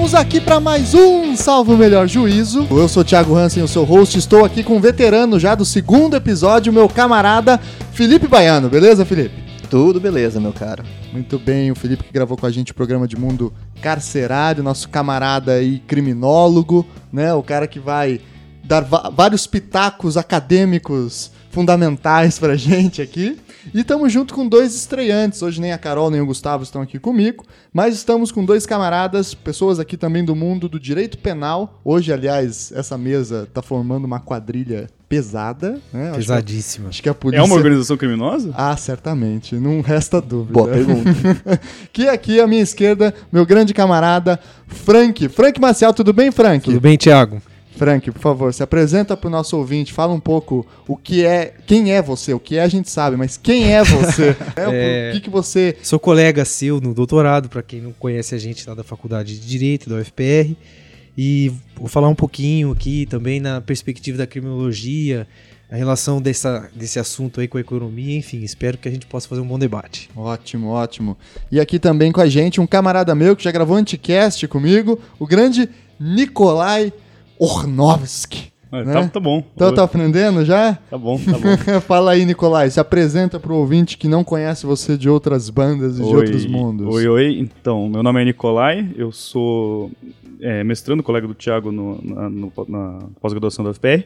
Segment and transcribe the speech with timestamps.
[0.00, 2.66] Estamos aqui para mais um Salvo o Melhor Juízo.
[2.70, 4.18] Eu sou o Thiago Hansen, o seu host.
[4.18, 7.60] Estou aqui com um veterano já do segundo episódio, meu camarada
[7.92, 8.70] Felipe Baiano.
[8.70, 9.34] Beleza, Felipe?
[9.68, 10.84] Tudo beleza, meu caro.
[11.12, 14.88] Muito bem, o Felipe que gravou com a gente o programa de mundo carcerário, nosso
[14.88, 17.34] camarada e criminólogo, né?
[17.34, 18.22] O cara que vai
[18.64, 23.38] dar vários pitacos acadêmicos fundamentais pra gente aqui.
[23.74, 25.42] E estamos junto com dois estreantes.
[25.42, 29.34] Hoje nem a Carol nem o Gustavo estão aqui comigo, mas estamos com dois camaradas,
[29.34, 31.80] pessoas aqui também do mundo do direito penal.
[31.84, 36.12] Hoje, aliás, essa mesa está formando uma quadrilha pesada, né?
[36.14, 36.88] Pesadíssima.
[36.88, 37.42] Acho que, acho que a polícia...
[37.42, 38.52] É uma organização criminosa?
[38.54, 39.56] Ah, certamente.
[39.56, 40.52] Não resta dúvida.
[40.52, 41.10] Boa pergunta.
[41.92, 44.38] que aqui à minha esquerda, meu grande camarada,
[44.68, 45.28] Frank.
[45.28, 46.64] Frank Marcial, tudo bem, Frank?
[46.64, 47.42] Tudo bem, Thiago?
[47.80, 51.54] Frank, por favor, se apresenta para o nosso ouvinte, fala um pouco o que é,
[51.66, 54.36] quem é você, o que é a gente sabe, mas quem é você?
[54.54, 55.74] é, o que, que você...
[55.82, 59.46] Sou colega seu no doutorado, para quem não conhece a gente lá da Faculdade de
[59.46, 60.54] Direito, da UFPR,
[61.16, 65.26] e vou falar um pouquinho aqui também na perspectiva da criminologia,
[65.70, 69.26] a relação dessa, desse assunto aí com a economia, enfim, espero que a gente possa
[69.26, 70.10] fazer um bom debate.
[70.14, 71.16] Ótimo, ótimo.
[71.50, 75.26] E aqui também com a gente um camarada meu que já gravou anticast comigo, o
[75.26, 75.66] grande
[75.98, 76.92] Nikolai
[77.40, 78.52] Ornovski.
[78.70, 78.92] Ah, né?
[78.92, 79.42] tá, tá, bom.
[79.54, 80.74] Então tá aprendendo já?
[80.74, 81.80] Tá bom, tá bom.
[81.82, 82.70] Fala aí, Nicolai.
[82.70, 86.46] Se apresenta pro ouvinte que não conhece você de outras bandas e oi, de outros
[86.46, 86.94] mundos.
[86.94, 87.38] Oi, oi.
[87.40, 88.88] Então, meu nome é Nicolai.
[88.94, 89.90] Eu sou
[90.40, 92.30] é, mestrando, colega do Thiago no, na,
[92.68, 94.04] na pós-graduação da UFPR.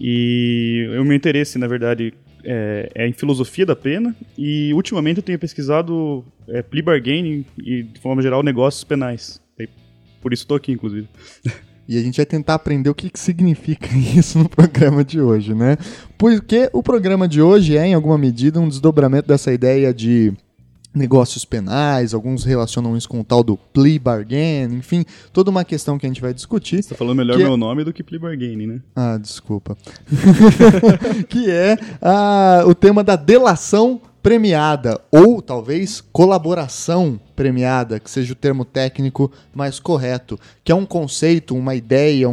[0.00, 4.16] E o meu interesse, na verdade, é, é, em filosofia da pena.
[4.36, 9.40] E ultimamente eu tenho pesquisado é, plea bargaining e, de forma geral, negócios penais.
[9.60, 9.68] E
[10.20, 11.06] por isso estou aqui, inclusive.
[11.88, 15.54] E a gente vai tentar aprender o que, que significa isso no programa de hoje,
[15.54, 15.76] né?
[16.16, 20.32] Porque o programa de hoje é, em alguma medida, um desdobramento dessa ideia de
[20.94, 25.98] negócios penais, alguns relacionam isso com o tal do plea bargain, enfim, toda uma questão
[25.98, 26.82] que a gente vai discutir.
[26.82, 27.56] Você tá falando melhor meu é...
[27.56, 28.80] nome do que plea bargain, né?
[28.94, 29.76] Ah, desculpa.
[31.28, 38.36] que é ah, o tema da delação premiada ou talvez colaboração premiada, que seja o
[38.36, 42.32] termo técnico mais correto, que é um conceito, uma ideia, um,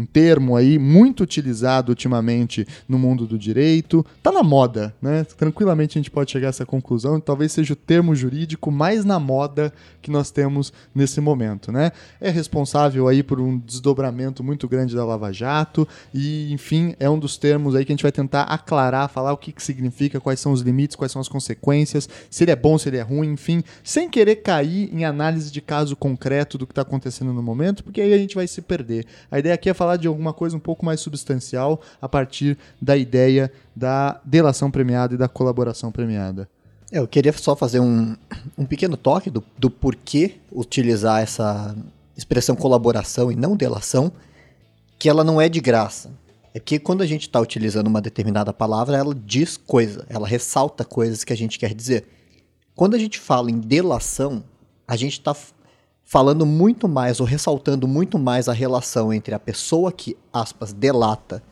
[0.00, 4.04] um termo aí muito utilizado ultimamente no mundo do direito.
[4.22, 5.24] Tá na moda, né?
[5.36, 9.04] Tranquilamente a gente pode chegar a essa conclusão, e talvez seja o termo jurídico mais
[9.04, 11.92] na moda que nós temos nesse momento, né?
[12.20, 17.18] É responsável aí por um desdobramento muito grande da Lava Jato e, enfim, é um
[17.18, 20.40] dos termos aí que a gente vai tentar aclarar, falar o que, que significa, quais
[20.40, 23.32] são os limites, quais são as consequências, se ele é bom, se ele é ruim,
[23.32, 27.42] enfim, sem querer querer cair em análise de caso concreto do que está acontecendo no
[27.42, 29.06] momento, porque aí a gente vai se perder.
[29.30, 32.98] A ideia aqui é falar de alguma coisa um pouco mais substancial a partir da
[32.98, 36.46] ideia da delação premiada e da colaboração premiada.
[36.92, 38.14] É, eu queria só fazer um,
[38.58, 41.74] um pequeno toque do, do porquê utilizar essa
[42.14, 44.12] expressão colaboração e não delação,
[44.98, 46.10] que ela não é de graça.
[46.52, 50.84] É que quando a gente está utilizando uma determinada palavra, ela diz coisa, ela ressalta
[50.84, 52.19] coisas que a gente quer dizer.
[52.74, 54.42] Quando a gente fala em delação,
[54.86, 55.36] a gente está
[56.04, 61.42] falando muito mais ou ressaltando muito mais a relação entre a pessoa que, aspas, delata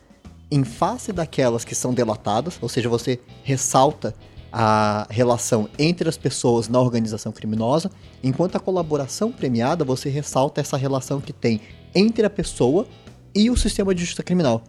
[0.50, 4.14] em face daquelas que são delatadas, ou seja, você ressalta
[4.50, 7.90] a relação entre as pessoas na organização criminosa,
[8.22, 11.60] enquanto a colaboração premiada você ressalta essa relação que tem
[11.94, 12.86] entre a pessoa
[13.34, 14.62] e o sistema de justiça criminal.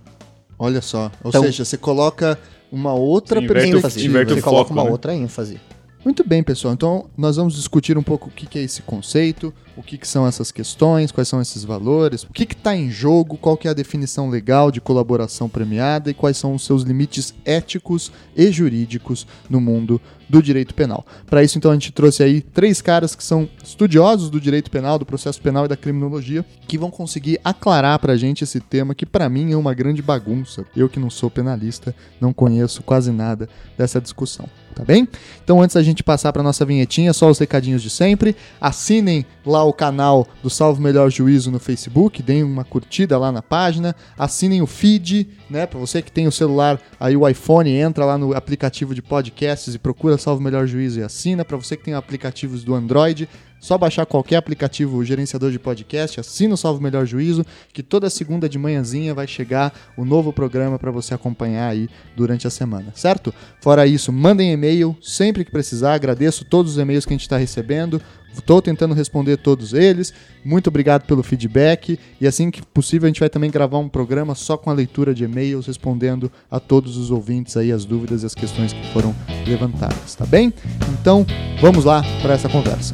[0.58, 2.38] Olha só, ou então, seja, você coloca
[2.72, 4.92] uma outra perspectiva, você coloca uma né?
[4.92, 5.60] outra ênfase.
[6.04, 6.74] Muito bem, pessoal.
[6.74, 10.52] Então, nós vamos discutir um pouco o que é esse conceito, o que são essas
[10.52, 14.30] questões, quais são esses valores, o que está em jogo, qual que é a definição
[14.30, 20.02] legal de colaboração premiada e quais são os seus limites éticos e jurídicos no mundo
[20.30, 21.04] do direito penal.
[21.26, 25.00] Para isso, então, a gente trouxe aí três caras que são estudiosos do direito penal,
[25.00, 28.94] do processo penal e da criminologia, que vão conseguir aclarar para a gente esse tema
[28.94, 30.66] que, para mim, é uma grande bagunça.
[30.76, 35.08] Eu que não sou penalista, não conheço quase nada dessa discussão, tá bem?
[35.44, 38.36] Então, antes da gente passar para nossa vinhetinha, só os recadinhos de sempre.
[38.62, 43.42] Assinem lá o canal do Salvo Melhor Juízo no Facebook, deem uma curtida lá na
[43.42, 48.06] página, assinem o feed, né, para você que tem o celular aí o iPhone, entra
[48.06, 51.46] lá no aplicativo de podcasts e procura Salvo Melhor Juízo e assina.
[51.46, 56.54] Para você que tem aplicativos do Android, só baixar qualquer aplicativo gerenciador de podcast, assina
[56.54, 60.92] o Salvo Melhor Juízo, que toda segunda de manhãzinha vai chegar o novo programa para
[60.92, 63.34] você acompanhar aí durante a semana, certo?
[63.62, 65.94] Fora isso, mandem e-mail sempre que precisar.
[65.94, 68.02] Agradeço todos os e-mails que a gente está recebendo.
[68.34, 70.14] Estou tentando responder todos eles.
[70.46, 72.00] Muito obrigado pelo feedback.
[72.22, 75.14] E assim que possível, a gente vai também gravar um programa só com a leitura
[75.14, 79.16] de e-mails, respondendo a todos os ouvintes aí as dúvidas e as questões que foram
[79.48, 80.54] levantadas, tá bem?
[81.00, 81.26] Então,
[81.60, 82.94] vamos lá para essa conversa.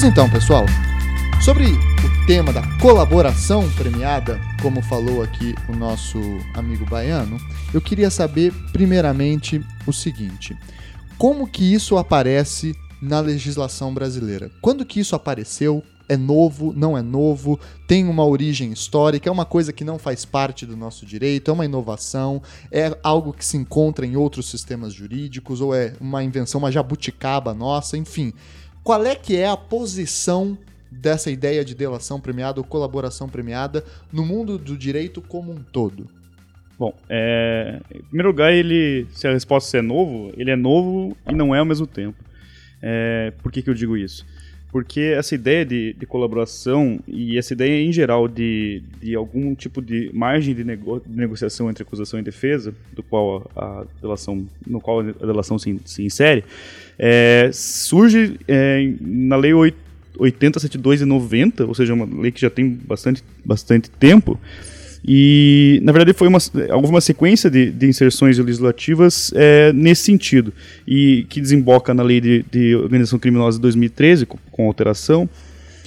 [0.00, 0.64] Pois então, pessoal,
[1.40, 6.20] sobre o tema da colaboração premiada, como falou aqui o nosso
[6.54, 7.36] amigo baiano,
[7.74, 10.56] eu queria saber primeiramente o seguinte:
[11.18, 14.52] como que isso aparece na legislação brasileira?
[14.62, 15.82] Quando que isso apareceu?
[16.08, 20.24] É novo, não é novo, tem uma origem histórica, é uma coisa que não faz
[20.24, 22.40] parte do nosso direito, é uma inovação,
[22.70, 27.52] é algo que se encontra em outros sistemas jurídicos, ou é uma invenção, uma jabuticaba
[27.52, 28.32] nossa, enfim.
[28.88, 30.56] Qual é que é a posição
[30.90, 36.08] dessa ideia de delação premiada ou colaboração premiada no mundo do direito como um todo?
[36.78, 41.34] Bom, é, em primeiro lugar, ele, se a resposta é novo, ele é novo e
[41.34, 42.16] não é ao mesmo tempo.
[42.80, 44.24] É, por que, que eu digo isso?
[44.70, 49.80] Porque essa ideia de, de colaboração e essa ideia em geral de, de algum tipo
[49.80, 54.46] de margem de, nego, de negociação entre acusação e defesa, do qual a, a delação,
[54.66, 56.44] no qual a delação se, se insere,
[56.98, 62.68] é, surge é, na Lei 8072 e 90, ou seja, uma lei que já tem
[62.68, 64.38] bastante, bastante tempo,
[65.04, 66.38] e, na verdade, foi uma,
[66.74, 70.52] houve uma sequência de, de inserções legislativas é, nesse sentido,
[70.86, 75.28] e que desemboca na Lei de, de Organização Criminosa de 2013, com, com alteração,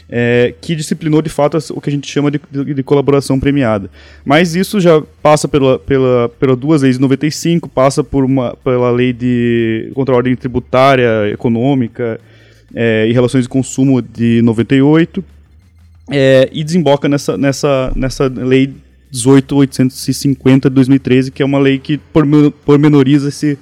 [0.10, 3.90] é, que disciplinou de fato o que a gente chama de, de, de, colaboração premiada.
[4.26, 8.92] Mas isso já passa pela, pela, pela duas leis de 95, passa por uma, pela
[8.92, 12.20] lei de contra a ordem tributária, econômica
[12.76, 15.24] é, e relações de consumo de 98,
[16.10, 18.74] é, e desemboca nessa, nessa, nessa lei
[19.12, 22.00] 18850 de 2013, que é uma lei que
[22.66, 23.58] pormenoriza esse,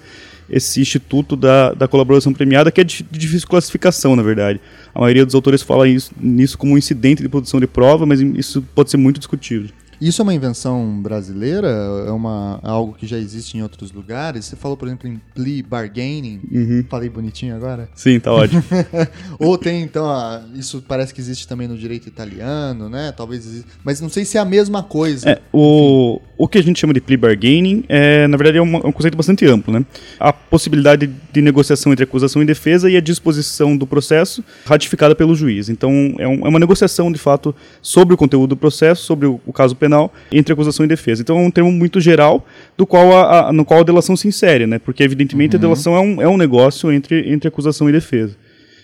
[0.50, 4.62] esse instituto da, da colaboração premiada, que é de, difícil classificação, na verdade.
[4.94, 8.20] A maioria dos autores fala isso, nisso como um incidente de produção de prova, mas
[8.22, 9.70] isso pode ser muito discutível.
[10.02, 11.68] Isso é uma invenção brasileira?
[12.08, 14.46] É uma, algo que já existe em outros lugares?
[14.46, 16.40] Você falou, por exemplo, em plea bargaining.
[16.50, 16.86] Uhum.
[16.90, 17.90] Falei bonitinho agora?
[17.94, 18.64] Sim, tá ótimo.
[19.38, 23.12] Ou tem, então, a, isso parece que existe também no direito italiano, né?
[23.12, 25.32] Talvez exista, Mas não sei se é a mesma coisa.
[25.32, 28.78] É, o, o que a gente chama de plea bargaining, é, na verdade, é um,
[28.78, 29.86] é um conceito bastante amplo, né?
[30.18, 35.36] A possibilidade de negociação entre acusação e defesa e a disposição do processo ratificada pelo
[35.36, 35.68] juiz.
[35.68, 39.42] Então, é, um, é uma negociação, de fato, sobre o conteúdo do processo, sobre o,
[39.46, 41.22] o caso penal entre acusação e defesa.
[41.22, 42.48] Então é um termo muito geral
[42.78, 44.80] do qual a, a no qual a delação se insere, né?
[44.80, 45.60] Porque evidentemente uhum.
[45.60, 48.38] a delação é um, é um negócio entre, entre acusação e defesa.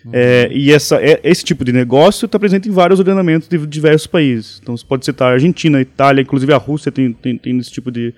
[0.05, 0.11] Uhum.
[0.13, 4.05] É, e essa, é, esse tipo de negócio está presente em vários ordenamentos de diversos
[4.05, 4.59] países.
[4.61, 7.71] Então você pode citar a Argentina, a Itália, inclusive a Rússia tem, tem, tem esse
[7.71, 8.13] tipo de,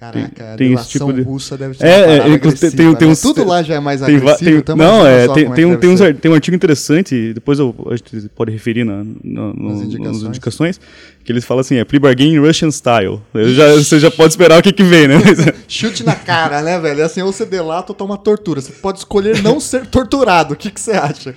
[0.00, 1.20] Caraca, tem, a esse tipo de...
[1.20, 3.14] russa deve ser é, é, tem, tem, tem né?
[3.20, 4.62] Tudo lá já é mais tem, agressivo.
[4.62, 7.96] Tem, não, é, tem, tem, um, tem, uns, tem um artigo interessante, depois eu, a
[7.96, 10.22] gente pode referir na, na, no, nas, indicações.
[10.22, 10.80] nas indicações,
[11.22, 13.20] que eles falam assim, é pre-bargain Russian style.
[13.54, 15.16] Já, você já pode esperar o que, que vem, né?
[15.68, 17.02] Chute na cara, né, velho?
[17.02, 18.62] É assim, ou você delata ou toma tortura.
[18.62, 20.54] Você pode escolher não ser torturado.
[20.54, 21.34] O que, que você acha?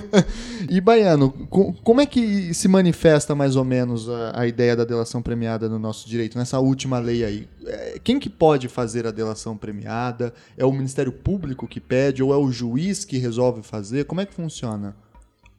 [0.70, 1.30] e, Baiano,
[1.84, 5.78] como é que se manifesta mais ou menos a, a ideia da delação premiada no
[5.78, 7.46] nosso direito, nessa última lei aí?
[7.66, 10.32] É, quem que pode fazer a delação premiada?
[10.56, 14.04] É o Ministério Público que pede ou é o juiz que resolve fazer?
[14.04, 14.96] Como é que funciona?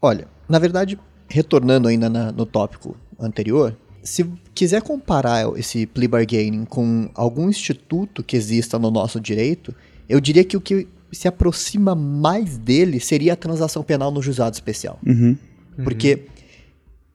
[0.02, 6.66] Olha, na verdade, retornando ainda na, no tópico anterior, se quiser comparar esse plea bargaining
[6.66, 9.74] com algum instituto que exista no nosso direito,
[10.10, 14.54] eu diria que o que se aproxima mais dele seria a transação penal no juizado
[14.54, 15.00] especial.
[15.06, 15.38] Uhum.
[15.84, 16.26] Porque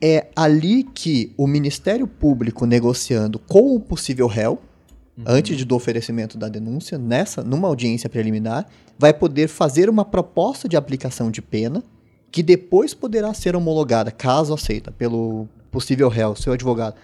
[0.00, 4.60] é ali que o Ministério Público negociando com o possível réu,
[5.16, 5.24] uhum.
[5.26, 8.66] antes do oferecimento da denúncia, nessa, numa audiência preliminar,
[8.98, 11.82] vai poder fazer uma proposta de aplicação de pena
[12.30, 16.96] que depois poderá ser homologada, caso aceita, pelo possível réu, seu advogado,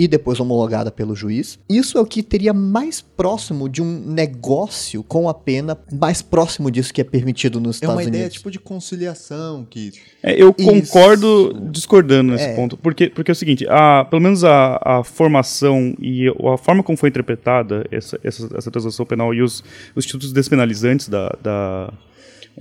[0.00, 1.58] e depois homologada pelo juiz.
[1.68, 6.70] Isso é o que teria mais próximo de um negócio com a pena, mais próximo
[6.70, 8.06] disso que é permitido nos Estados Unidos.
[8.06, 8.36] É uma ideia Unidos.
[8.38, 9.92] tipo de conciliação que.
[10.22, 11.70] É, eu concordo Isso.
[11.70, 12.56] discordando nesse é.
[12.56, 16.82] ponto, porque, porque é o seguinte, a, pelo menos a, a formação e a forma
[16.82, 19.62] como foi interpretada essa, essa, essa transação penal e os,
[19.94, 21.92] os institutos despenalizantes da, da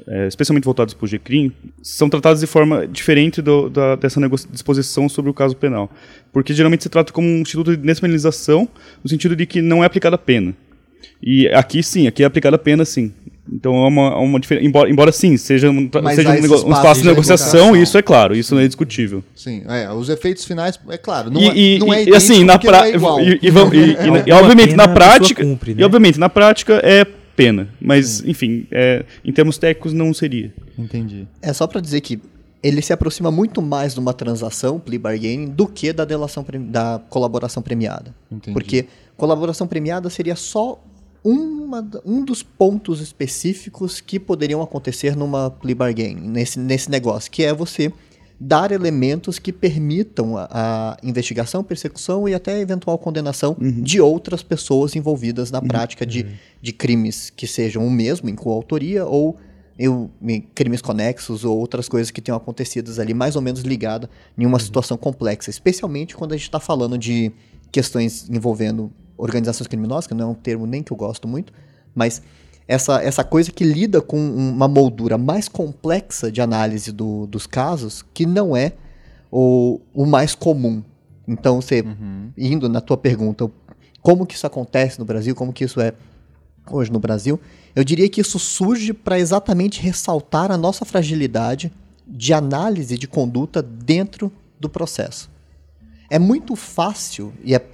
[0.08, 1.51] é, especialmente voltados para o GCRIM,
[1.82, 4.20] são tratados de forma diferente do, da, dessa
[4.51, 5.91] disposição sobre o caso penal.
[6.32, 8.68] Porque geralmente se trata como um instituto de despenalização,
[9.03, 10.53] no sentido de que não é aplicada a pena.
[11.22, 13.12] E aqui sim, aqui é aplicada a pena sim.
[13.51, 14.65] Então é uma, é uma diferença.
[14.65, 18.53] Embora, embora sim, seja um, seja um, um espaço de negociação, isso é claro, isso
[18.53, 19.24] não é discutível.
[19.36, 22.60] Sim, é, os efeitos finais, é claro, não e, é, não é e, assim, na
[22.60, 22.98] prática.
[23.20, 25.44] É e, e, obviamente, na prática.
[25.44, 25.82] Cumpre, né?
[25.82, 27.06] E obviamente, na prática é
[27.39, 27.69] pena.
[27.79, 28.29] Mas, Sim.
[28.31, 30.53] enfim, é, em termos técnicos não seria.
[30.77, 31.25] Entendi.
[31.41, 32.19] É só para dizer que
[32.62, 37.01] ele se aproxima muito mais de uma transação, plea bargaining, do que da delação da
[37.10, 38.13] colaboração premiada.
[38.29, 38.53] Entendi.
[38.53, 40.84] Porque colaboração premiada seria só
[41.24, 47.43] uma, um dos pontos específicos que poderiam acontecer numa plea bargain, nesse, nesse negócio, que
[47.43, 47.91] é você
[48.39, 53.81] dar elementos que permitam a, a investigação, persecução e até eventual condenação Uhum.
[53.81, 56.25] de outras pessoas envolvidas na prática de,
[56.62, 59.38] de crimes que sejam o mesmo em coautoria ou
[59.77, 60.10] eu,
[60.53, 64.60] crimes conexos ou outras coisas que tenham acontecido ali, mais ou menos ligada em uma
[64.60, 67.31] situação complexa, especialmente quando a gente está falando de
[67.72, 71.53] questões envolvendo organizações criminosas, que não é um termo nem que eu gosto muito,
[71.96, 72.22] mas
[72.70, 78.06] essa, essa coisa que lida com uma moldura mais complexa de análise do- dos casos,
[78.14, 78.74] que não é
[79.32, 80.84] o, o mais comum.
[81.28, 81.84] Então, você,
[82.38, 83.50] indo na tua pergunta,
[84.04, 85.94] como que isso acontece no Brasil, como que isso é
[86.72, 87.40] hoje no Brasil,
[87.76, 91.72] eu diria que isso surge para exatamente ressaltar a nossa fragilidade
[92.08, 95.28] de análise de conduta dentro do processo.
[96.08, 97.66] É muito fácil e é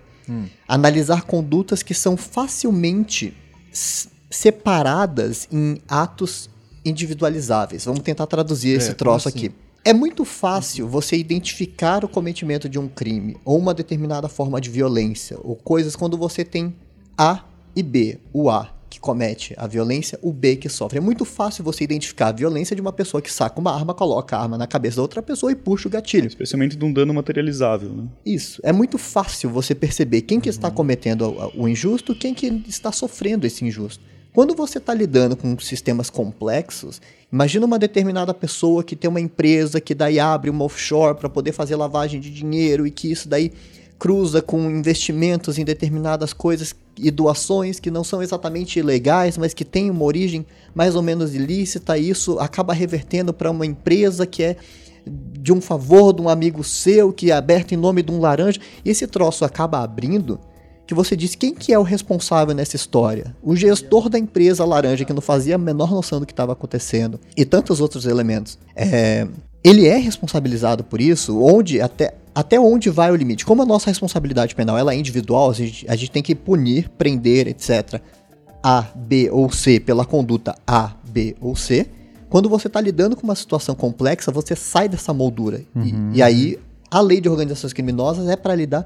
[0.68, 3.34] analisar condutas que são facilmente
[4.36, 6.50] separadas em atos
[6.84, 7.86] individualizáveis.
[7.86, 9.38] Vamos tentar traduzir esse como troço assim?
[9.38, 9.56] aqui.
[9.84, 14.70] É muito fácil você identificar o cometimento de um crime ou uma determinada forma de
[14.70, 16.76] violência ou coisas quando você tem
[17.18, 17.44] A
[17.76, 18.20] e B.
[18.34, 21.00] O A que comete a violência, o B que sofre.
[21.00, 24.38] É muito fácil você identificar a violência de uma pessoa que saca uma arma, coloca
[24.38, 26.28] a arma na cabeça da outra pessoa e puxa o gatilho.
[26.28, 28.08] Especialmente de um dano materializável, né?
[28.26, 28.62] Isso.
[28.64, 32.92] É muito fácil você perceber quem que está cometendo o, o injusto, quem que está
[32.92, 34.15] sofrendo esse injusto.
[34.36, 37.02] Quando você está lidando com sistemas complexos,
[37.32, 41.54] imagina uma determinada pessoa que tem uma empresa que daí abre uma offshore para poder
[41.54, 43.54] fazer lavagem de dinheiro e que isso daí
[43.98, 49.64] cruza com investimentos em determinadas coisas e doações que não são exatamente ilegais, mas que
[49.64, 54.44] têm uma origem mais ou menos ilícita, e isso acaba revertendo para uma empresa que
[54.44, 54.58] é
[55.08, 58.60] de um favor de um amigo seu que é aberto em nome de um laranja,
[58.84, 60.38] e esse troço acaba abrindo,
[60.88, 63.36] que você diz quem que é o responsável nessa história?
[63.42, 67.20] O gestor da empresa laranja que não fazia a menor noção do que estava acontecendo
[67.36, 68.58] e tantos outros elementos.
[68.76, 69.28] É,
[69.64, 73.46] ele é responsabilizado por isso, onde até até onde vai o limite?
[73.46, 76.90] Como a nossa responsabilidade penal ela é individual, a gente, a gente tem que punir,
[76.98, 78.02] prender, etc.
[78.62, 81.88] A, B ou C pela conduta A, B ou C.
[82.30, 85.62] Quando você está lidando com uma situação complexa, você sai dessa moldura.
[85.78, 86.60] E- E, aí,
[86.92, 88.86] a lei de organizações criminosas é para lidar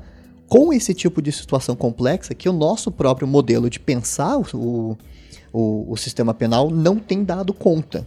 [0.49, 4.97] com esse tipo de situação complexa que o nosso próprio modelo de pensar o,
[5.53, 8.05] o, o- sistema penal não tem dado conta.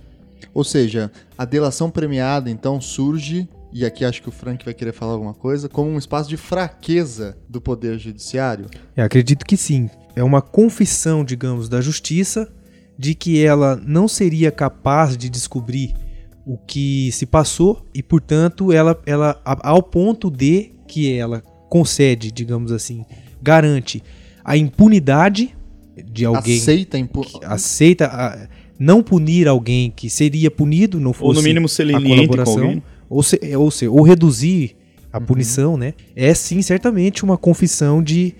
[0.52, 4.92] Ou seja, a delação premiada então surge, e aqui acho que o Frank vai querer
[4.92, 8.66] falar alguma coisa, como um espaço de fraqueza do poder judiciário.
[8.96, 9.88] Eu acredito que sim.
[10.14, 12.52] É uma confissão, digamos, da justiça
[12.99, 15.94] de que ela não seria capaz de descobrir
[16.44, 22.70] o que se passou e, portanto, ela, ela ao ponto de que ela concede, digamos
[22.70, 23.02] assim,
[23.42, 24.02] garante
[24.44, 25.54] a impunidade
[26.12, 27.24] de alguém Aceita impu...
[27.44, 28.46] aceita a-
[28.78, 32.34] não punir alguém que seria punido, não fosse Ou no mínimo ser a leniente com
[32.34, 32.82] colaboração, alguém.
[33.08, 34.76] ou, se, ou, se, ou reduzir
[35.10, 35.94] a punição, né?
[36.14, 38.34] É sim certamente uma confissão de,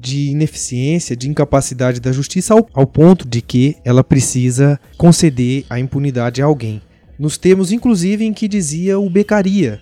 [0.00, 5.78] de ineficiência, de incapacidade da justiça, ao, ao ponto de que ela precisa conceder a
[5.78, 6.80] impunidade a alguém.
[7.18, 9.80] Nos termos, inclusive, em que dizia o Becaria,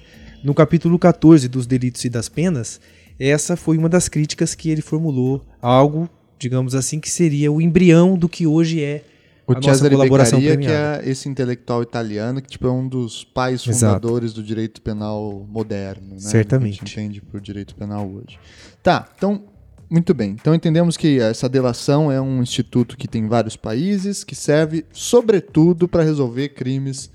[0.48, 2.80] no capítulo 14 dos Delitos e das Penas,
[3.20, 7.60] essa foi uma das críticas que ele formulou a algo, digamos assim, que seria o
[7.60, 9.04] embrião do que hoje é
[9.46, 11.06] O a nossa Cesare colaboração Beccaria, que premiada.
[11.06, 13.96] é esse intelectual italiano que tipo, é um dos pais Exato.
[14.00, 16.18] fundadores do direito penal moderno, né?
[16.20, 16.76] Certamente.
[16.82, 18.38] A gente entende por direito penal hoje.
[18.82, 19.44] Tá, então,
[19.90, 20.30] muito bem.
[20.30, 25.86] Então entendemos que essa delação é um instituto que tem vários países, que serve, sobretudo,
[25.86, 27.10] para resolver crimes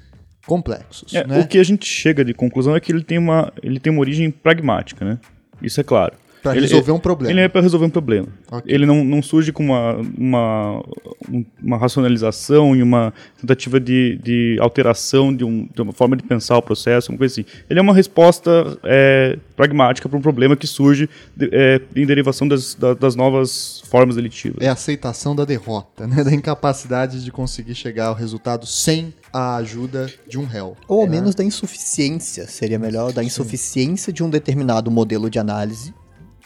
[0.46, 1.40] complexos, É, né?
[1.40, 4.02] O que a gente chega de conclusão é que ele tem uma, ele tem uma
[4.02, 5.18] origem pragmática, né?
[5.62, 6.14] Isso é claro.
[6.44, 7.32] Para ele- resolver um problema.
[7.34, 8.28] Ele é para resolver um problema.
[8.52, 8.72] Ok.
[8.74, 10.84] Ele não, não surge com uma, uma,
[11.32, 16.24] um- uma racionalização e uma tentativa de, de alteração de, um, de uma forma de
[16.24, 17.46] pensar o processo, uma coisa assim.
[17.70, 22.48] Ele é uma resposta é, pragmática para um problema que surge de- é, em derivação
[22.48, 24.58] das, da- das novas formas delitivas.
[24.62, 26.24] É a aceitação da derrota, né?
[26.24, 30.76] Da incapacidade de conseguir chegar ao resultado sem a ajuda de um réu.
[30.88, 35.94] Ou ao menos da insuficiência, seria melhor, da insuficiência de um determinado modelo de análise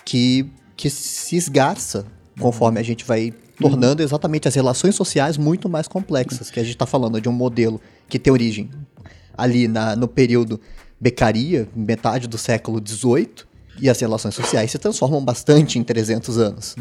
[0.08, 2.06] que, que se esgarça
[2.40, 6.76] conforme a gente vai tornando exatamente as relações sociais muito mais complexas, que a gente
[6.76, 8.70] está falando de um modelo que tem origem
[9.38, 10.62] ali na, no período
[11.00, 13.46] Beccaria, metade do século XVIII,
[13.82, 16.76] e as relações sociais se transformam bastante em 300 anos.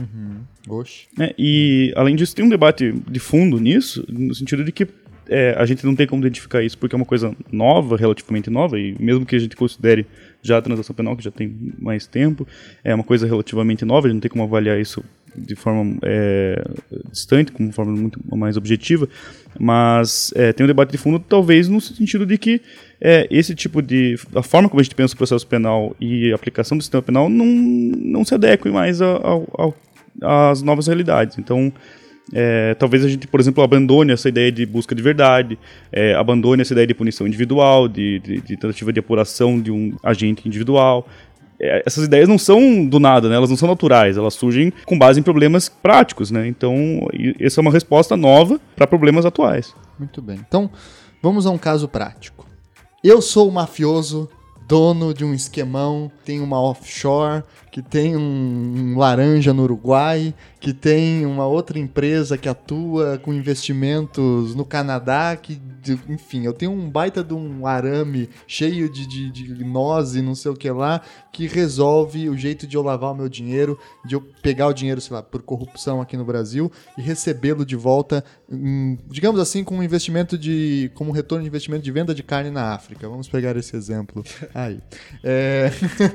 [0.68, 1.08] Oxe.
[1.18, 1.32] né?
[1.36, 4.86] E, além disso, tem um debate de fundo nisso, no sentido de que
[5.28, 8.78] é, a gente não tem como identificar isso porque é uma coisa nova, relativamente nova,
[8.78, 10.06] e mesmo que a gente considere
[10.46, 12.46] já a transação penal, que já tem mais tempo,
[12.84, 15.02] é uma coisa relativamente nova, a gente não tem como avaliar isso
[15.36, 16.64] de forma é,
[17.10, 19.08] distante, com forma muito mais objetiva,
[19.58, 22.60] mas é, tem um debate de fundo talvez no sentido de que
[23.00, 26.34] é, esse tipo de a forma como a gente pensa o processo penal e a
[26.34, 29.00] aplicação do sistema penal não, não se adequem mais
[30.22, 31.38] às novas realidades.
[31.38, 31.72] Então
[32.32, 35.58] é, talvez a gente, por exemplo, abandone essa ideia de busca de verdade,
[35.92, 39.94] é, abandone essa ideia de punição individual, de, de, de, tentativa de apuração de um
[40.02, 41.06] agente individual.
[41.58, 43.36] É, essas ideias não são do nada, né?
[43.36, 46.30] elas não são naturais, elas surgem com base em problemas práticos.
[46.30, 46.48] Né?
[46.48, 46.76] Então,
[47.38, 49.74] essa é uma resposta nova para problemas atuais.
[49.98, 50.40] Muito bem.
[50.46, 50.70] Então,
[51.22, 52.46] vamos a um caso prático.
[53.04, 54.28] Eu sou o mafioso,
[54.66, 57.44] dono de um esquemão, tem uma offshore,
[57.76, 58.22] que tem um,
[58.94, 65.36] um, laranja no Uruguai, que tem uma outra empresa que atua com investimentos no Canadá,
[65.36, 65.60] que,
[66.08, 70.34] enfim, eu tenho um baita de um arame cheio de, de, de nós e não
[70.34, 74.14] sei o que lá, que resolve o jeito de eu lavar o meu dinheiro, de
[74.14, 78.24] eu pegar o dinheiro, sei lá, por corrupção aqui no Brasil e recebê-lo de volta,
[78.50, 80.90] hum, digamos assim, com um investimento de.
[80.94, 83.06] como retorno de investimento de venda de carne na África.
[83.06, 84.80] Vamos pegar esse exemplo aí.
[85.22, 85.70] É.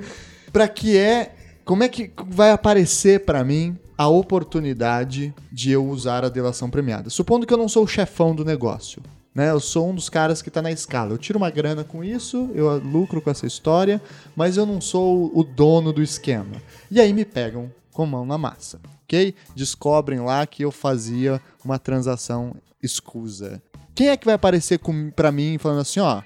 [0.52, 6.26] para que é como é que vai aparecer para mim a oportunidade de eu usar
[6.26, 7.10] a delação premiada?
[7.10, 9.02] Supondo que eu não sou o chefão do negócio.
[9.34, 11.14] Né, eu sou um dos caras que está na escala.
[11.14, 14.02] Eu tiro uma grana com isso, eu lucro com essa história,
[14.36, 16.62] mas eu não sou o dono do esquema.
[16.90, 19.34] E aí me pegam com mão na massa, ok?
[19.56, 23.62] Descobrem lá que eu fazia uma transação escusa.
[23.96, 24.82] Quem é que vai aparecer
[25.16, 26.22] para mim falando assim, ó,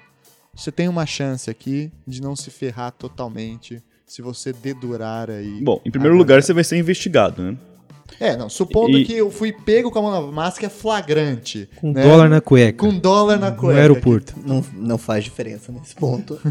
[0.54, 5.60] você tem uma chance aqui de não se ferrar totalmente se você dedurar aí.
[5.62, 7.56] Bom, em primeiro lugar, você vai ser investigado, né?
[8.20, 9.04] É, não, supondo e...
[9.04, 11.68] que eu fui pego com a mão na massa, que é flagrante.
[11.76, 12.02] Com né?
[12.02, 12.78] dólar na cueca.
[12.78, 13.74] Com dólar na cueca.
[13.74, 14.34] No aeroporto.
[14.46, 16.40] Não, não faz diferença nesse ponto.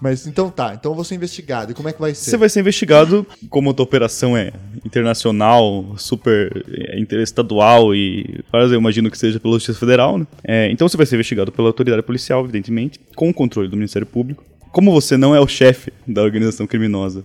[0.00, 1.72] Mas então tá, então eu vou ser investigado.
[1.72, 2.30] E como é que vai ser?
[2.30, 4.52] Você vai ser investigado, como a tua operação é
[4.84, 10.26] internacional, super é, interestadual e eu imagino que seja pela Justiça Federal, né?
[10.44, 14.06] É, então você vai ser investigado pela autoridade policial, evidentemente, com o controle do Ministério
[14.06, 14.44] Público
[14.78, 17.24] como você não é o chefe da organização criminosa,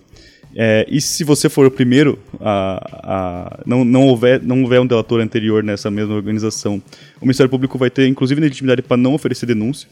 [0.56, 4.86] é, e se você for o primeiro a, a não, não, houver, não houver um
[4.88, 6.82] delator anterior nessa mesma organização,
[7.20, 9.88] o Ministério Público vai ter, inclusive, legitimidade para não oferecer denúncia,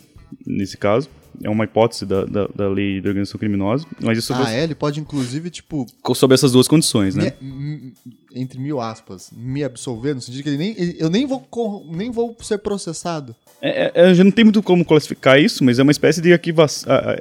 [0.46, 1.08] nesse caso.
[1.42, 3.86] É uma hipótese da, da, da lei de organização criminosa.
[4.00, 4.64] Mas isso ah, é?
[4.64, 5.86] Ele pode, inclusive, tipo...
[6.14, 7.32] Sob essas duas condições, né?
[7.40, 7.94] Me,
[8.34, 11.46] entre mil aspas, me absolver, no sentido que ele nem, eu nem vou,
[11.90, 13.34] nem vou ser processado.
[13.60, 16.66] É, é, já não tem muito como classificar isso, mas é uma espécie de arquiva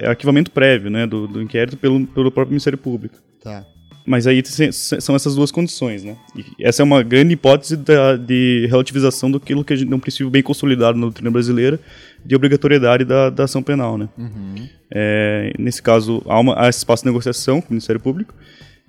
[0.07, 3.15] arquivamento prévio né, do, do inquérito pelo, pelo próprio Ministério Público.
[3.41, 3.65] Tá.
[4.05, 6.17] Mas aí são essas duas condições, né?
[6.35, 9.99] E essa é uma grande hipótese da, de relativização do que a gente, é um
[9.99, 11.79] princípio bem consolidado na doutrina brasileira
[12.25, 14.09] de obrigatoriedade da, da ação penal, né?
[14.17, 14.67] Uhum.
[14.89, 18.33] É, nesse caso, há, uma, há espaço de negociação com o Ministério Público.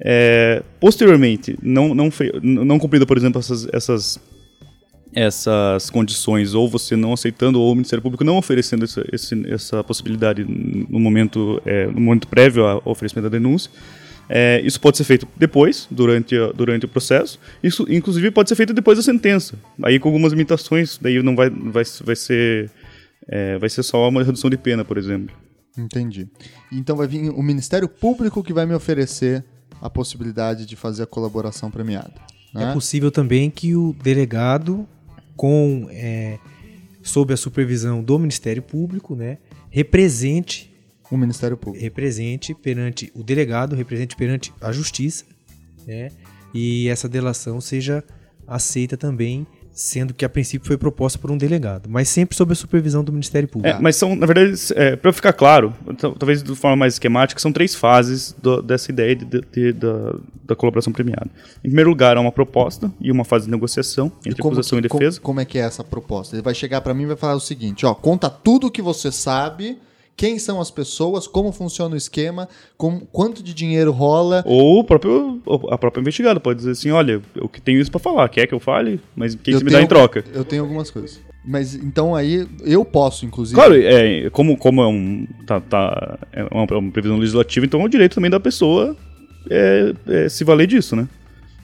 [0.01, 2.11] É, posteriormente, não, não,
[2.43, 4.21] não cumprida, por exemplo, essas, essas
[5.15, 9.05] essas condições, ou você não aceitando, ou o Ministério Público não oferecendo essa,
[9.47, 13.71] essa possibilidade no momento, é, no momento prévio ao oferecimento da denúncia.
[14.29, 17.39] É, isso pode ser feito depois, durante, durante o processo.
[17.63, 19.59] Isso, inclusive, pode ser feito depois da sentença.
[19.83, 22.71] Aí com algumas limitações, daí não vai, vai, vai, ser,
[23.29, 25.37] é, vai ser só uma redução de pena, por exemplo.
[25.77, 26.29] Entendi.
[26.71, 29.45] Então vai vir o Ministério Público que vai me oferecer
[29.81, 32.15] a possibilidade de fazer a colaboração premiada.
[32.55, 32.71] Né?
[32.71, 34.87] É possível também que o delegado
[35.37, 36.39] com é,
[37.03, 39.39] sob a supervisão do Ministério Público, né,
[39.71, 40.72] represente
[41.15, 45.25] o Ministério Público, represente perante o delegado, represente perante a Justiça,
[45.87, 46.11] né,
[46.55, 48.05] e essa delação seja
[48.47, 52.55] aceita também sendo que a princípio foi proposta por um delegado, mas sempre sob a
[52.55, 53.77] supervisão do Ministério Público.
[53.77, 55.75] É, mas são, na verdade, é, para ficar claro,
[56.19, 60.15] talvez de forma mais esquemática, são três fases do, dessa ideia de, de, de, da,
[60.45, 61.31] da, colaboração premiada.
[61.59, 64.83] Em primeiro lugar, há uma proposta e uma fase de negociação entre como, acusação e
[64.83, 65.19] defesa.
[65.21, 66.37] Como, como é que é essa proposta?
[66.37, 68.83] Ele vai chegar para mim e vai falar o seguinte, ó, conta tudo o que
[68.83, 69.79] você sabe
[70.17, 74.43] quem são as pessoas, como funciona o esquema, com, quanto de dinheiro rola.
[74.47, 78.29] Ou o próprio, a própria investigada pode dizer assim: olha, eu tenho isso para falar,
[78.29, 79.01] quer que eu fale?
[79.17, 80.25] Mas quem você me dá em troca?
[80.33, 81.21] Eu tenho algumas coisas.
[81.45, 83.57] Mas então aí eu posso, inclusive.
[83.57, 87.81] Claro, é, como, como é, um, tá, tá, é uma, é uma previsão legislativa, então
[87.81, 88.97] é o direito também da pessoa
[89.51, 91.09] é, é se valer disso, né?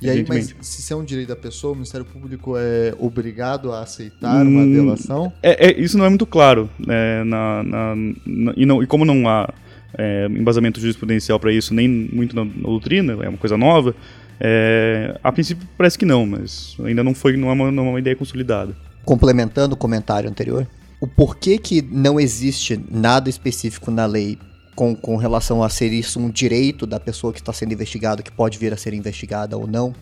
[0.00, 3.72] E aí, mas se isso é um direito da pessoa, o Ministério Público é obrigado
[3.72, 5.32] a aceitar uma hum, delação?
[5.42, 6.70] É, é, isso não é muito claro.
[6.78, 9.52] Né, na, na, na, e, não, e como não há
[9.96, 13.94] é, embasamento jurisprudencial para isso, nem muito na, na, doutrina, é uma coisa nova,
[14.40, 17.90] é, a princípio parece que não, mas ainda não foi não é uma, não é
[17.90, 18.76] uma ideia consolidada.
[19.04, 20.68] Complementando o comentário anterior,
[21.00, 24.38] o porquê que não existe nada específico na lei
[24.78, 28.30] com, com relação a ser isso um direito da pessoa que está sendo investigada, que
[28.30, 29.92] pode vir a ser investigada ou não,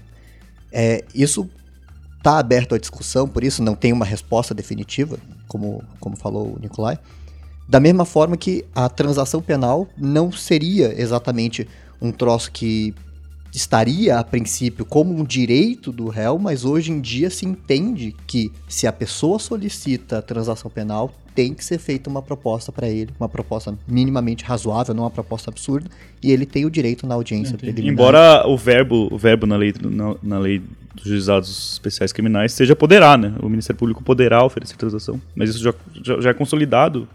[0.70, 1.48] É, isso
[2.18, 5.16] está aberto à discussão, por isso não tem uma resposta definitiva,
[5.48, 6.98] como, como falou o Nicolai.
[7.66, 11.66] Da mesma forma que a transação penal não seria exatamente
[11.98, 12.94] um troço que
[13.57, 18.53] estaria a princípio como um direito do réu, mas hoje em dia se entende que
[18.69, 23.11] se a pessoa solicita a transação penal, tem que ser feita uma proposta para ele,
[23.19, 25.90] uma proposta minimamente razoável, não uma proposta absurda,
[26.23, 27.92] e ele tem o direito na audiência preliminar.
[27.92, 30.62] Embora o verbo, o verbo na lei, na, na lei
[30.95, 33.35] dos juizados especiais criminais seja poderá, né?
[33.42, 37.09] O Ministério Público poderá oferecer transação, mas isso já, já, já é consolidado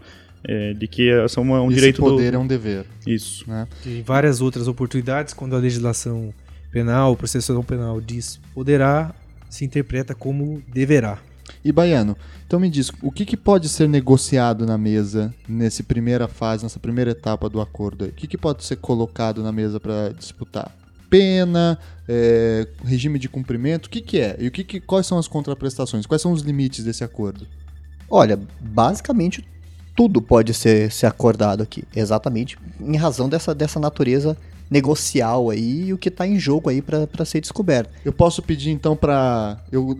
[0.44, 2.36] é, de que essa é uma, um Esse direito poder do...
[2.36, 2.86] é um dever.
[3.06, 3.48] Isso.
[3.48, 3.66] Né?
[3.82, 6.32] Tem várias outras oportunidades quando a legislação
[6.70, 9.14] penal, processual penal diz poderá,
[9.48, 11.18] se interpreta como deverá.
[11.64, 16.26] E Baiano, então me diz, o que, que pode ser negociado na mesa nessa primeira
[16.26, 18.04] fase, nessa primeira etapa do acordo?
[18.04, 18.10] Aí?
[18.10, 20.74] O que, que pode ser colocado na mesa para disputar?
[21.08, 21.78] Pena,
[22.08, 24.36] é, regime de cumprimento, o que, que é?
[24.40, 26.06] E o que, que quais são as contraprestações?
[26.06, 27.46] Quais são os limites desse acordo?
[28.08, 29.44] Olha, basicamente
[29.94, 34.36] tudo pode ser, ser acordado aqui, exatamente em razão dessa, dessa natureza
[34.72, 37.90] negocial aí e o que está em jogo aí para ser descoberto.
[38.02, 39.94] Eu posso pedir então para eu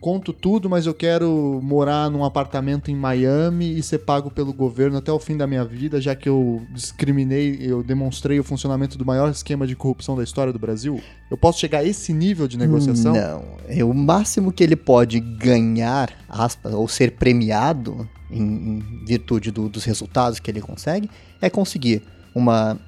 [0.00, 4.98] conto tudo, mas eu quero morar num apartamento em Miami e ser pago pelo governo
[4.98, 9.04] até o fim da minha vida, já que eu discriminei, eu demonstrei o funcionamento do
[9.04, 11.00] maior esquema de corrupção da história do Brasil.
[11.28, 13.14] Eu posso chegar a esse nível de negociação?
[13.14, 19.50] Não, é o máximo que ele pode ganhar, aspas, ou ser premiado em, em virtude
[19.50, 22.02] do- dos resultados que ele consegue, é conseguir
[22.34, 22.78] uma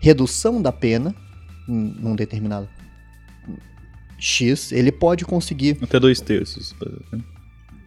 [0.00, 1.14] redução da pena
[1.68, 2.68] em num determinado
[4.18, 4.72] X.
[4.72, 6.74] Ele pode conseguir Até dois terços.
[7.12, 7.20] né?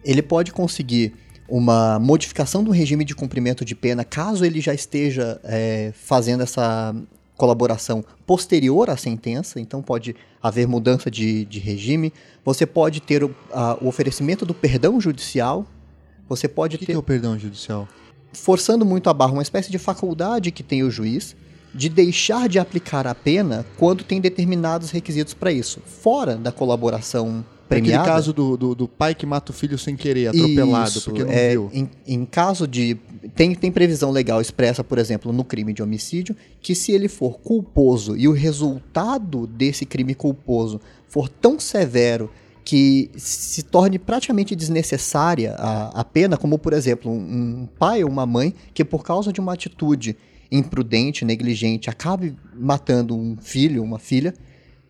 [0.04, 1.14] ele pode conseguir
[1.48, 6.94] uma modificação do regime de cumprimento de pena caso ele já esteja é, fazendo essa
[7.36, 12.12] colaboração posterior à sentença, então pode haver mudança de, de regime.
[12.44, 15.66] Você pode ter o, a- o oferecimento do perdão judicial.
[16.36, 17.88] Você O pode que, ter que é o perdão judicial?
[18.32, 21.36] forçando muito a barra, uma espécie de faculdade que tem o juiz
[21.74, 27.44] de deixar de aplicar a pena quando tem determinados requisitos para isso, fora da colaboração
[27.70, 28.04] É aquele premiada.
[28.08, 31.30] caso do, do, do pai que mata o filho sem querer, atropelado, Isso, porque não
[31.32, 31.70] é, viu.
[31.72, 32.96] Em, em caso de.
[33.34, 37.38] Tem, tem previsão legal expressa, por exemplo, no crime de homicídio, que se ele for
[37.38, 42.30] culposo e o resultado desse crime culposo for tão severo
[42.64, 48.26] que se torne praticamente desnecessária a, a pena, como por exemplo, um, pai ou uma
[48.26, 50.16] mãe que por causa de uma atitude
[50.50, 54.34] imprudente, negligente, acabe matando um filho, uma filha,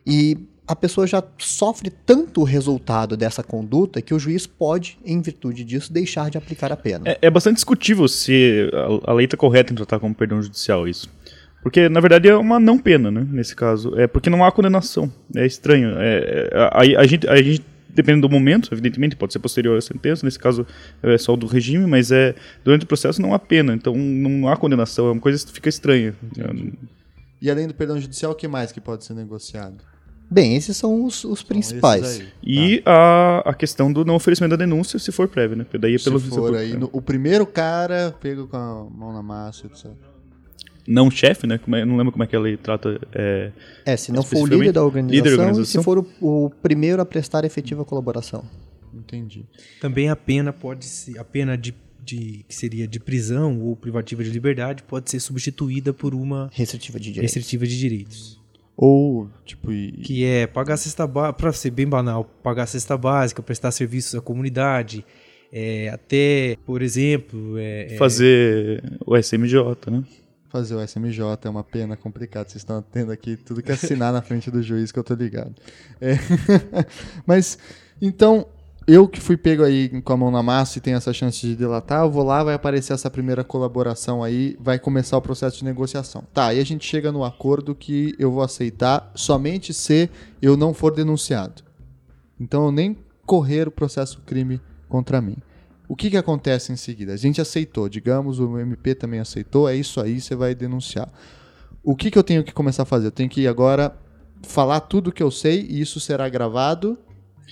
[0.06, 5.20] e a pessoa já sofre tanto o resultado dessa conduta que o juiz pode, em
[5.20, 7.08] virtude disso, deixar de aplicar a pena.
[7.08, 8.70] É, é bastante discutível se
[9.04, 11.08] a, a lei está correta em tratar como perdão judicial isso.
[11.62, 13.26] Porque, na verdade, é uma não pena, né?
[13.30, 13.98] Nesse caso.
[13.98, 15.10] É porque não há condenação.
[15.34, 15.96] É estranho.
[15.98, 19.80] É, é, a, a gente, a gente, dependendo do momento, evidentemente, pode ser posterior à
[19.80, 20.66] sentença, nesse caso
[21.02, 23.74] é só o do regime, mas é durante o processo não há pena.
[23.74, 25.06] Então não há condenação.
[25.08, 26.14] É uma coisa que fica estranha.
[26.36, 26.72] É,
[27.40, 29.76] E além do perdão judicial, o que mais que pode ser negociado?
[30.28, 32.22] Bem, esses são os, os São principais.
[32.42, 35.66] E a, a questão do não oferecimento da denúncia, se for prévio, né?
[35.78, 39.22] Daí é Se pelo for aí, no- o primeiro cara pega com a mão na
[39.22, 39.90] massa, etc.
[40.86, 41.58] Não chefe, né?
[41.58, 43.00] Como é- não lembro como é que a lei trata.
[43.14, 43.50] É,
[43.84, 46.50] É, se não for o líder da organização, líder da e se for o, o
[46.62, 48.44] primeiro a prestar efetiva colaboração.
[48.94, 49.44] Entendi.
[49.80, 54.22] Também a pena pode ser a pena de, de que seria de prisão ou privativa
[54.24, 57.22] de liberdade pode ser substituída por uma Restritiva de direito.
[57.22, 58.40] restritiva de direitos.
[58.76, 62.66] Ou, tipo, e, Que é pagar a cesta básica, para ser bem banal, pagar a
[62.66, 65.04] cesta básica, prestar serviços à comunidade,
[65.52, 69.58] é, até, por exemplo, é, é, fazer o SMJ,
[69.90, 70.02] né?
[70.52, 72.46] Fazer o SMJ é uma pena complicada.
[72.46, 75.54] Vocês estão tendo aqui tudo que assinar na frente do juiz que eu tô ligado.
[75.98, 76.16] É.
[77.26, 77.58] Mas,
[78.00, 78.46] então,
[78.86, 81.56] eu que fui pego aí com a mão na massa e tenho essa chance de
[81.56, 85.64] delatar, eu vou lá, vai aparecer essa primeira colaboração aí, vai começar o processo de
[85.64, 86.24] negociação.
[86.34, 90.10] Tá, aí a gente chega no acordo que eu vou aceitar somente se
[90.42, 91.62] eu não for denunciado.
[92.38, 95.36] Então eu nem correr o processo crime contra mim.
[95.92, 97.12] O que, que acontece em seguida?
[97.12, 101.06] A gente aceitou, digamos, o MP também aceitou, é isso aí, você vai denunciar.
[101.84, 103.08] O que, que eu tenho que começar a fazer?
[103.08, 103.94] Eu tenho que agora
[104.42, 106.96] falar tudo que eu sei e isso será gravado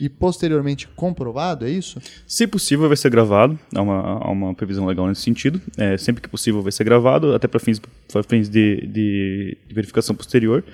[0.00, 2.00] e posteriormente comprovado, é isso?
[2.26, 3.58] Se possível, vai ser gravado.
[3.74, 5.60] Há uma, há uma previsão legal nesse sentido.
[5.76, 7.78] É, sempre que possível, vai ser gravado, até para fins,
[8.26, 10.64] fins de, de- de verificação posterior.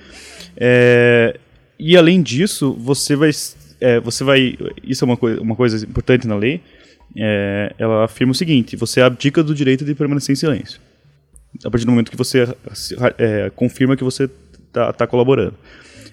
[0.55, 1.37] É,
[1.77, 3.31] e além disso, você vai,
[3.81, 4.57] é, você vai.
[4.81, 6.61] Isso é uma, coi uma coisa importante na lei.
[7.17, 10.79] É, ela afirma o seguinte: você abdica do direito de permanecer em silêncio.
[11.65, 12.47] A partir do momento que você
[13.17, 14.29] é, confirma que você
[14.69, 15.55] está colaborando.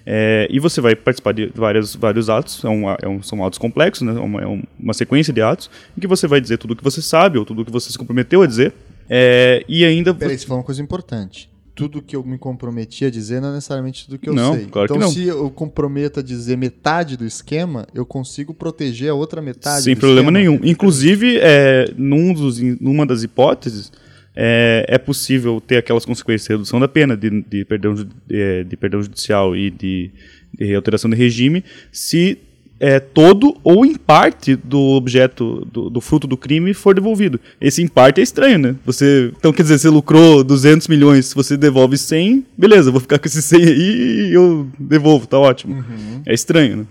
[0.07, 3.57] É, e você vai participar de várias, vários atos, é um, é um, são atos
[3.57, 4.13] complexos, né?
[4.13, 6.83] é uma, é uma sequência de atos, em que você vai dizer tudo o que
[6.83, 8.71] você sabe ou tudo o que você se comprometeu a dizer.
[9.09, 10.13] É, e ainda.
[10.13, 11.49] Peraí, você falou uma coisa importante.
[11.75, 14.65] Tudo que eu me comprometi a dizer não é necessariamente tudo que eu Não, sei.
[14.67, 15.13] claro que então, não.
[15.13, 19.95] se eu comprometo a dizer metade do esquema, eu consigo proteger a outra metade Sem
[19.95, 20.39] problema esquema.
[20.39, 20.59] nenhum.
[20.63, 23.91] Inclusive, é, num dos, numa das hipóteses,
[24.33, 28.77] é, é possível ter aquelas consequências de redução da pena, de, de perdão, de, de
[28.77, 30.11] perdão judicial e de,
[30.57, 32.37] de alteração de regime, se
[32.79, 37.39] é, todo ou em parte do objeto, do, do fruto do crime for devolvido.
[37.59, 38.75] Esse em parte é estranho, né?
[38.85, 43.19] Você, então, quer dizer, você lucrou 200 milhões, se você devolve 100, beleza, vou ficar
[43.19, 45.83] com esses 100 aí e eu devolvo, tá ótimo.
[46.25, 46.85] É estranho, né?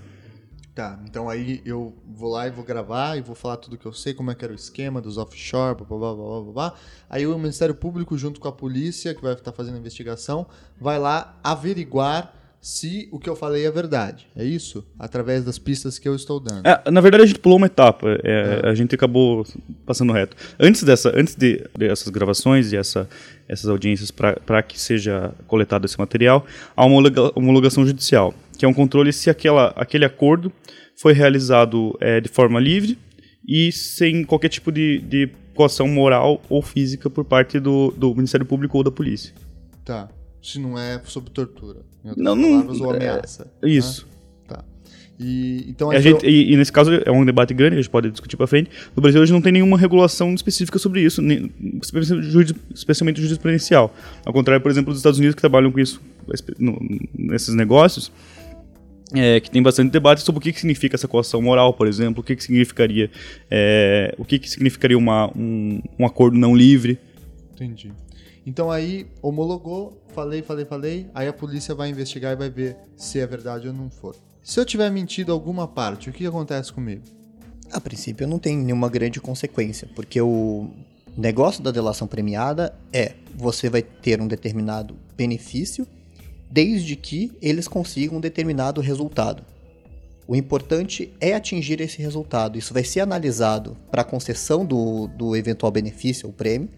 [0.75, 3.92] Tá, então aí eu vou lá e vou gravar e vou falar tudo que eu
[3.92, 6.75] sei, como é que era o esquema dos offshore, blá, blá, blá, blá, blá, blá.
[7.09, 10.49] Aí o Ministério Público, junto com a polícia, que vai estar fazendo a investigação,
[10.81, 14.27] vai lá averiguar se o que eu falei é verdade.
[14.35, 14.83] É isso?
[14.98, 16.66] Através das pistas que eu estou dando.
[16.66, 18.18] É, na verdade, a gente pulou uma etapa.
[18.24, 19.46] é, A gente acabou
[19.85, 20.35] passando reto.
[20.59, 23.07] Antes dessa, antes de, dessas gravações e essa,
[23.46, 28.68] essas audiências para que seja coletado esse material, há uma homologa- homologação judicial, que é
[28.68, 30.50] um controle se aquela, aquele acordo
[30.96, 32.98] foi realizado é, de forma livre
[33.46, 38.46] e sem qualquer tipo de, de coação moral ou física por parte do, do Ministério
[38.46, 39.35] Público ou da polícia.
[39.85, 40.09] Tá.
[40.44, 41.80] Se não é sob tortura.
[42.16, 43.50] Não, não- palavras, ou é, ameaça.
[43.62, 44.07] Isso.
[44.46, 44.62] Tá.
[45.18, 47.88] E, então a gente, eu- e, e nesse caso é um debate grande, a gente
[47.90, 48.68] pode discutir para frente.
[48.94, 51.50] No Brasil hoje não tem nenhuma regulação específica sobre isso, nem-
[51.83, 53.94] especialmente juri- especialmente jurisprudencial.
[54.22, 55.98] Ao contrário, por exemplo, dos Estados Unidos que trabalham com isso
[56.59, 56.78] no-
[57.18, 58.12] nesses negócios,
[59.14, 62.20] é, que tem bastante debate sobre o que, que significa essa coação moral, por exemplo,
[62.20, 63.11] o que, que significaria,
[63.50, 66.98] é, o que, que significaria uma, um, um acordo não livre.
[67.54, 67.92] Entendi.
[68.46, 73.18] Então aí homologou, falei, falei, falei, aí a polícia vai investigar e vai ver se
[73.18, 74.14] é verdade ou não for.
[74.42, 77.02] Se eu tiver mentido alguma parte, o que acontece comigo?
[77.72, 80.68] A princípio não tem nenhuma grande consequência, porque o
[81.16, 85.87] negócio da delação premiada é você vai ter um determinado benefício
[86.50, 89.42] desde que eles consigam um determinado resultado.
[90.26, 92.59] O importante é atingir esse resultado.
[92.59, 96.68] Isso vai ser analisado para a concessão do, do eventual benefício ou prêmio,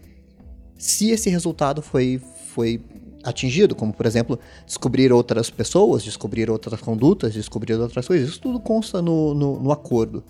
[0.77, 2.21] se esse resultado foi,
[2.53, 2.81] foi
[3.23, 8.29] atingido, como por exemplo, descobrir outras pessoas, descobrir outras condutas, descobrir outras coisas.
[8.29, 10.23] Isso tudo consta no, no, no acordo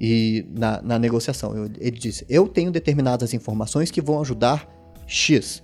[0.00, 1.56] e na, na negociação.
[1.56, 4.68] Eu- Ele disse: Eu tenho determinadas informações que vão ajudar
[5.06, 5.62] X.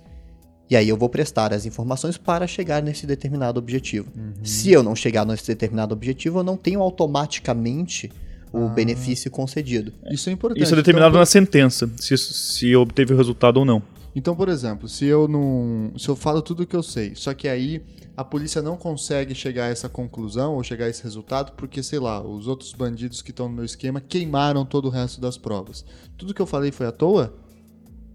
[0.69, 4.11] E aí eu vou prestar as informações para chegar nesse determinado objetivo.
[4.41, 8.11] Se eu não chegar nesse determinado objetivo, eu não tenho automaticamente
[8.51, 9.93] o benefício concedido.
[10.09, 10.63] Isso é importante.
[10.63, 13.81] Isso é determinado então, na sentença, se, se obteve o resultado ou não.
[14.15, 15.91] Então, por exemplo, se eu não.
[15.97, 17.83] Se eu falo tudo o que eu sei, só que aí
[18.15, 21.99] a polícia não consegue chegar a essa conclusão ou chegar a esse resultado porque, sei
[21.99, 25.83] lá, os outros bandidos que estão no meu esquema queimaram todo o resto das provas.
[26.15, 27.33] Tudo que eu falei foi à toa?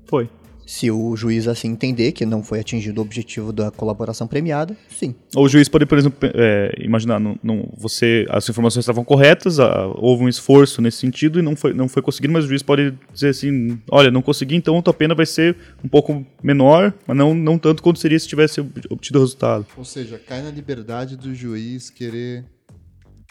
[0.04, 0.30] Foi.
[0.70, 5.14] Se o juiz assim entender que não foi atingido o objetivo da colaboração premiada, sim.
[5.34, 9.58] Ou o juiz pode, por exemplo, é, imaginar, não, não- você, as informações estavam corretas,
[9.58, 12.62] a- houve um esforço nesse sentido e não foi, não foi conseguido, mas o juiz
[12.62, 16.92] pode dizer assim, olha, não consegui, então a tua pena vai ser um pouco menor,
[17.06, 19.64] mas não, não tanto quanto seria se tivesse ob- obtido o resultado.
[19.74, 22.44] Ou seja, cai na liberdade do juiz querer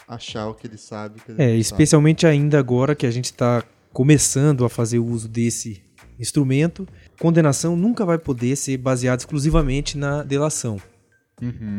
[0.08, 1.22] achar o que ele sabe.
[1.22, 1.60] Que ele É, não sabe.
[1.60, 5.82] especialmente ainda agora que a gente está começando a fazer uso desse
[6.20, 6.88] instrumento,
[7.20, 10.80] condenação nunca vai poder ser baseada exclusivamente na delação,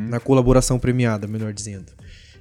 [0.08, 1.92] na colaboração premiada, melhor dizendo.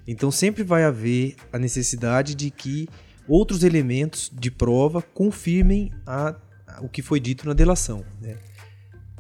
[0.08, 2.88] Então sempre vai haver a necessidade de que
[3.28, 6.36] outros elementos de prova confirmem a-
[6.68, 8.06] a- o que foi dito na delação.
[8.22, 8.38] né?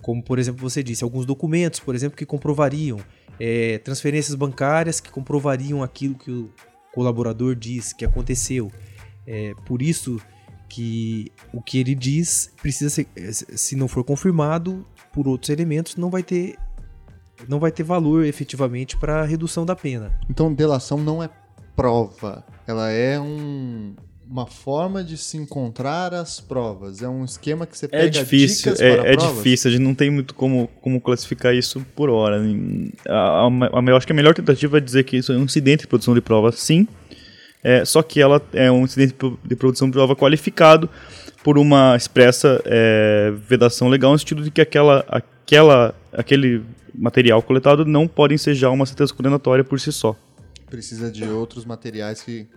[0.01, 2.99] Como, por exemplo, você disse, alguns documentos, por exemplo, que comprovariam
[3.39, 6.49] é, transferências bancárias que comprovariam aquilo que o
[6.93, 8.71] colaborador diz que aconteceu.
[9.27, 10.19] É, por isso
[10.69, 16.09] que o que ele diz precisa ser, se não for confirmado por outros elementos, não
[16.09, 16.55] vai ter
[17.47, 20.11] não vai ter valor efetivamente para a redução da pena.
[20.29, 21.29] Então, delação não é
[21.75, 22.43] prova.
[22.65, 23.93] Ela é um-
[24.27, 27.01] uma forma de se encontrar as provas.
[27.03, 29.35] É um esquema que você pega É difícil, dicas para é, é provas.
[29.37, 32.41] difícil, a gente não tem muito como, como classificar isso por hora.
[33.07, 35.43] A, a, a- eu acho que a melhor tentativa é dizer que isso é um
[35.43, 36.87] incidente de produção de prova, sim,
[37.69, 40.89] é, só que ela é um incidente de pro- de produção de prova qualificado
[41.43, 47.85] por uma expressa é, vedação legal no sentido de que aquela, aquela, aquele material coletado
[47.85, 50.15] não pode ensejar uma sentença condenatória por si só.
[50.69, 52.47] Precisa de outros materiais que...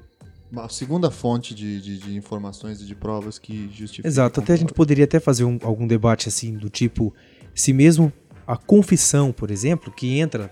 [0.53, 4.09] Uma segunda fonte de, de, de informações e de provas que justificam.
[4.11, 7.15] Exato, até a gente poderia até fazer um- algum debate assim do tipo,
[7.55, 8.13] se mesmo
[8.45, 10.51] a confissão, por exemplo, que entra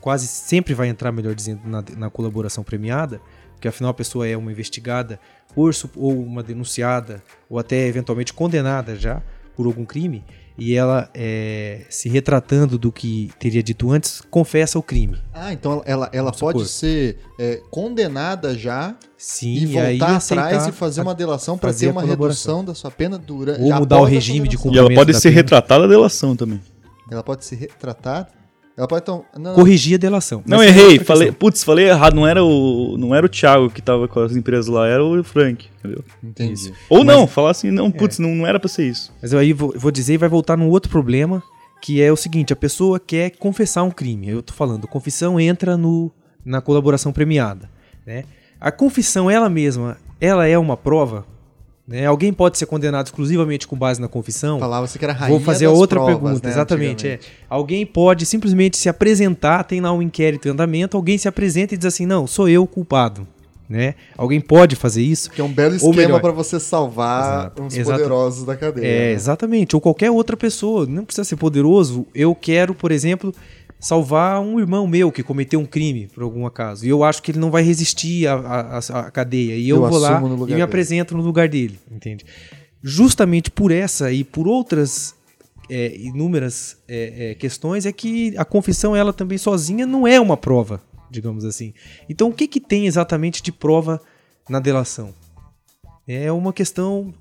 [0.00, 3.20] quase sempre vai entrar, melhor dizendo, na, na colaboração premiada,
[3.58, 5.18] porque afinal a pessoa é uma investigada
[5.52, 9.20] por, ou uma denunciada, ou até eventualmente condenada já
[9.56, 10.24] por algum crime,
[10.56, 15.18] e ela, é, se retratando do que teria dito antes, confessa o crime.
[15.32, 16.66] Ah, então ela, ela pode supor.
[16.66, 22.02] ser é, condenada já Sim, e voltar atrás e fazer uma delação para ter uma
[22.02, 23.60] redução da sua pena durante.
[23.60, 24.90] Ou mudar o regime de cumprimento.
[24.90, 25.34] E ela pode ser pena.
[25.34, 26.60] retratada a delação também.
[27.10, 28.37] Ela pode ser retratada
[28.78, 29.24] ela pode então.
[29.36, 30.40] Não, Corrigir a delação.
[30.46, 31.00] Não, errei.
[31.00, 32.14] Falei, putz, falei errado.
[32.14, 35.24] Não era o, não era o Thiago que tava com as empresas lá, era o
[35.24, 35.66] Frank.
[35.80, 36.04] Entendeu?
[36.22, 36.52] Entendi.
[36.52, 36.72] Isso.
[36.88, 38.22] Ou Mas, não, falar assim, não, putz, é.
[38.22, 39.12] não, não era pra ser isso.
[39.20, 41.42] Mas eu aí vou, vou dizer e vai voltar num outro problema,
[41.82, 44.28] que é o seguinte: a pessoa quer confessar um crime.
[44.28, 46.12] Eu tô falando, confissão entra no,
[46.44, 47.68] na colaboração premiada.
[48.06, 48.22] Né?
[48.60, 51.26] A confissão, ela mesma, ela é uma prova
[51.88, 52.04] né?
[52.04, 54.58] Alguém pode ser condenado exclusivamente com base na confissão?
[54.58, 57.08] Falava-se que era rainha Vou fazer outra provas, pergunta, né, exatamente.
[57.08, 57.18] É.
[57.48, 61.78] Alguém pode simplesmente se apresentar, tem lá um inquérito em andamento, alguém se apresenta e
[61.78, 63.26] diz assim: não, sou eu o culpado.
[63.66, 63.94] Né?
[64.16, 65.30] Alguém pode fazer isso.
[65.30, 67.62] Que é um belo esquema para você salvar Exato.
[67.62, 67.98] uns Exato.
[67.98, 68.86] poderosos da cadeia.
[68.86, 69.12] É, né?
[69.12, 69.76] exatamente.
[69.76, 70.86] Ou qualquer outra pessoa.
[70.86, 72.06] Não precisa ser poderoso.
[72.14, 73.34] Eu quero, por exemplo,
[73.80, 76.84] salvar um irmão meu que cometeu um crime, por algum acaso.
[76.84, 79.54] E eu acho que ele não vai resistir à, à, à cadeia.
[79.54, 80.62] E eu, eu vou lá e me dele.
[80.62, 82.24] apresento no lugar dele, entende?
[82.82, 85.14] Justamente por essa e por outras
[85.70, 90.36] é, inúmeras é, é, questões é que a confissão, ela também sozinha, não é uma
[90.36, 91.74] prova, digamos assim.
[92.08, 94.00] Então, o que, que tem exatamente de prova
[94.48, 95.14] na delação?
[96.06, 97.12] É uma questão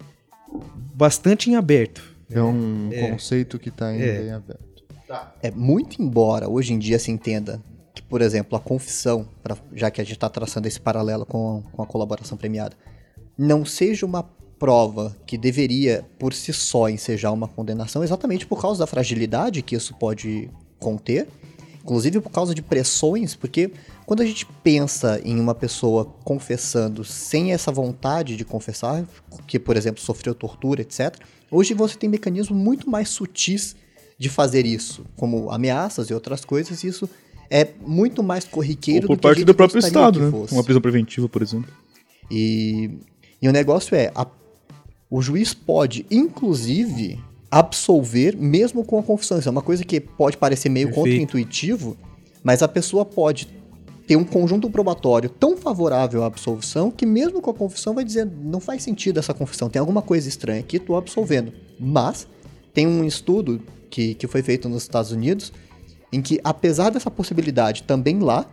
[0.93, 2.01] bastante em aberto.
[2.29, 3.11] É um é.
[3.11, 4.27] conceito que está ainda é.
[4.27, 4.66] em aberto.
[5.07, 5.33] Tá.
[5.41, 7.63] É muito embora hoje em dia se entenda
[7.95, 11.63] que, por exemplo, a confissão, pra, já que a gente está traçando esse paralelo com,
[11.71, 12.75] com a colaboração premiada,
[13.37, 14.23] não seja uma
[14.59, 19.75] prova que deveria por si só ensejar uma condenação, exatamente por causa da fragilidade que
[19.75, 21.27] isso pode conter,
[21.81, 23.71] inclusive por causa de pressões, porque
[24.05, 29.05] quando a gente pensa em uma pessoa confessando sem essa vontade de confessar,
[29.45, 31.15] que por exemplo sofreu tortura, etc.,
[31.49, 33.75] hoje você tem mecanismos muito mais sutis
[34.17, 37.09] de fazer isso, como ameaças e outras coisas, isso
[37.49, 40.47] é muito mais corriqueiro Ou por do parte do próprio Estado, né?
[40.51, 41.71] Uma prisão preventiva, por exemplo.
[42.29, 42.91] E,
[43.41, 44.25] e o negócio é, a,
[45.09, 49.39] o juiz pode, inclusive, absolver mesmo com a confissão.
[49.39, 51.95] Isso é uma coisa que pode parecer meio contra-intuitivo,
[52.43, 53.47] mas a pessoa pode
[54.05, 58.25] ter um conjunto probatório tão favorável à absolvição que mesmo com a confissão vai dizer
[58.25, 61.51] não faz sentido essa confissão, tem alguma coisa estranha aqui, estou absolvendo.
[61.77, 62.27] Mas
[62.73, 65.51] tem um estudo que, que foi feito nos Estados Unidos,
[66.11, 68.45] em que, apesar dessa possibilidade também lá,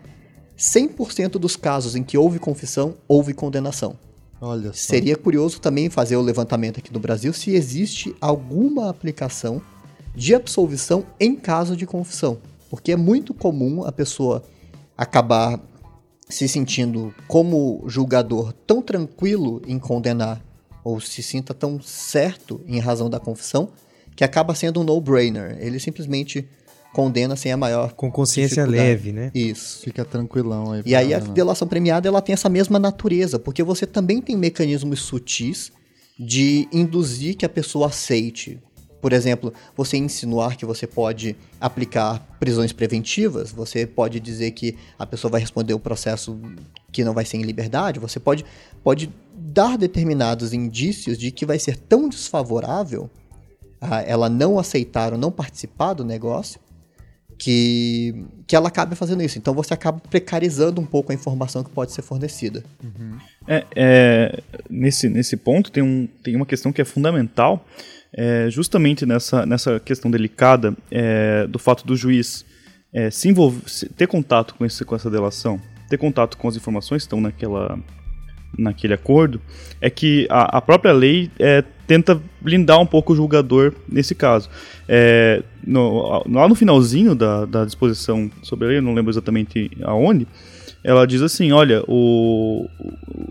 [0.58, 3.96] 100% dos casos em que houve confissão, houve condenação.
[4.40, 4.74] Olha só.
[4.74, 9.60] Seria curioso também fazer o levantamento aqui no Brasil se existe alguma aplicação
[10.14, 12.38] de absolvição em caso de confissão.
[12.70, 14.44] Porque é muito comum a pessoa
[14.96, 15.60] acabar
[16.28, 20.42] se sentindo como julgador tão tranquilo em condenar
[20.82, 23.70] ou se sinta tão certo em razão da confissão
[24.14, 25.56] que acaba sendo um no-brainer.
[25.60, 26.46] Ele simplesmente
[26.94, 29.30] condena sem a maior com consciência leve, né?
[29.34, 29.80] Isso.
[29.80, 30.82] Fica tranquilão aí.
[30.86, 35.00] E aí a delação premiada ela tem essa mesma natureza, porque você também tem mecanismos
[35.00, 35.72] sutis
[36.18, 38.60] de induzir que a pessoa aceite.
[39.02, 45.04] Por exemplo, você insinuar que você pode aplicar prisões preventivas, você pode dizer que a
[45.04, 46.40] pessoa vai responder o processo
[46.90, 48.46] que não vai ser em liberdade, você pode,
[48.82, 53.10] pode dar determinados indícios de que vai ser tão desfavorável
[54.06, 56.60] ela não aceitar ou não participar do negócio,
[57.38, 59.38] que, que ela acabe fazendo isso.
[59.38, 62.62] Então você acaba precarizando um pouco a informação que pode ser fornecida.
[62.82, 63.18] Uhum.
[63.46, 67.66] É, é, nesse, nesse ponto tem, um, tem uma questão que é fundamental,
[68.12, 72.44] é, justamente nessa, nessa questão delicada é, do fato do juiz
[72.92, 73.62] é, se envolver,
[73.96, 77.76] ter contato com, esse, com essa delação, ter contato com as informações que estão naquela,
[78.56, 79.40] naquele acordo,
[79.80, 84.48] é que a, a própria lei é, tenta blindar um pouco o julgador nesse caso.
[84.88, 90.26] É, no, lá no finalzinho da, da disposição sobre a lei, não lembro exatamente aonde,
[90.82, 92.68] ela diz assim: olha, o,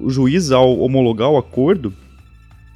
[0.01, 1.93] o juiz, ao homologar o acordo,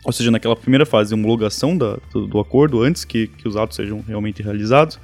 [0.06, 3.58] ou seja, naquela primeira fase de homologação da, do, do, acordo, antes que, que os
[3.58, 5.00] atos sejam realmente realizados,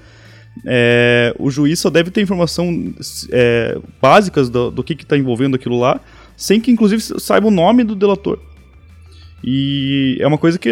[0.66, 2.94] é, o juiz só deve ter informação
[3.32, 6.00] é, básicas do, do que está envolvendo aquilo lá,
[6.38, 8.40] sem que inclusive saiba o nome do delator.
[9.44, 10.70] E é uma coisa que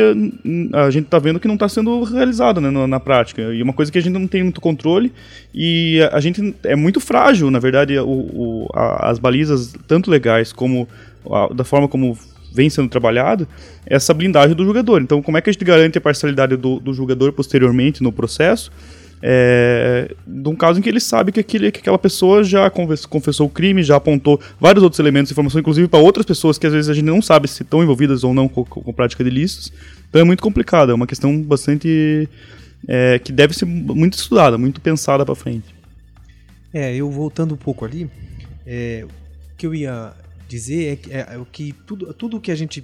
[0.73, 3.41] a gente está vendo que não está sendo realizada né, na, na, prática.
[3.53, 5.11] E é uma coisa que a gente não tem muito controle.
[5.53, 10.09] E a, a gente é muito frágil, na verdade, o, o, a, as balizas, tanto
[10.09, 10.87] legais como
[11.29, 12.17] a, da forma como
[12.53, 13.47] vem sendo trabalhado,
[13.85, 15.01] essa blindagem do jogador.
[15.01, 18.71] Então, como é que a gente garante a parcialidade do, do jogador posteriormente no processo?
[19.21, 23.47] É, de um caso em que ele sabe que, aquele, que aquela pessoa já confessou
[23.47, 26.89] o crime, já apontou vários outros elementos informação, inclusive para outras pessoas que às vezes
[26.89, 29.71] a gente não sabe se estão envolvidas ou não com, com, com prática de ilícitos.
[30.09, 32.27] Então é muito complicado, é uma questão bastante.
[32.87, 35.75] É, que deve ser muito estudada, muito pensada para frente.
[36.73, 38.09] É, eu voltando um pouco ali,
[38.65, 40.13] é, o que eu ia
[40.47, 42.83] dizer é que, é, é, que tudo, tudo que a gente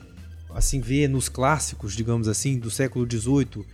[0.53, 3.65] assim vê nos clássicos, digamos assim, do século XVIII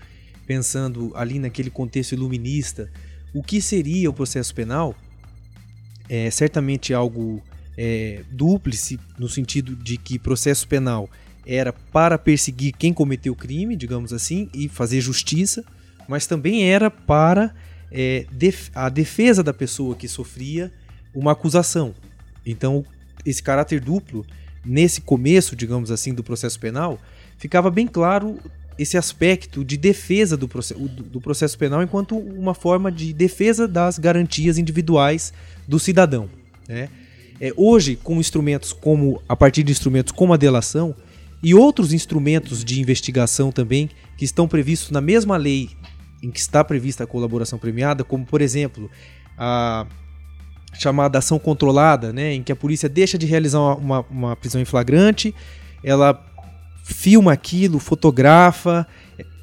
[0.46, 2.90] pensando ali naquele contexto iluminista,
[3.34, 4.96] o que seria o processo penal
[6.10, 7.42] é certamente algo
[7.78, 11.10] é, dúplice, no sentido de que processo penal
[11.46, 15.64] era para perseguir quem cometeu o crime, digamos assim, e fazer justiça,
[16.08, 17.54] mas também era para
[17.92, 20.72] é, def a defesa da pessoa que sofria
[21.14, 21.94] uma acusação.
[22.46, 22.86] Então,
[23.26, 24.26] esse caráter duplo,
[24.66, 27.00] nesse começo, digamos assim, do processo penal,
[27.38, 28.40] ficava bem claro
[28.78, 34.00] esse aspecto de defesa do, processo, do processo penal enquanto uma forma de defesa das
[34.00, 35.34] garantias individuais
[35.68, 36.30] do cidadão.
[36.68, 36.90] Né?
[37.40, 40.96] É, hoje, com instrumentos como a partir de instrumentos como a delação
[41.42, 45.70] e outros instrumentos de investigação também que estão previstos na mesma lei
[46.22, 48.90] em que está prevista a colaboração premiada, como por exemplo
[49.38, 49.86] a
[50.74, 54.66] chamada ação controlada, né, em que a polícia deixa de realizar uma, uma prisão em
[54.66, 55.36] flagrante,
[55.84, 56.14] ela
[56.84, 58.86] filma aquilo, fotografa,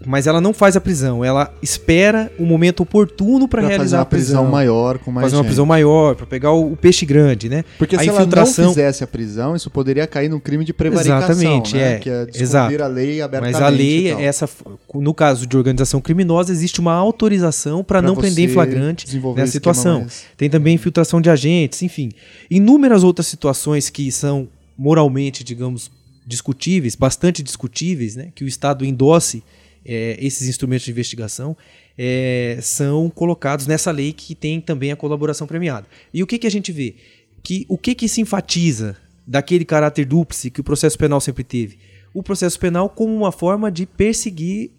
[0.05, 4.03] mas ela não faz a prisão, ela espera o momento oportuno para realizar fazer uma
[4.03, 4.47] a prisão.
[4.47, 5.43] maior com mais fazer gente.
[5.43, 7.65] uma prisão maior para pegar o, o, peixe grande, né?
[7.79, 8.65] Porque a se infiltração...
[8.65, 11.95] ela não fizesse a prisão, isso poderia cair no crime de prevaricação, Exatamente, né?
[11.95, 11.99] é.
[11.99, 12.83] Que é Exato.
[12.83, 13.55] a lei abertamente.
[13.55, 14.49] Mas a lei essa
[14.95, 20.07] no caso de organização criminosa existe uma autorização para não prender em flagrante nessa situação.
[20.37, 22.11] Tem também infiltração de agentes, enfim,
[22.51, 25.91] inúmeras outras situações que são moralmente, digamos,
[26.27, 29.43] discutíveis, bastante discutíveis, né, que o Estado endosse
[29.85, 31.57] é, esses instrumentos de investigação,
[31.97, 35.87] é, são colocados nessa lei que tem também a colaboração premiada.
[36.13, 36.95] E o que, que a gente vê?
[37.43, 38.97] Que, o que, que se enfatiza
[39.27, 41.79] daquele caráter dúplice que o processo penal sempre teve?
[42.13, 44.71] O processo penal como uma forma de perseguir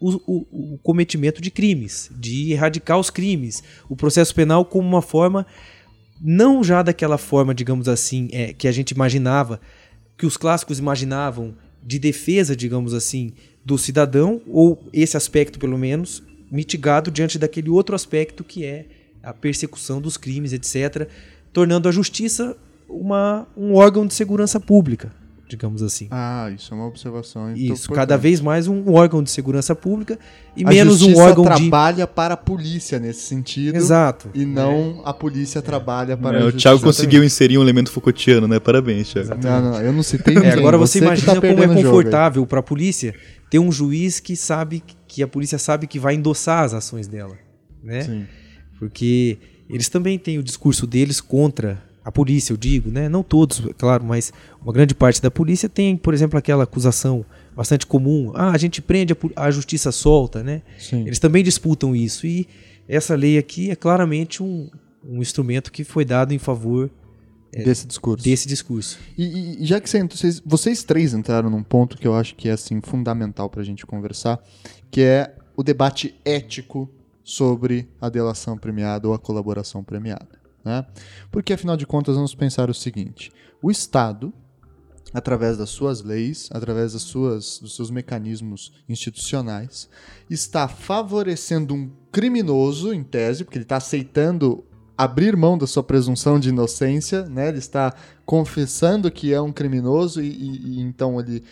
[0.00, 3.62] o, o, o, cometimento de crimes, de erradicar os crimes.
[3.88, 5.46] O processo penal como uma forma,
[6.20, 9.60] não já daquela forma, digamos assim, é, que a gente imaginava
[10.22, 11.52] que os clássicos imaginavam
[11.82, 13.32] de defesa, digamos assim,
[13.64, 18.86] do cidadão, ou esse aspecto, pelo menos, mitigado diante daquele outro aspecto que é
[19.20, 21.08] a persecução dos crimes, etc.,
[21.52, 22.56] tornando a justiça
[22.88, 25.12] uma, um órgão de segurança pública
[25.52, 26.08] digamos assim.
[26.10, 27.52] Ah, isso é uma observação.
[27.54, 30.18] Isso, cada vez mais um órgão de segurança pública
[30.56, 31.68] e a menos um órgão trabalha de...
[31.68, 33.76] trabalha para a polícia nesse sentido.
[33.76, 34.30] Exato.
[34.34, 35.10] E não é.
[35.10, 36.56] a polícia trabalha para é, a justiça.
[36.56, 38.58] O Thiago conseguiu inserir um elemento Foucaultiano, né?
[38.58, 39.34] Parabéns, Thiago.
[39.42, 40.50] Não, não, eu não citei ninguém.
[40.50, 43.14] É, agora você, você imagina tá como é confortável para a polícia
[43.50, 47.36] ter um juiz que sabe que a polícia sabe que vai endossar as ações dela,
[47.82, 48.00] né?
[48.02, 48.26] Sim.
[48.78, 49.38] Porque
[49.68, 53.08] eles também têm o discurso deles contra a polícia, eu digo, né?
[53.08, 57.24] Não todos, claro, mas uma grande parte da polícia tem, por exemplo, aquela acusação
[57.54, 58.32] bastante comum.
[58.34, 60.62] Ah, a gente prende, a, a justiça solta, né?
[60.78, 61.02] Sim.
[61.06, 62.26] Eles também disputam isso.
[62.26, 62.48] E
[62.88, 64.68] essa lei aqui é claramente um,
[65.04, 66.90] um instrumento que foi dado em favor
[67.52, 68.24] é, desse discurso.
[68.24, 68.98] Desse discurso.
[69.16, 72.52] E, e já que vocês, vocês três entraram num ponto que eu acho que é
[72.52, 74.42] assim fundamental para a gente conversar,
[74.90, 76.90] que é o debate ético
[77.22, 80.41] sobre a delação premiada ou a colaboração premiada.
[80.64, 80.86] Né?
[81.30, 83.32] Porque, afinal de contas, vamos pensar o seguinte:
[83.62, 84.32] o Estado,
[85.12, 89.88] através das suas leis, através das suas, dos seus mecanismos institucionais,
[90.30, 94.64] está favorecendo um criminoso, em tese, porque ele está aceitando
[94.96, 97.48] abrir mão da sua presunção de inocência, né?
[97.48, 97.94] Ele está
[98.24, 101.42] confessando que é um criminoso e, e, e então ele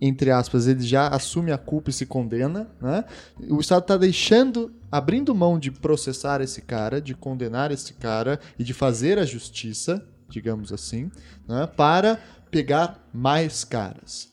[0.00, 3.04] entre aspas, ele já assume a culpa e se condena, né?
[3.48, 8.64] O Estado está deixando, abrindo mão de processar esse cara, de condenar esse cara e
[8.64, 11.10] de fazer a justiça, digamos assim,
[11.48, 11.66] né?
[11.66, 12.18] para
[12.50, 14.30] pegar mais caras.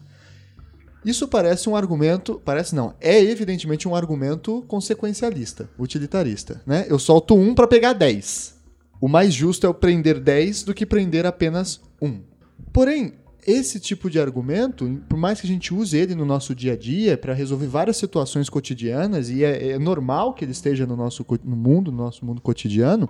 [1.05, 6.85] Isso parece um argumento, parece não, é evidentemente um argumento consequencialista, utilitarista, né?
[6.89, 8.57] Eu solto um para pegar 10.
[8.99, 12.19] O mais justo é eu prender 10 do que prender apenas um.
[12.73, 13.13] Porém,
[13.47, 16.75] esse tipo de argumento, por mais que a gente use ele no nosso dia a
[16.75, 21.25] dia para resolver várias situações cotidianas, e é, é, normal que ele esteja no nosso
[21.45, 23.09] no mundo, no nosso mundo cotidiano,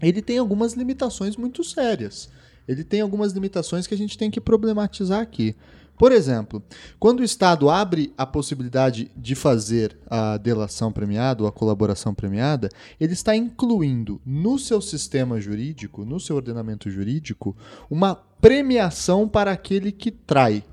[0.00, 2.30] ele tem algumas limitações muito sérias.
[2.68, 5.56] Ele tem algumas limitações que a gente tem que problematizar aqui.
[5.96, 6.62] Por exemplo,
[6.98, 12.68] quando o Estado abre a possibilidade de fazer a delação premiada ou a colaboração premiada,
[13.00, 17.56] ele está incluindo no seu sistema jurídico, no seu ordenamento jurídico,
[17.88, 20.64] uma premiação para aquele que trai.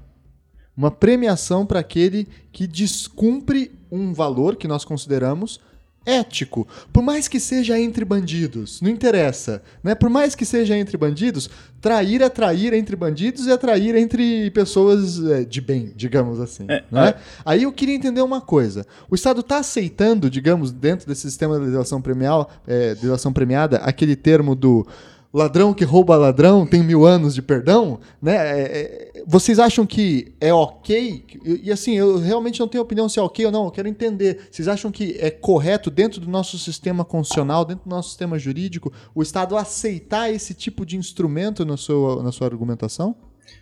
[0.76, 5.60] Uma premiação para aquele que descumpre um valor que nós consideramos
[6.06, 9.94] ético, por mais que seja entre bandidos, não interessa, né?
[9.94, 11.50] Por mais que seja entre bandidos,
[11.80, 16.66] trair é trair entre bandidos e atrair entre pessoas é, de bem, digamos assim.
[16.70, 17.10] É, né?
[17.10, 17.16] é.
[17.46, 21.62] Aí eu queria entender uma coisa: o Estado está aceitando, digamos, dentro desse sistema de
[21.62, 24.88] legislação premial, é, de legislação premiada, aquele termo do
[25.34, 28.36] ladrão que rouba ladrão tem mil anos de perdão, né?
[28.36, 31.24] É, é, vocês acham que é ok?
[31.46, 33.88] E, e, assim, eu realmente não tenho opinião se é ok ou não, eu quero
[33.88, 34.48] entender.
[34.52, 38.92] Vocês acham que é correto dentro do nosso sistema constitucional, dentro do nosso sistema jurídico,
[39.16, 43.16] o Estado aceitar esse tipo de instrumento na sua, na sua argumentação?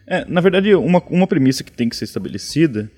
[0.08, 2.92] É, na verdade, uma, uma premissa que tem que ser estabelecida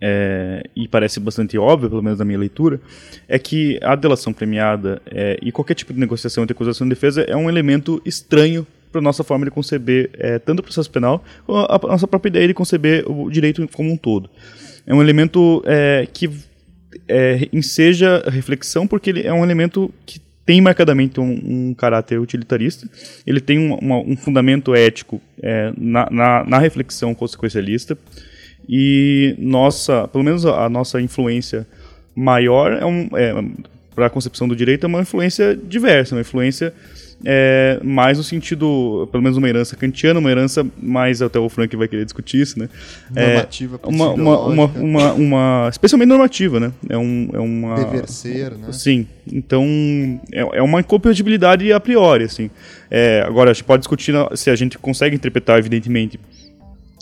[0.00, 2.80] é, e parece bastante óbvio, pelo menos na minha leitura,
[3.28, 7.22] é que a delação premiada é, e qualquer tipo de negociação entre acusação e defesa
[7.22, 11.22] é um elemento estranho para a nossa forma de conceber é, tanto o processo penal
[11.44, 14.30] como a, a, nossa própria ideia de conceber o direito como um todo.
[14.86, 16.30] É um elemento é, que
[17.08, 22.88] é, enseja reflexão porque ele é um elemento que tem marcadamente um, um caráter utilitarista,
[23.26, 27.98] ele tem um, uma, um fundamento ético é, na, na, na reflexão consequencialista,
[28.68, 31.66] e nossa, pelo menos a, a nossa influência
[32.14, 33.34] maior é, um, é
[33.94, 36.72] para a concepção do direito é uma influência diversa, uma influência
[37.24, 41.74] é, mais no sentido, pelo menos uma herança kantiana, uma herança mais, até o Frank
[41.74, 42.68] vai querer discutir isso, né?
[43.10, 46.72] Normativa, é, uma, uma, uma, uma, uma, especialmente normativa, né?
[46.88, 47.74] É, um, é uma...
[47.76, 48.70] Dever ser, né?
[48.72, 49.64] Sim, então
[50.32, 52.50] é, é uma incompatibilidade a priori, assim.
[52.90, 56.20] É, agora, a gente pode discutir se a gente consegue interpretar, evidentemente,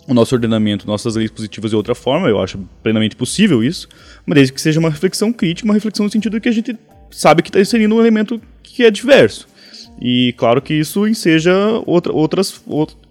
[0.07, 3.87] o nosso ordenamento, nossas leis positivas de outra forma, eu acho plenamente possível isso,
[4.25, 6.77] mas desde que seja uma reflexão crítica, uma reflexão no sentido de que a gente
[7.11, 9.47] sabe que está inserindo um elemento que é diverso.
[9.99, 11.53] E claro que isso enseja
[11.85, 12.61] outra, outras,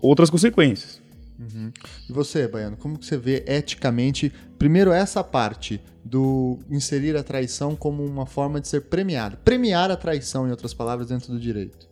[0.00, 1.00] outras consequências.
[1.38, 1.72] Uhum.
[2.08, 7.74] E você, Baiano, como que você vê eticamente, primeiro essa parte do inserir a traição
[7.74, 11.88] como uma forma de ser premiado, premiar a traição, em outras palavras, dentro do direito?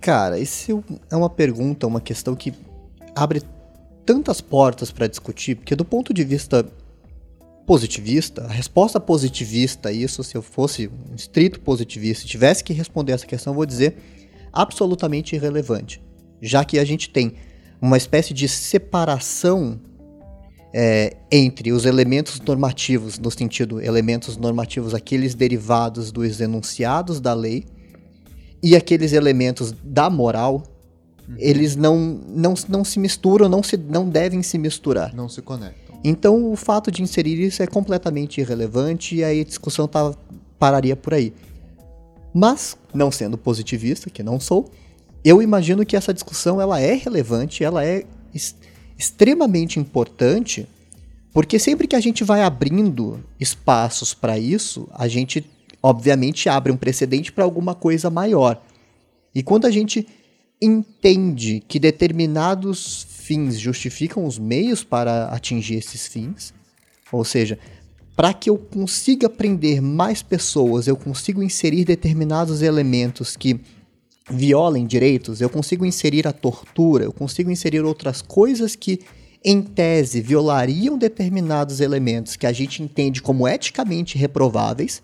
[0.00, 2.54] Cara, isso é uma pergunta, uma questão que
[3.16, 3.42] abre
[4.04, 6.66] tantas portas para discutir, porque do ponto de vista
[7.66, 13.12] positivista, a resposta positivista, isso se eu fosse um estrito positivista e tivesse que responder
[13.12, 13.96] essa questão, eu vou dizer
[14.52, 16.02] absolutamente irrelevante,
[16.40, 17.34] já que a gente tem
[17.80, 19.80] uma espécie de separação
[20.72, 27.64] é, entre os elementos normativos, no sentido elementos normativos, aqueles derivados dos enunciados da lei,
[28.62, 30.62] e aqueles elementos da moral,
[31.28, 31.36] Uhum.
[31.38, 31.98] Eles não,
[32.28, 35.14] não, não se misturam, não, se, não devem se misturar.
[35.14, 35.98] Não se conectam.
[36.04, 40.14] Então, o fato de inserir isso é completamente irrelevante e aí a discussão tá,
[40.58, 41.32] pararia por aí.
[42.34, 44.70] Mas, não sendo positivista, que não sou,
[45.24, 48.04] eu imagino que essa discussão ela é relevante, ela é
[48.34, 48.56] est
[48.96, 50.68] extremamente importante,
[51.32, 55.44] porque sempre que a gente vai abrindo espaços para isso, a gente
[55.82, 58.62] obviamente abre um precedente para alguma coisa maior.
[59.34, 60.06] E quando a gente
[60.64, 66.54] entende que determinados fins justificam os meios para atingir esses fins,
[67.12, 67.58] ou seja,
[68.16, 73.60] para que eu consiga prender mais pessoas, eu consigo inserir determinados elementos que
[74.30, 79.00] violem direitos, eu consigo inserir a tortura, eu consigo inserir outras coisas que,
[79.44, 85.02] em tese, violariam determinados elementos que a gente entende como eticamente reprováveis.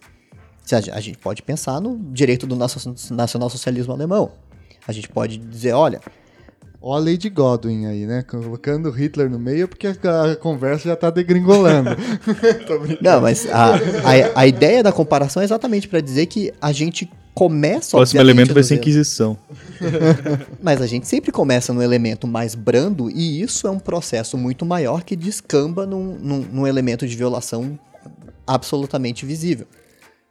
[0.92, 4.32] A gente pode pensar no direito do nacional-socialismo alemão.
[4.87, 6.01] A gente pode dizer, olha,
[6.83, 8.22] Ó a Lady Godwin aí, né?
[8.22, 11.91] Colocando Hitler no meio porque a, conversa já tá degringolando.
[13.03, 17.11] Não, mas a, a, a, ideia da comparação é exatamente para dizer que a gente
[17.35, 17.97] começa.
[17.97, 19.37] O próximo elemento vai ser Inquisição.
[20.62, 24.64] mas a gente sempre começa no elemento mais brando e isso é um processo muito
[24.64, 27.78] maior que descamba num, num, num elemento de violação
[28.47, 29.66] absolutamente visível.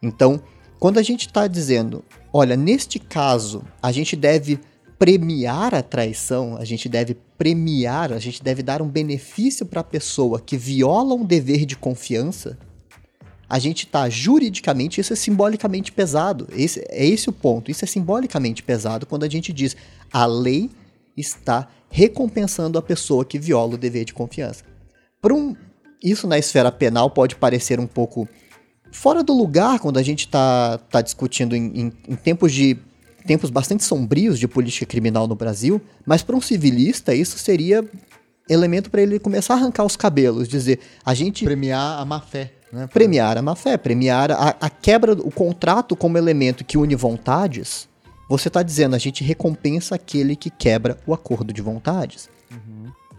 [0.02, 0.41] Então,
[0.80, 4.59] quando a gente está dizendo olha, neste caso, a gente deve
[4.97, 9.84] premiar a traição, a gente deve premiar, a gente deve dar um benefício para a
[9.84, 12.57] pessoa que viola um dever de confiança,
[13.49, 16.47] a gente está juridicamente, isso é simbolicamente pesado.
[16.51, 17.71] Esse, é esse o ponto.
[17.71, 19.75] Isso é simbolicamente pesado quando a gente diz
[20.13, 20.69] a lei
[21.17, 24.63] está recompensando a pessoa que viola o dever de confiança.
[25.25, 25.55] Um,
[26.03, 28.30] isso na esfera penal pode parecer um pouco
[28.91, 32.77] fora do lugar quando a gente está tá discutindo em, em, em tempos de
[33.25, 37.87] tempos bastante sombrios de política criminal no Brasil, mas para um civilista isso seria
[38.49, 42.53] elemento para ele começar a arrancar os cabelos, dizer a gente premiar a má fé,
[42.71, 42.87] né?
[42.87, 47.87] Premiar a má fé, premiar a, a quebra o contrato como elemento que une vontades.
[48.27, 52.29] Você está dizendo a gente recompensa aquele que quebra o acordo de vontades.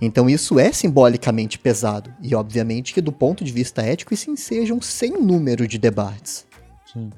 [0.01, 2.13] Então isso é simbolicamente pesado.
[2.23, 6.47] E obviamente que do ponto de vista ético isso enseja um sem número de debates.
[6.93, 7.11] Sim.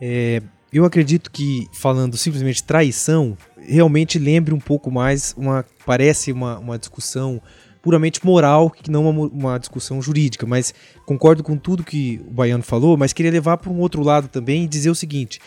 [0.00, 0.42] É,
[0.72, 6.78] eu acredito que, falando simplesmente traição, realmente lembre um pouco mais, uma, parece uma, uma
[6.78, 7.40] discussão
[7.80, 10.46] puramente moral, que não uma, uma discussão jurídica.
[10.46, 10.74] Mas
[11.06, 14.64] concordo com tudo que o Baiano falou, mas queria levar para um outro lado também
[14.64, 15.40] e dizer o seguinte: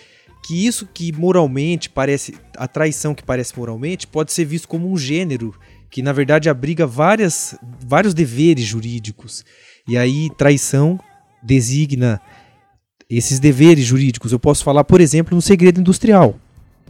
[0.43, 4.97] que isso que moralmente parece, a traição que parece moralmente, pode ser visto como um
[4.97, 5.53] gênero
[5.91, 9.43] que na verdade abriga várias, vários deveres jurídicos.
[9.87, 10.97] E aí traição
[11.43, 12.21] designa
[13.09, 14.31] esses deveres jurídicos.
[14.31, 16.39] Eu posso falar, por exemplo, no segredo industrial.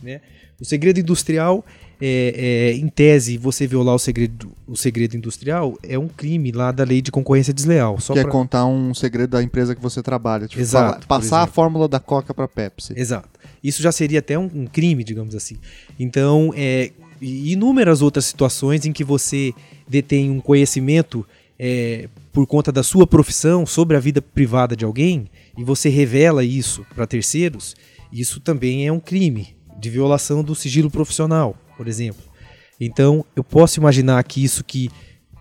[0.02, 0.22] Né?
[0.60, 1.66] O segredo industrial,
[2.00, 6.72] é, é, em tese, você violar o segredo, o segredo industrial é um crime lá
[6.72, 8.00] da lei de concorrência desleal.
[8.00, 8.32] Só Quer pra...
[8.32, 10.48] contar um segredo da empresa que você trabalha.
[10.48, 12.94] Tipo, Exato, falar- passar a fórmula da Coca para Pepsi.
[12.96, 13.40] Exato.
[13.64, 15.58] Isso já seria até um, um crime, digamos assim.
[16.00, 16.92] Então, é,
[17.22, 19.54] inúmeras outras situações em que você
[19.88, 21.26] detém um conhecimento
[21.60, 26.44] é, por conta da sua profissão sobre a vida privada de alguém e você revela
[26.44, 27.76] isso para terceiros,
[28.12, 32.24] isso também é um crime de violação do sigilo profissional, por exemplo.
[32.80, 34.90] Então, eu posso imaginar que isso que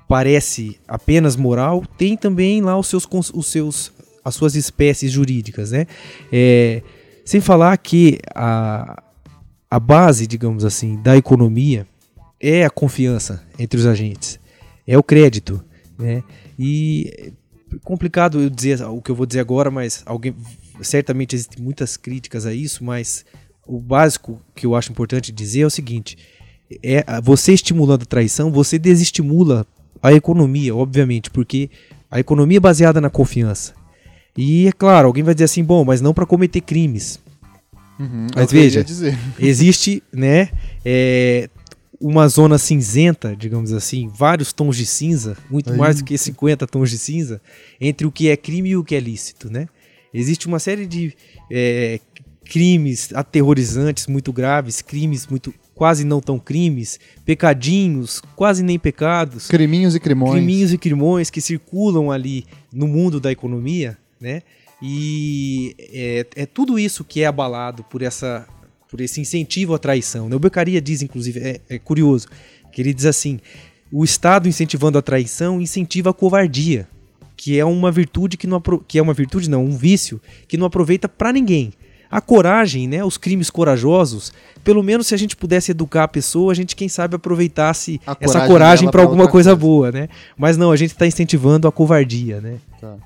[0.07, 5.87] parece apenas moral tem também lá os seus, os seus as suas espécies jurídicas, né?
[6.31, 6.83] É,
[7.25, 9.03] sem falar que a,
[9.71, 11.87] a base, digamos assim, da economia
[12.41, 14.41] é a confiança entre os agentes,
[14.87, 15.63] é o crédito,
[15.99, 16.25] né?
[16.59, 17.33] E é
[17.85, 20.35] complicado eu dizer o que eu vou dizer agora, mas alguém
[20.83, 23.25] certamente existem muitas críticas a isso, mas
[23.67, 26.19] o básico que eu acho importante dizer é o seguinte:
[26.83, 29.65] é você estimulando a traição, você desestimula
[30.03, 31.71] a economia, obviamente, porque
[32.11, 33.75] a economia é baseada na confiança.
[34.37, 37.21] E é claro, alguém vai dizer assim, bom, mas não para cometer crimes.
[38.01, 38.87] Uhum, é Mas ia veja.
[39.39, 40.49] Existe, né,
[40.85, 41.51] é,
[42.01, 45.79] uma zona cinzenta, digamos assim, vários tons de cinza, muito Aí.
[45.79, 47.43] mais do que 50 tons de cinza,
[47.79, 49.69] entre o que é crime e o que é lícito, né?
[50.13, 51.15] Existe uma série de
[51.53, 52.01] é,
[52.47, 59.95] crimes aterrorizantes, muito graves, crimes muito quase não tão crimes, pecadinhos, quase nem pecados, Criminhos
[59.95, 60.33] e crimões.
[60.33, 64.43] criminhos e crimões que circulam ali no mundo da economia, né?
[64.83, 68.47] E é, é tudo isso que é abalado por essa
[68.91, 70.29] por esse incentivo à traição.
[70.29, 70.35] né?
[70.35, 72.27] O Beccaria diz, inclusive, é, é curioso,
[72.73, 73.39] que ele diz assim:
[73.93, 76.89] o Estado incentivando a traição incentiva a covardia,
[77.37, 80.67] que é uma virtude que não que é uma virtude não, um vício que não
[80.67, 81.73] aproveita para ninguém.
[82.11, 84.33] A coragem, né, os crimes corajosos,
[84.65, 88.49] pelo menos se a gente pudesse educar a pessoa, a gente quem sabe aproveitasse essa
[88.49, 89.57] coragem para pra alguma coisa coisa.
[89.57, 90.09] boa, né?
[90.37, 92.59] Mas não, a gente está incentivando a covardia, né?
[92.81, 92.97] Tá.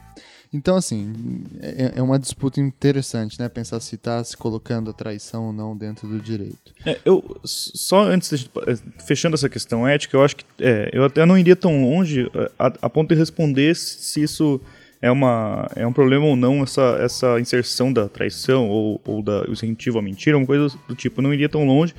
[0.54, 1.12] Então, assim,
[1.60, 3.48] é, é uma disputa interessante, né?
[3.48, 6.72] Pensar se está se colocando a traição ou não dentro do direito.
[6.86, 11.04] É, eu só antes de, eh, fechando essa questão ética, eu acho que é, eu
[11.04, 14.60] até não iria tão longe eh, a, a ponto de responder se isso
[15.02, 19.42] é uma é um problema ou não essa, essa inserção da traição ou, ou da
[19.48, 21.18] o incentivo à mentira, uma coisa do tipo.
[21.18, 21.92] Eu não iria tão longe,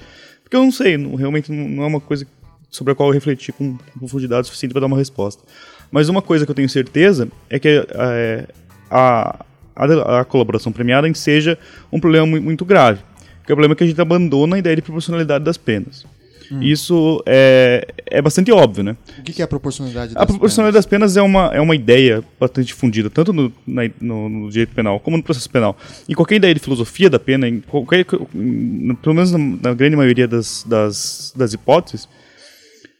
[0.43, 2.25] porque eu não sei, não- realmente não, é uma coisa
[2.69, 5.43] sobre a qual eu refleti com profundidade suficiente para dar uma resposta.
[5.91, 8.47] Mas uma coisa que eu tenho certeza é que é,
[8.89, 11.57] a, a, a colaboração premiada seja
[11.91, 12.99] um problema mu- muito grave.
[13.39, 16.05] Porque o problema é que a gente abandona a ideia de proporcionalidade das penas.
[16.61, 18.95] Isso é, é bastante óbvio, né?
[19.17, 22.23] O que, que é a proporcionalidade A proporcionalidade das penas é uma, é uma ideia
[22.39, 25.75] bastante difundida, tanto no, na- no- no direito penal como no processo penal.
[26.07, 28.05] Em qualquer ideia de filosofia da pena, em qualquer,
[28.35, 32.07] em- pelo menos na, na grande maioria das, das, das hipóteses,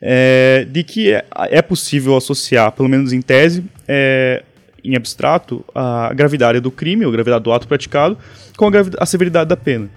[0.01, 4.43] é, de que é, é possível associar, pelo menos em tese, é,
[4.83, 8.17] em abstrato, a gravidade do crime, ou gravidade do ato praticado,
[8.55, 9.89] com a, a severidade da pena.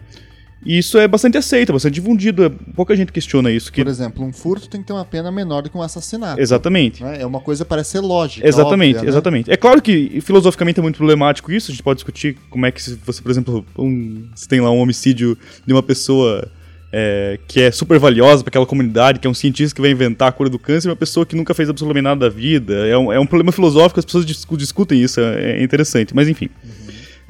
[0.64, 3.72] E isso é bastante aceito, bastante difundido, é- pouca gente questiona isso.
[3.72, 6.40] Que, Por exemplo, um furto tem que ter uma pena menor do que um assassinato.
[6.40, 7.02] exatamente.
[7.02, 7.18] né?
[7.20, 8.46] É uma coisa que parece ser lógica.
[8.46, 9.08] Exatamente, óbvia, né?
[9.08, 9.50] exatamente.
[9.50, 12.82] É claro que filosoficamente é muito problemático isso, a gente pode discutir como é que
[12.82, 16.50] se você, por exemplo, um, se tem lá um homicídio de uma pessoa
[16.92, 20.28] é, que é super valiosa para aquela comunidade, que é um cientista que vai inventar
[20.28, 22.86] a cura do câncer, e uma pessoa que nunca fez absolutamente nada da vida.
[22.86, 26.14] É um, é um problema filosófico, as pessoas discu- discutem isso, é, é interessante.
[26.14, 26.48] Mas enfim.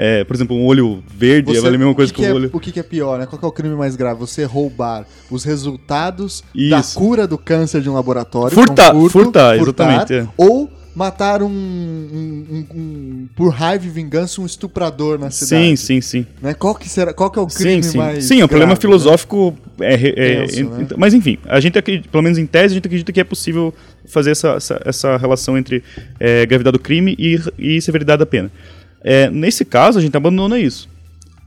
[0.01, 2.33] É, por exemplo, um olho verde Você- é a mesma coisa que que, que um
[2.33, 2.51] é, olho.
[2.53, 3.27] O que, é pior, né?
[3.27, 4.21] Qual que é o crime mais grave?
[4.21, 6.71] Você roubar os resultados Isso.
[6.71, 8.55] da cura do câncer de um laboratório.
[8.55, 10.29] Furtar, um furto, furtar, exatamente, é.
[10.37, 15.65] Ou matar um, um- um- um- por raiva e vingança um estuprador na cidade.
[15.69, 16.27] Sim, sim, sim.
[16.43, 16.55] Né?
[16.55, 17.99] Qual, que será, qual que é o crime Sim, sim.
[17.99, 18.81] mais Sim, é um problema né?
[18.81, 19.57] filosófico.
[19.79, 20.87] É, é- Tenso, é- né?
[20.97, 23.73] Mas enfim, a gente acredita, pelo menos em tese, a gente acredita que é possível
[24.09, 25.85] fazer essa, essa, essa relação entre
[26.19, 28.51] é, gravidade do crime e, e severidade da pena.
[29.05, 30.89] É, nesse caso, a gente abandona isso.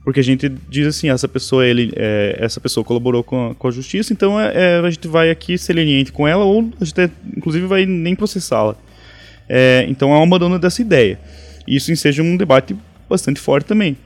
[0.02, 3.68] Porque a gente diz assim, essa pessoa, ele, é, essa pessoa colaborou com a, com
[3.68, 6.84] a justiça, então é, é, a gente vai aqui ser leniente com ela, ou a
[6.84, 8.74] gente, até, inclusive, vai nem processá-la.
[9.54, 11.20] É, então é um abandono dessa ideia.
[11.68, 12.74] Isso enseja um debate
[13.06, 13.98] bastante forte também.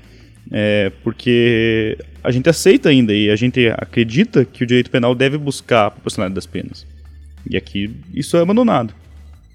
[0.51, 5.39] É, porque a gente aceita ainda e a gente acredita que o direito penal deve
[5.39, 6.85] buscar a proporcionalidade das penas.
[7.49, 8.93] E aqui isso é abandonado.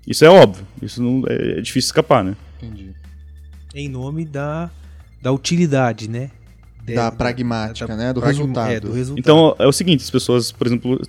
[0.08, 2.38] Isso é óbvio, isso não é, é difícil escapar, né?
[2.62, 2.92] Entendi.
[3.76, 4.72] Em nome da,
[5.22, 6.32] da utilidade, né?
[6.86, 8.14] De- Da pragmática, da- né?
[8.14, 8.72] Do pragma- resultado.
[8.72, 9.20] É, do resultado.
[9.20, 11.00] Então é o seguinte, as pessoas, por exemplo,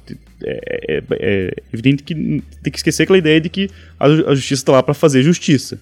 [0.44, 2.14] é, é- é evidente que
[2.62, 5.78] tem que esquecer aquela ideia de que a, a justiça está lá para fazer justiça.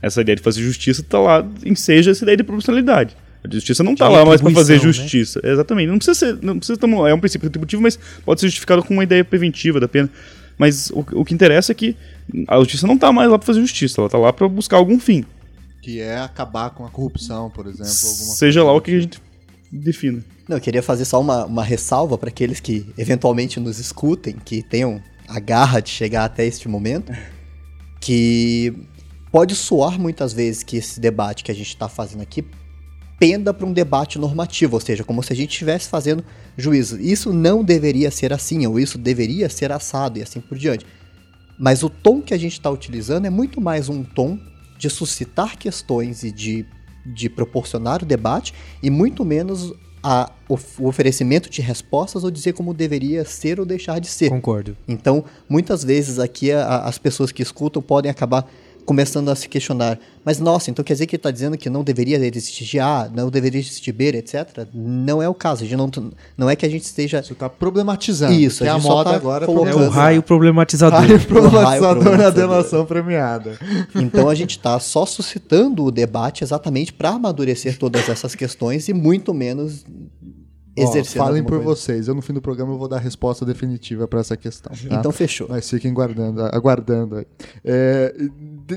[0.00, 3.16] Essa ideia de fazer justiça está lá, enseja essa ideia de proporcionalidade.
[3.42, 4.78] A justiça não está lá mais para fazer né?
[4.80, 5.40] justiça.
[5.42, 5.88] Exatamente.
[5.88, 8.94] Não precisa ser, não precisa um- é um princípio retributivo, mas pode ser justificado com
[8.94, 10.08] uma ideia preventiva da pena.
[10.56, 11.96] Mas o, o que interessa é que
[12.46, 14.98] a justiça não está mais lá para fazer justiça, ela está lá para buscar algum
[15.00, 15.24] fim.
[15.84, 17.92] Que é acabar com a corrupção, por exemplo.
[17.92, 19.20] Alguma Seja coisa lá o que a gente
[19.70, 20.24] defina.
[20.48, 24.62] Não, eu queria fazer só uma, uma ressalva para aqueles que eventualmente nos escutem, que
[24.62, 27.12] tenham a garra de chegar até este momento,
[28.00, 28.72] que
[29.30, 32.42] pode soar muitas vezes que esse debate que a gente está fazendo aqui
[33.18, 36.24] penda para um debate normativo, ou seja, como se a gente estivesse fazendo
[36.56, 36.98] juízo.
[36.98, 40.86] Isso não deveria ser assim, ou isso deveria ser assado e assim por diante.
[41.58, 44.38] Mas o tom que a gente está utilizando é muito mais um tom
[44.78, 46.66] de suscitar questões e de,
[47.06, 48.52] de proporcionar o debate,
[48.82, 49.72] e muito menos
[50.02, 54.28] a, o, o oferecimento de respostas ou dizer como deveria ser ou deixar de ser.
[54.28, 54.76] Concordo.
[54.86, 58.46] Então, muitas vezes aqui a- a- as pessoas que escutam podem acabar
[58.84, 59.98] começando a se questionar.
[60.24, 63.30] Mas, nossa, então quer dizer que ele está dizendo que não deveria existir A, não
[63.30, 64.66] deveria existir B, etc?
[64.72, 65.64] Não é o caso.
[65.64, 65.90] A gente não,
[66.36, 67.22] não é que a gente esteja...
[67.22, 68.32] Você tá problematizando.
[68.32, 69.44] Isso, que a é a gente só moda tá agora.
[69.44, 69.90] É colocando- o Exato.
[69.90, 71.00] raio problematizador.
[71.00, 73.58] Raio problematizador na delação premiada.
[73.94, 78.92] Então, a gente está só suscitando o debate exatamente para amadurecer todas essas questões e
[78.94, 79.84] muito menos
[80.76, 81.64] Ó, exercendo falem por coisa.
[81.64, 82.08] vocês.
[82.08, 84.72] Eu, no fim do programa, eu vou dar a resposta definitiva para essa questão.
[84.72, 84.96] tá?
[84.96, 85.46] Então, fechou.
[85.48, 87.26] Mas fiquem guardando, aguardando aí.
[87.64, 88.14] É,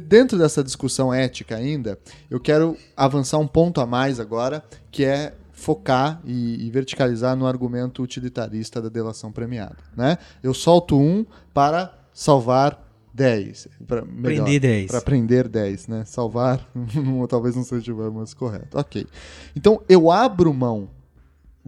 [0.04, 1.98] dentro dessa discussão ética ainda,
[2.30, 7.48] eu quero avançar um ponto a mais agora, que é focar e, e verticalizar no
[7.48, 9.78] argumento utilitarista da delação premiada.
[9.96, 10.18] Né?
[10.44, 13.68] Eu solto um para salvar 10.
[13.88, 14.92] Pra, melhor, Prender 10.
[14.92, 16.04] Para prender 10, né?
[16.06, 16.64] Salvar
[17.28, 18.78] talvez não seja o mais correto.
[18.78, 19.08] Ok.
[19.56, 20.90] Então, eu abro mão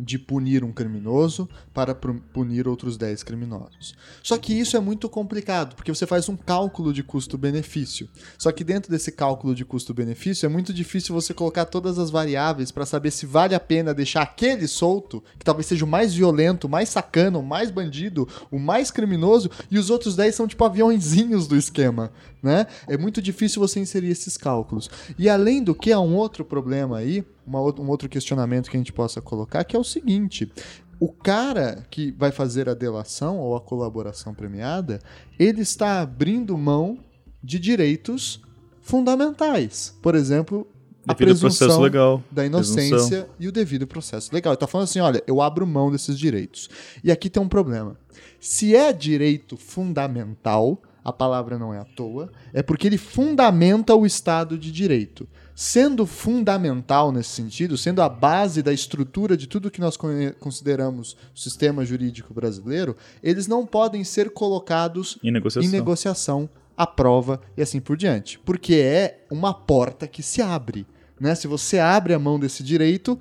[0.04, 3.96] de punir um criminoso para punir outros 10 criminosos.
[4.24, 8.10] Só que isso é muito complicado, porque você faz um cálculo de custo-benefício.
[8.38, 12.72] Só que dentro desse cálculo de custo-benefício é muito difícil você colocar todas as variáveis
[12.72, 16.68] para saber se vale a pena deixar aquele solto, que talvez seja o mais violento,
[16.68, 20.64] o mais sacano, o mais bandido, o mais criminoso, e os outros 10 são tipo
[20.64, 22.12] aviãozinhos do esquema,
[22.42, 22.66] né?
[22.88, 24.90] É muito difícil você inserir esses cálculos.
[25.18, 28.80] E além do que, há um outro problema aí, uma um outro questionamento que a
[28.80, 30.52] gente possa colocar, que é o seguinte:
[31.00, 35.00] o cara que vai fazer a delação ou a colaboração premiada,
[35.38, 37.00] ele está abrindo mão
[37.44, 38.42] de direitos
[38.82, 39.96] fundamentais.
[40.02, 40.68] Por exemplo,
[41.08, 42.24] a Devido presunção legal.
[42.30, 44.54] da inocência e o devido processo legal.
[44.54, 46.70] Ele tá falando assim, olha, eu abro mão desses direitos.
[47.04, 47.98] E aqui tem um problema.
[48.40, 54.06] Se é direito fundamental, a palavra não é à toa, é porque ele fundamenta o
[54.06, 55.28] Estado de Direito.
[55.56, 59.98] Sendo fundamental nesse sentido, sendo a base da estrutura de tudo que nós
[60.40, 65.68] consideramos o sistema jurídico brasileiro, eles não podem ser colocados Em negociação.
[65.70, 68.40] em negociação, à prova e assim por diante.
[68.40, 70.88] Porque é uma porta que se abre.
[71.20, 71.36] Né?
[71.36, 73.20] Se você abre a mão desse direito,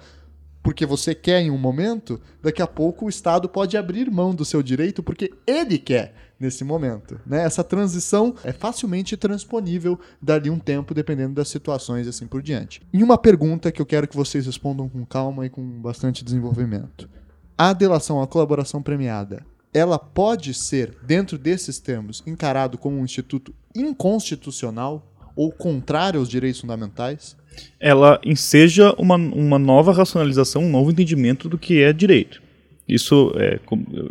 [0.62, 4.45] porque você quer em um momento, daqui a pouco o Estado pode abrir mão do
[4.45, 7.20] seu direito porque ele quer nesse momento.
[7.26, 7.43] Né?
[7.43, 12.80] Essa transição é facilmente transponível dali um tempo, dependendo das situações e assim por diante.
[12.93, 17.09] E uma pergunta que eu quero que vocês respondam com calma e com bastante desenvolvimento.
[17.57, 23.55] A delação, a colaboração premiada, ela pode ser, dentro desses termos, encarado como um instituto
[23.74, 27.36] inconstitucional ou contrário aos direitos fundamentais?
[27.80, 32.43] ela enseja uma, uma nova racionalização, um novo entendimento do que é direito.
[32.89, 33.59] Isso, é,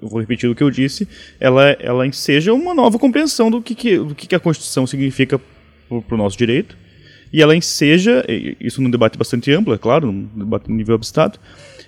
[0.01, 1.07] eu vou repetir o que eu disse,
[1.39, 5.39] ela, ela enseja uma nova compreensão do que, que, do que, que a Constituição significa
[5.89, 6.78] para o nosso direito,
[7.34, 8.23] e ela enseja,
[8.59, 11.39] isso num debate bastante amplo, é claro, num debate nível abstrato,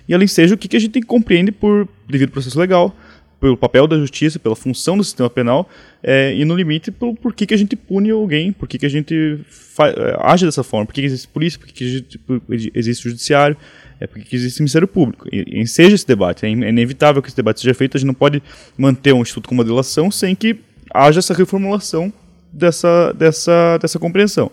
[0.08, 2.94] e ela enseja o que, que a gente compreende por devido processo legal,
[3.40, 5.68] pelo papel da justiça, pela função do sistema penal,
[6.02, 9.40] é, e no limite, pelo por que, a gente pune alguém, por que, a gente
[9.78, 12.42] é, age dessa forma, por que, existe polícia, por que, por-
[12.74, 13.56] existe judiciário,
[14.00, 15.28] é, por que, que existe Ministério Público.
[15.30, 18.06] E, e enseja esse debate, é é inevitável que esse debate seja feito, a gente
[18.08, 18.42] não pode
[18.76, 20.58] manter um instituto com uma delação sem que
[20.92, 22.12] haja essa reformulação
[22.52, 24.50] dessa, dessa, dessa compreensão.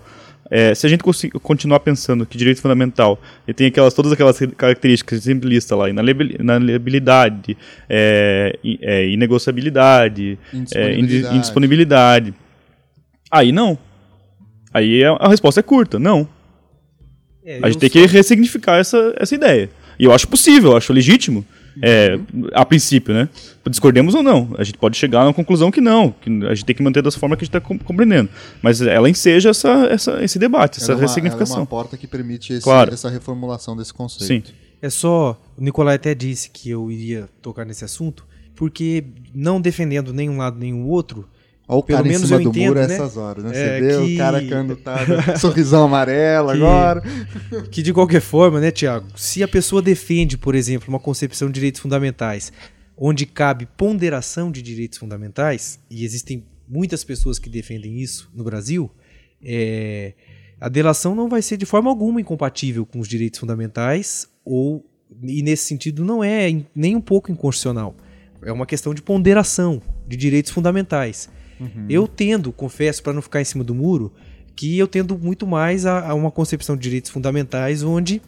[0.50, 1.04] É, se a gente
[1.42, 5.50] continuar pensando que direito fundamental ele tem aquelas, todas aquelas características que a gente sempre
[5.50, 7.58] lista lá, inaliabil- inaliabilidade,
[7.90, 10.58] é, é, inegociabilidade, é, indi-
[11.18, 11.36] Indisponibilidade.
[11.38, 12.34] indisponibilidade,
[13.30, 13.78] aí não.
[14.74, 16.28] Aí a, a resposta é curta, não.
[17.50, 19.70] É, a gente tem que ressignificar essa, essa ideia.
[19.98, 21.46] E eu acho possível, eu acho legítimo.
[21.82, 22.20] É,
[22.54, 23.30] a princípio, né?
[23.70, 24.54] Discordemos ou não.
[24.58, 26.10] A gente pode chegar a uma conclusão que não.
[26.12, 28.30] Que a gente tem que manter dessa forma que a gente está compreendendo.
[28.64, 31.56] Mas ela enseja essa, essa, esse debate, essa Ela é uma- ressignificação.
[31.56, 32.92] ela é uma porta que permite esse- Claro.
[32.94, 34.48] essa reformulação desse conceito.
[34.50, 34.54] Sim.
[34.82, 35.40] É só.
[35.56, 38.26] O Nicolai até disse que eu iria tocar nesse assunto,
[38.56, 41.28] porque não defendendo nenhum lado nem o outro,
[41.68, 42.94] Olha o Pelo cara em menos cima eu do entendo, muro né?
[42.94, 43.52] essas horas, né?
[43.54, 44.98] É, Você vê que- o cara quando tá
[45.38, 47.04] sorrisão amarelo Que- agora.
[47.70, 51.54] que de qualquer forma, né, Tiago, se a pessoa defende, por exemplo, uma concepção de
[51.56, 52.54] direitos fundamentais,
[52.98, 58.90] onde cabe ponderação de direitos fundamentais, e existem muitas pessoas que defendem isso no Brasil,
[59.44, 60.14] é,
[60.60, 64.86] a delação não vai ser de forma alguma incompatível com os direitos fundamentais, ou
[65.24, 67.96] e nesse sentido não é nem um pouco inconstitucional.
[68.42, 71.30] É uma questão de ponderação de direitos fundamentais.
[71.90, 74.12] Eu tendo, confesso, para não ficar em cima do muro,
[74.56, 78.22] que eu tendo muito mais a, a uma concepção de direitos fundamentais onde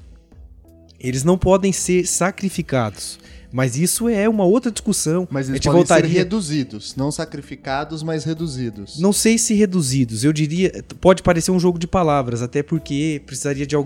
[0.99, 3.19] eles não podem ser sacrificados.
[3.51, 5.27] Mas isso é uma outra discussão.
[5.29, 6.19] Mas a eles gente podem ser voltaria.
[6.19, 6.95] reduzidos.
[6.95, 8.99] Não sacrificados, mas reduzidos.
[8.99, 10.23] Não sei se reduzidos.
[10.23, 10.83] Eu diria.
[11.01, 13.81] Pode parecer um jogo de palavras, até porque precisaria de eh,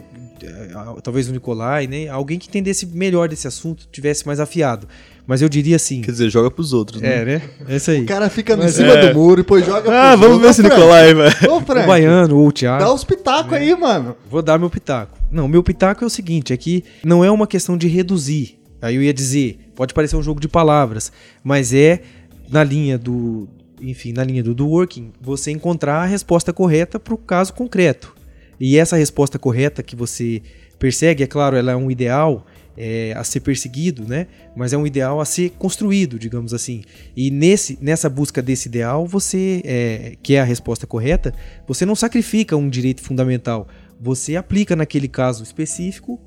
[1.01, 2.09] talvez o Nicolai, né?
[2.09, 4.85] Alguém que entendesse melhor desse assunto, tivesse mais afiado.
[5.25, 6.01] Mas eu diria assim.
[6.01, 7.21] Quer dizer, joga pros outros, né?
[7.21, 7.41] É, né?
[7.67, 8.01] É isso aí.
[8.01, 9.07] O cara fica em cima é.
[9.09, 10.57] do muro e depois joga Ah, pros vamos outros.
[10.57, 11.29] ver se Nicolai vai.
[11.49, 12.83] Ô, O Frank, Baiano ou o Thiago.
[12.83, 14.17] dá os pitacos aí, mano.
[14.29, 15.17] Vou dar meu pitaco.
[15.31, 18.59] Não, meu pitaco é o seguinte, é que não é uma questão de reduzir.
[18.81, 21.09] Aí eu ia dizer, pode parecer um jogo de palavras,
[21.41, 22.01] mas é
[22.49, 23.47] na linha do,
[23.81, 28.13] enfim, na linha do, do working, você encontrar a resposta correta para o caso concreto.
[28.59, 30.41] E essa resposta correta que você
[30.77, 32.45] persegue, é claro, ela é um ideal
[32.77, 34.27] é, a ser perseguido, né?
[34.55, 36.83] Mas é um ideal a ser construído, digamos assim.
[37.15, 41.33] E nesse, nessa busca desse ideal, você, é, que é a resposta correta,
[41.67, 43.67] você não sacrifica um direito fundamental.
[43.99, 46.19] Você aplica naquele caso específico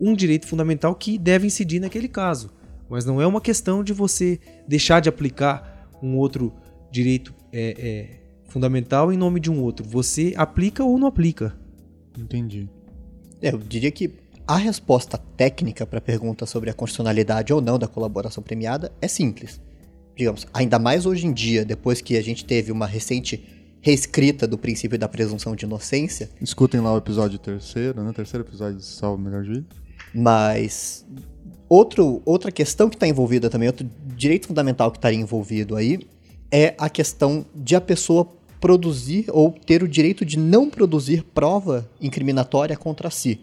[0.00, 2.50] um direito fundamental que deve incidir naquele caso.
[2.88, 6.54] Mas não é uma questão de você deixar de aplicar um outro
[6.90, 9.86] direito é, é, fundamental em nome de um outro.
[9.86, 11.54] Você aplica ou não aplica.
[12.16, 12.68] Entendi.
[13.42, 14.10] É, eu diria que
[14.48, 19.06] a resposta técnica para a pergunta sobre a constitucionalidade ou não da colaboração premiada é
[19.06, 19.60] simples.
[20.16, 23.44] Digamos, ainda mais hoje em dia, depois que a gente teve uma recente
[23.82, 28.10] reescrita do princípio da presunção de inocência, Escutem lá o episódio terceiro, né?
[28.14, 29.66] Terceiro episódio de Salvo Melhor Juízo.
[30.14, 31.06] mas
[31.68, 36.00] outro, outra questão que está envolvida também, outro direito fundamental que estaria envolvido aí,
[36.50, 38.26] é a questão de a pessoa
[38.58, 43.40] produzir ou ter o direito de não produzir prova incriminatória contra si.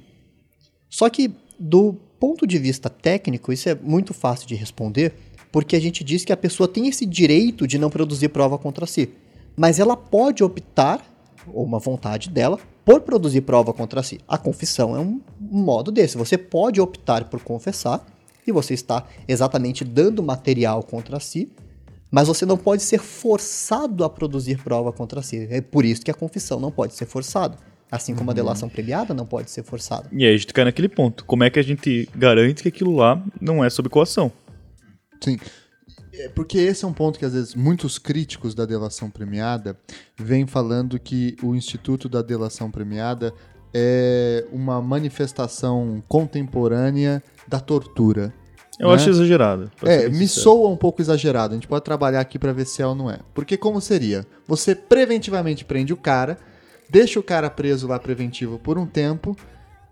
[0.89, 5.13] Só que, do ponto de vista técnico, isso é muito fácil de responder,
[5.51, 8.85] porque a gente diz que a pessoa tem esse direito de não produzir prova contra
[8.85, 9.09] si.
[9.55, 11.01] Mas ela pode optar,
[11.53, 14.19] ou uma vontade dela, por produzir prova contra si.
[14.27, 16.17] A confissão é um modo desse.
[16.17, 18.05] Você pode optar por confessar,
[18.47, 21.51] e você está exatamente dando material contra si,
[22.11, 25.47] mas você não pode ser forçado a produzir prova contra si.
[25.49, 27.57] É por isso que a confissão não pode ser forçada.
[27.95, 30.09] Assim como a delação premiada não pode ser forçada.
[30.11, 31.23] E aí a gente cai naquele ponto.
[31.25, 34.31] Como é que a gente garante que aquilo lá não é sob coação?
[35.23, 35.39] Sim.
[36.13, 39.77] É porque esse é um ponto que às vezes muitos críticos da delação premiada
[40.17, 43.33] vêm falando que o instituto da delação premiada
[43.73, 48.33] é uma manifestação contemporânea da tortura.
[48.79, 48.95] Eu né?
[48.95, 49.71] acho exagerado.
[49.83, 50.43] É, me sincero.
[50.43, 51.53] soa um pouco exagerado.
[51.53, 53.19] A gente pode trabalhar aqui pra ver se é ou não é.
[53.33, 54.25] Porque como seria?
[54.47, 56.37] Você preventivamente prende o cara,
[56.89, 59.35] deixa o cara preso lá preventivo por um tempo,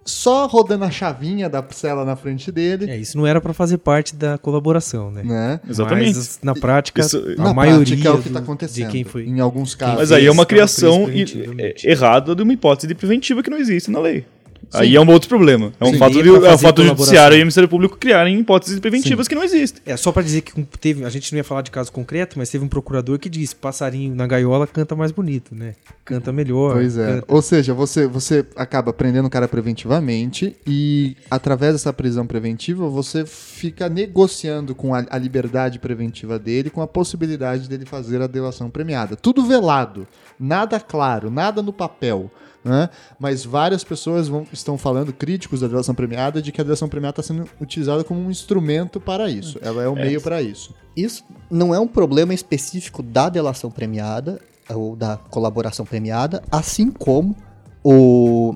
[0.06, 3.78] só rodando a chavinha da cela na frente dele, É, isso não era para fazer
[3.78, 5.24] parte da colaboração, né?
[5.24, 5.60] né?
[5.70, 6.16] Exatamente.
[6.18, 8.86] Mas, na prática, Isso- a Na maioria prática é o que do- tá acontecendo.
[8.88, 9.26] de quem foi.
[9.26, 9.96] Em alguns casos.
[10.00, 13.90] Mas aí é uma criação é, errada de uma hipótese de preventiva que não existe
[13.90, 14.26] na lei.
[14.74, 15.72] Aí é um outro problema.
[15.80, 15.98] É um Sim.
[15.98, 19.28] fato, Ninguém de, é um fato do judiciário e o Ministério Público criarem hipóteses preventivas
[19.28, 19.82] que não existem.
[19.86, 22.50] É, só para dizer que teve, a gente não ia falar de caso concreto, mas
[22.50, 25.76] teve um procurador que disse: passarinho na gaiola canta mais bonito, né?
[26.06, 26.74] Canta melhor.
[26.74, 27.06] Pois é.
[27.16, 32.88] canta- Ou seja, você, você acaba prendendo o cara preventivamente e, através dessa prisão preventiva,
[32.90, 38.28] você fica negociando com a, a liberdade preventiva dele, com a possibilidade dele fazer a
[38.28, 39.16] delação premiada.
[39.16, 40.08] Tudo velado,
[40.40, 42.32] nada claro, nada no papel.
[42.64, 42.90] Né?
[43.20, 47.20] Mas várias pessoas vão- estão falando, críticos da delação premiada, de que a delação premiada
[47.20, 49.60] está sendo utilizada como um instrumento para isso.
[49.62, 50.74] Ela é o meio para isso.
[50.96, 54.40] Isso não é um problema específico da delação premiada
[54.70, 57.36] ou da colaboração premiada, assim como
[57.84, 58.56] o,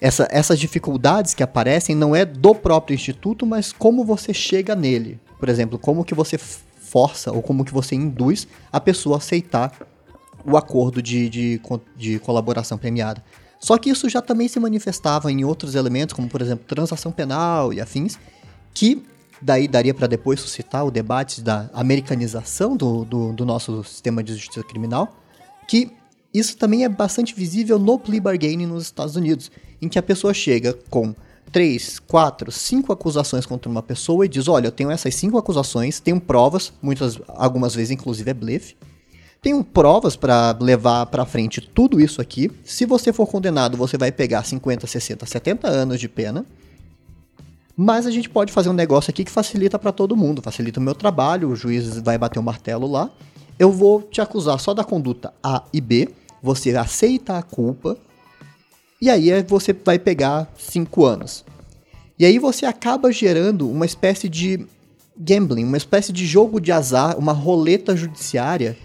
[0.00, 5.20] essa- essas dificuldades que aparecem não é do próprio instituto, mas como você chega nele.
[5.38, 9.72] Por exemplo, como que você força ou como que você induz a pessoa a aceitar
[10.44, 11.60] o acordo de, de,
[11.96, 13.22] de colaboração premiada.
[13.58, 17.72] Só que isso já também se manifestava em outros elementos, como por exemplo transação penal
[17.72, 18.18] e afins,
[18.72, 19.04] que
[19.40, 24.34] daí daria para depois suscitar o debate da americanização do, do, do, nosso sistema de
[24.34, 25.14] justiça criminal,
[25.68, 25.92] que
[26.32, 30.32] isso também é bastante visível no plea bargaining nos Estados Unidos, em que a pessoa
[30.32, 31.14] chega com
[31.50, 36.00] três, quatro, cinco acusações contra uma pessoa e diz: Olha, eu tenho essas cinco acusações,
[36.00, 38.76] tenho provas, muitas, algumas vezes inclusive é blefe.
[39.42, 42.50] Tenho provas para levar para frente tudo isso aqui.
[42.62, 46.44] Se você for condenado, você vai pegar 50, 60, 70 anos de pena.
[47.74, 50.82] Mas a gente pode fazer um negócio aqui que facilita para todo mundo, facilita o
[50.82, 53.10] meu trabalho, o juiz vai bater o martelo lá.
[53.58, 56.10] Eu vou te acusar só da conduta A e B,
[56.42, 57.96] você aceita a culpa,
[59.00, 61.44] e aí é, você vai pegar 5 anos.
[62.18, 64.66] E aí você acaba gerando uma espécie de
[65.16, 68.76] gambling, uma espécie de jogo de azar, uma roleta judiciária,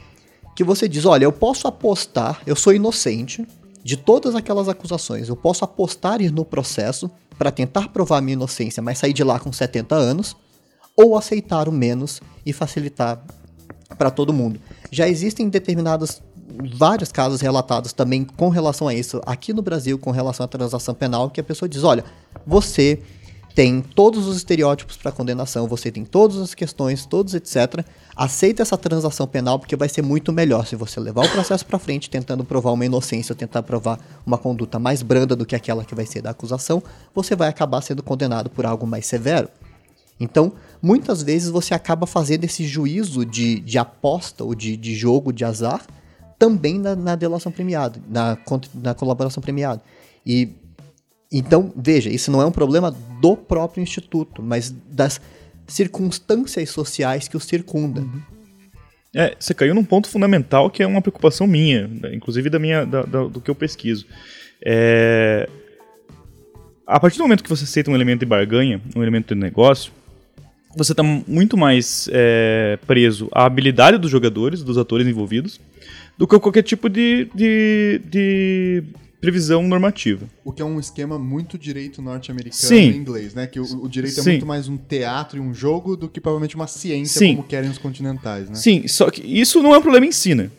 [0.56, 3.46] que você diz, olha, eu posso apostar, eu sou inocente
[3.84, 8.98] de todas aquelas acusações, eu posso apostar no processo para tentar provar minha inocência, mas
[8.98, 10.36] sair de lá com 70 anos,
[10.96, 13.22] ou aceitar o menos e facilitar
[13.98, 14.60] para todo mundo.
[14.90, 16.22] Já existem determinados
[16.74, 20.96] vários casos relatados também com relação a isso aqui no Brasil, com relação à transação
[20.96, 22.06] penal, que a pessoa diz: olha,
[22.46, 23.02] você
[23.56, 27.86] tem todos os estereótipos para condenação, você tem todas as questões, todos etc.
[28.14, 31.80] Aceita essa transação penal porque vai ser muito melhor se você levar o processo para
[31.80, 35.86] frente tentando provar uma inocência ou tentar provar uma conduta mais branda do que aquela
[35.86, 36.84] que vai ser da acusação,
[37.14, 39.48] você vai acabar sendo condenado por algo mais severo.
[40.20, 40.52] Então,
[40.82, 45.46] muitas vezes você acaba fazendo esse juízo de, de aposta ou de, de jogo de
[45.46, 45.82] azar
[46.38, 48.38] também na, na delação premiada, na,
[48.74, 49.82] na colaboração premiada.
[50.26, 50.56] E
[51.32, 55.20] então, veja, isso não é um problema do próprio instituto, mas das
[55.68, 58.04] circunstâncias sociais que o circundam.
[58.04, 58.22] Uhum.
[59.14, 63.04] É, você caiu num ponto fundamental que é uma preocupação minha, inclusive da minha, da,
[63.04, 64.06] da, do que eu pesquiso.
[64.64, 65.50] É...
[66.86, 69.92] A partir do momento que você aceita um elemento de barganha, um elemento de negócio,
[70.76, 75.60] você está muito mais é, preso à habilidade dos jogadores, dos atores envolvidos,
[76.18, 78.84] do que qualquer tipo de, de, de
[79.20, 80.28] previsão normativa.
[80.44, 83.48] O que é um esquema muito direito norte-americano em inglês, né?
[83.48, 84.30] Que o, o direito é Sim.
[84.30, 87.36] é muito mais um teatro e um jogo do que provavelmente uma ciência Sim.
[87.36, 88.56] como querem os continentais, né?
[88.56, 90.50] Sim, só que isso não é um problema em si, né?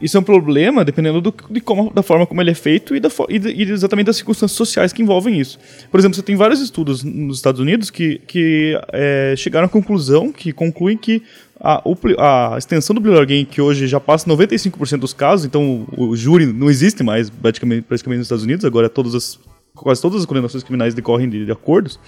[0.00, 3.00] Isso é um problema dependendo do, de como, da forma como ele é feito e,
[3.00, 5.58] da, e, e, exatamente das circunstâncias sociais que envolvem isso.
[5.90, 10.32] Por exemplo, você tem vários estudos nos Estados Unidos que, que é, chegaram à conclusão,
[10.32, 11.22] que concluem que
[11.60, 11.82] a,
[12.18, 16.46] a, extensão do Blue Game, que hoje já passa 95% dos casos, então o, júri
[16.46, 19.38] não existe mais praticamente, praticamente nos Estados Unidos, agora todas as,
[19.74, 21.98] quase todas as condenações criminais decorrem de, de acordos.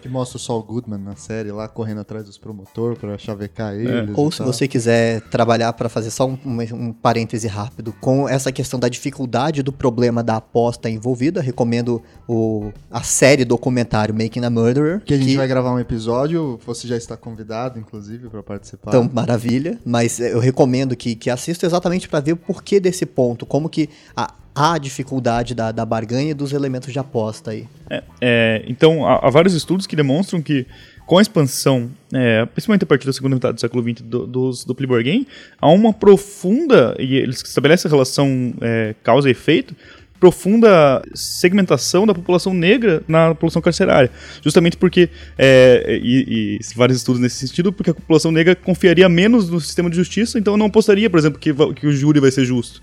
[0.00, 3.76] Que mostra o Saul Goodman na série lá correndo atrás dos promotores para chavecar é.
[3.76, 4.10] eles.
[4.10, 4.12] É.
[4.14, 4.46] Ou se tal.
[4.46, 9.62] você quiser trabalhar para fazer só um, um, parêntese rápido com essa questão da dificuldade
[9.62, 15.00] do problema da aposta envolvida, recomendo o, a série documentário Making a Murderer.
[15.04, 15.36] Que a gente que...
[15.36, 18.90] vai gravar um episódio, você já está convidado, inclusive, para participar.
[18.90, 19.78] Então, maravilha.
[19.84, 23.88] Mas eu recomendo que, que assista exatamente para ver o porquê desse ponto, como que
[24.16, 27.66] a, a dificuldade da, da barganha e dos elementos de aposta aí.
[27.88, 30.66] É, é, então, há, há, vários estudos que demonstram que
[31.06, 34.50] com a expansão, é, principalmente a partir da segunda metade do século XX do, do,
[34.50, 35.26] do Playboy Game,
[35.60, 39.74] há uma profunda, e eles estabelecem a relação é, causa e efeito,
[40.20, 44.10] profunda segmentação da população negra na população carcerária.
[44.42, 49.48] Justamente porque, é, e, e, vários estudos nesse sentido, porque a população negra confiaria menos
[49.48, 52.44] no sistema de justiça, então não apostaria, por exemplo, que, que o júri vai ser
[52.44, 52.82] justo.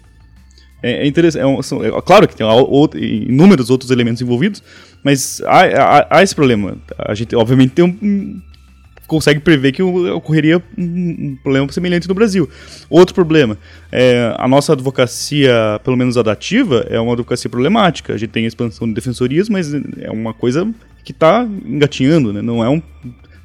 [0.82, 1.42] É, é interessante.
[1.42, 4.62] É, um, são, é claro que tem outro, inúmeros outros elementos envolvidos,
[5.04, 6.78] mas há, há, há, esse problema.
[6.98, 8.42] A gente, obviamente, tem um,
[9.08, 12.50] consegue prever que ocorreria um, um, problema semelhante no Brasil.
[12.90, 13.58] Outro problema,
[13.92, 18.14] é, a nossa advocacia, pelo menos adativa, é uma advocacia problemática.
[18.14, 20.70] A gente tem a expansão de defensorias, mas é uma coisa
[21.04, 22.42] que está engatinhando, né?
[22.42, 22.82] não é um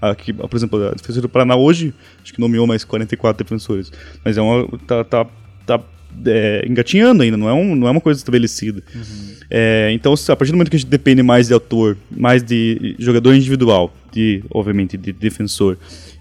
[0.03, 3.93] Aqui, por exemplo, a Defensoria do Paraná hoje, acho que nomeou mais 44 defensores.
[4.25, 4.67] Mas é uma.
[4.85, 5.27] tá, tá,
[5.65, 5.81] tá
[6.27, 8.83] é, engatinhando ainda, não é, um, não é uma coisa estabelecida.
[8.95, 9.33] Uhum.
[9.51, 12.97] É, então, a partir do momento que a gente depende mais de autor, mais de
[12.99, 15.77] jogador individual, de, obviamente, de defensor,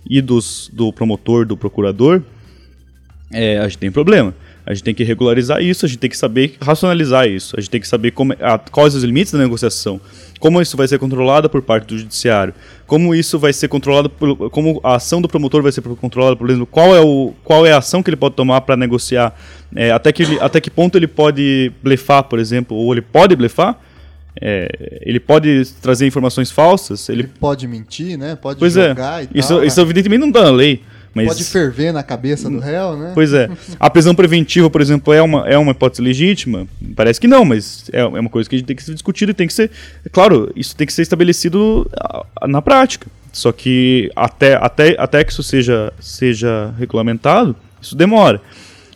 [0.10, 2.22] e dos, do promotor, do procurador,
[3.32, 4.34] é, a gente tem problema.
[4.66, 7.70] A gente tem que regularizar isso, a gente tem que saber racionalizar isso, a gente
[7.70, 10.00] tem que saber como, a, quais os limites da negociação,
[10.40, 12.54] como isso vai ser controlado por parte do judiciário,
[12.86, 16.50] como isso vai ser controlado, por, como a ação do promotor vai ser controlada, por
[16.50, 19.36] exemplo, qual é, o, qual é a ação que ele pode tomar para negociar,
[19.76, 23.36] é, até, que ele, até que ponto ele pode blefar, por exemplo, ou ele pode
[23.36, 23.80] blefar,
[24.40, 27.10] é, ele pode trazer informações falsas.
[27.10, 28.36] Ele, ele pode mentir, né?
[28.36, 29.24] Pode pois jogar é.
[29.24, 29.38] e tal.
[29.38, 29.68] Isso, né?
[29.68, 30.82] isso evidentemente não está na lei.
[31.14, 33.12] Mas, Pode ferver na cabeça do réu, né?
[33.14, 33.50] Pois é.
[33.80, 36.66] A prisão preventiva, por exemplo, é uma, é uma hipótese legítima?
[36.96, 39.32] Parece que não, mas é, é uma coisa que a gente tem que ser discutida
[39.32, 39.70] e tem que ser.
[40.12, 43.08] Claro, isso tem que ser estabelecido ah, na prática.
[43.34, 48.42] Só que até, até, até que isso seja, seja regulamentado, isso demora.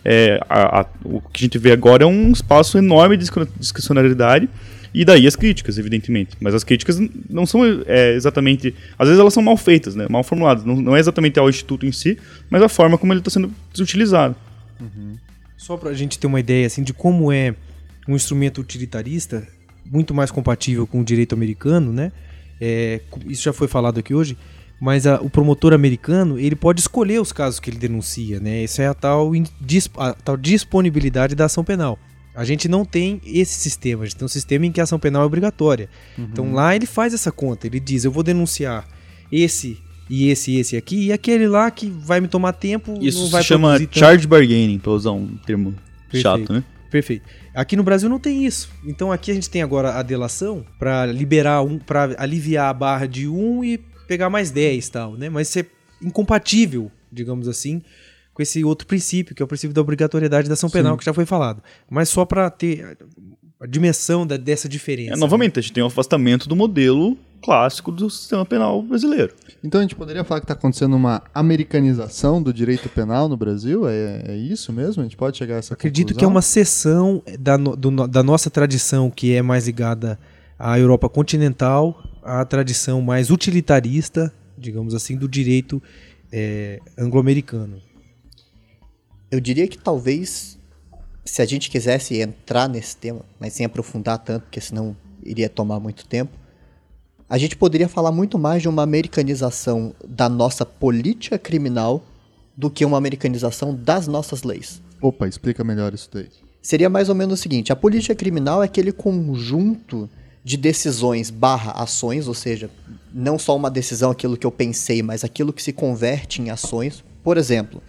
[0.04, 4.48] É, a, a, o que a gente vê agora é um espaço enorme de discricionalidade
[4.96, 6.36] e daí as críticas, evidentemente.
[6.40, 8.74] Mas as críticas não são é, exatamente.
[8.98, 10.06] Às vezes elas são mal feitas, né?
[10.08, 10.64] mal formuladas.
[10.64, 12.18] Não, não, é exatamente ao Instituto em si,
[12.48, 14.34] mas a forma como ele está sendo utilizado.
[14.80, 15.16] Uhum.
[15.54, 17.54] Só para a gente ter uma ideia assim, de como é
[18.08, 19.46] um instrumento utilitarista,
[19.84, 22.10] muito mais compatível com o direito americano, né?
[22.58, 24.34] É, isso já foi falado aqui hoje
[24.80, 28.64] mas a, o promotor americano ele pode escolher os casos que ele denuncia, né?
[28.64, 29.32] Isso é a tal,
[29.98, 31.98] a tal disponibilidade da ação penal.
[32.36, 34.98] A gente não tem esse sistema, a gente tem um sistema em que a ação
[34.98, 35.88] penal é obrigatória.
[36.18, 36.28] Uhum.
[36.30, 38.86] Então lá ele faz essa conta, ele diz: eu vou denunciar
[39.32, 39.78] esse
[40.08, 42.98] e esse e esse aqui, e aquele lá que vai me tomar tempo.
[43.00, 45.74] Isso não vai se chama charge bargaining, para usar um termo
[46.10, 46.22] Perfeito.
[46.22, 46.62] chato, né?
[46.90, 47.24] Perfeito.
[47.54, 48.70] Aqui no Brasil não tem isso.
[48.84, 53.06] Então aqui a gente tem agora a delação para liberar um, para aliviar a barra
[53.06, 55.28] de um e pegar mais 10 e tal, né?
[55.28, 55.66] Mas isso é
[56.02, 57.82] incompatível, digamos assim,
[58.36, 60.98] com esse outro princípio, que é o princípio da obrigatoriedade da ação penal, Sim.
[60.98, 61.62] que já foi falado.
[61.88, 62.98] Mas só para ter
[63.58, 65.14] a dimensão da, dessa diferença.
[65.14, 65.60] É, novamente, né?
[65.60, 69.32] a gente tem um afastamento do modelo clássico do sistema penal brasileiro.
[69.64, 73.88] Então a gente poderia falar que está acontecendo uma americanização do direito penal no Brasil?
[73.88, 75.00] É, é isso mesmo?
[75.00, 76.18] A gente pode chegar a essa Acredito conclusão?
[76.18, 80.18] que é uma seção da, do, da nossa tradição que é mais ligada
[80.58, 85.82] à Europa continental a tradição mais utilitarista, digamos assim, do direito
[86.30, 87.80] é, anglo-americano.
[89.30, 90.58] Eu diria que talvez,
[91.24, 95.80] se a gente quisesse entrar nesse tema, mas sem aprofundar tanto, porque senão iria tomar
[95.80, 96.32] muito tempo,
[97.28, 102.04] a gente poderia falar muito mais de uma americanização da nossa política criminal
[102.56, 104.80] do que uma americanização das nossas leis.
[105.02, 106.28] Opa, explica melhor isso daí.
[106.62, 110.08] Seria mais ou menos o seguinte: a política criminal é aquele conjunto
[110.42, 112.70] de decisões barra ações, ou seja,
[113.12, 117.04] não só uma decisão aquilo que eu pensei, mas aquilo que se converte em ações.
[117.24, 117.82] Por exemplo,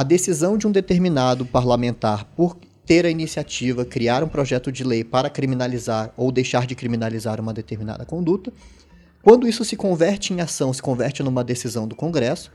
[0.00, 5.04] a decisão de um determinado parlamentar por ter a iniciativa, criar um projeto de lei
[5.04, 8.50] para criminalizar ou deixar de criminalizar uma determinada conduta,
[9.22, 12.50] quando isso se converte em ação, se converte numa decisão do Congresso,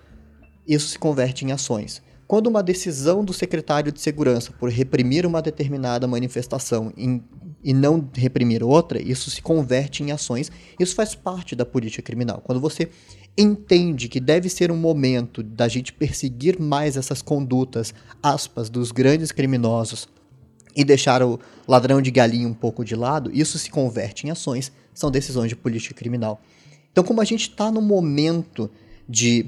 [0.68, 2.02] isso se converte em ações.
[2.28, 7.24] Quando uma decisão do secretário de segurança por reprimir uma determinada manifestação em
[7.66, 10.52] e não reprimir outra, isso se converte em ações.
[10.80, 12.40] Isso faz parte da política criminal.
[12.46, 12.88] Quando você
[13.38, 19.32] entende que deve ser um momento da gente perseguir mais essas condutas, aspas, dos grandes
[19.32, 20.08] criminosos
[20.76, 24.72] e deixar o ladrão de galinha um pouco de lado, isso se converte em ações,
[24.94, 26.42] são decisões de política criminal.
[26.92, 28.70] Então, como a gente está no momento
[29.08, 29.48] de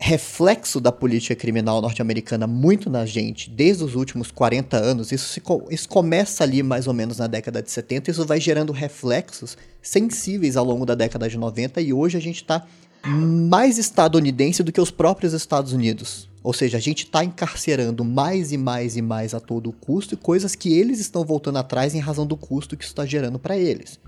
[0.00, 5.10] reflexo da política criminal norte-americana muito na gente desde os últimos 40 anos.
[5.10, 8.72] Isso, se, isso começa ali mais ou menos na década de 70, isso vai gerando
[8.72, 12.64] reflexos sensíveis ao longo da década de 90 e hoje a gente está
[13.04, 16.28] mais estadunidense do que os próprios Estados Unidos.
[16.42, 20.54] Ou seja, a gente está encarcerando mais e mais e mais a todo custo coisas
[20.54, 23.98] que eles estão voltando atrás em razão do custo que isso está gerando para eles.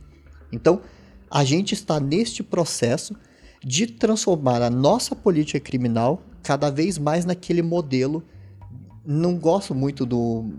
[0.53, 0.81] Então,
[1.31, 3.15] a gente está neste processo
[3.63, 8.23] de transformar a nossa política criminal cada vez mais naquele modelo.
[9.05, 10.51] Não gosto muito do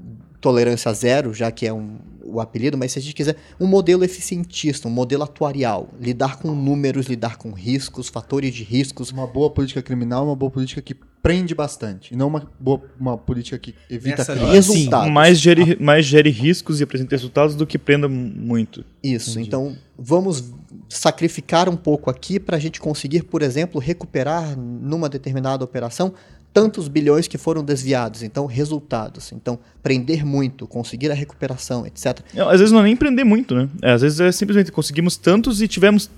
[0.42, 4.04] tolerância zero, já que é um, o apelido, mas se a gente quiser, um modelo
[4.04, 9.12] eficientista, um modelo atuarial, lidar com números, lidar com riscos, fatores de riscos.
[9.12, 13.16] Uma boa política criminal, uma boa política que prende bastante, e não uma, boa, uma
[13.16, 15.06] política que evita resultados.
[15.06, 18.84] Sim, mais gere, mais gere riscos e apresente resultados do que prenda muito.
[19.04, 19.48] Isso, Entendi.
[19.48, 20.52] então vamos
[20.90, 26.12] sacrificar um pouco aqui para a gente conseguir, por exemplo, recuperar numa determinada operação
[26.54, 28.24] tantos bilhões que foram desviados.
[28.24, 29.32] Então, resultados.
[29.32, 32.20] Então, prender muito, conseguir a recuperação, etc.
[32.50, 33.70] Às vezes não é nem prender muito, né?
[33.82, 36.10] É, às vezes é simplesmente conseguimos tantos e tivemos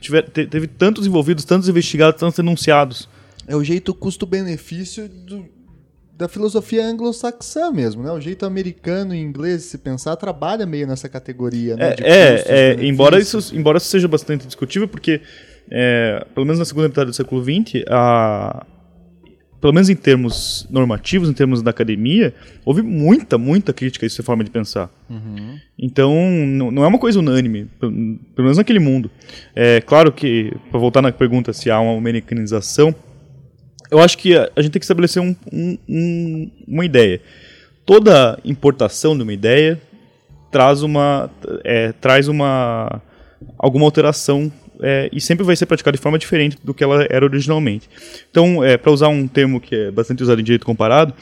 [0.00, 3.08] tiver, teve tantos envolvidos, tantos investigados, tantos denunciados.
[3.46, 5.10] É o jeito custo-benefício
[6.16, 8.12] da filosofia anglo-saxã mesmo, né?
[8.12, 11.94] O jeito americano e inglês de se pensar trabalha meio nessa categoria, né?
[12.00, 15.20] É, é, é embora isso, embora isso seja bastante discutível, porque
[15.70, 18.64] é, pelo menos na segunda metade do século XX, a,
[19.64, 22.34] pelo menos em termos normativos, em termos da academia,
[22.66, 24.90] houve muita, muita crítica a essa forma de pensar.
[25.08, 25.58] Uhum.
[25.78, 26.12] Então,
[26.70, 27.90] não é uma coisa unânime, pelo
[28.36, 29.10] menos naquele mundo.
[29.56, 32.94] É claro que, para voltar na pergunta se há uma americanização,
[33.90, 37.22] eu acho que a, a gente tem que estabelecer um, um, um, uma ideia.
[37.86, 39.80] Toda importação de uma ideia
[40.52, 41.30] traz uma,
[41.64, 43.00] é, traz uma
[43.58, 47.24] alguma alteração é, e sempre vai ser praticada de forma diferente do que ela era
[47.24, 47.88] originalmente.
[48.30, 51.14] Então, é, para usar um termo que é bastante usado em direito comparado,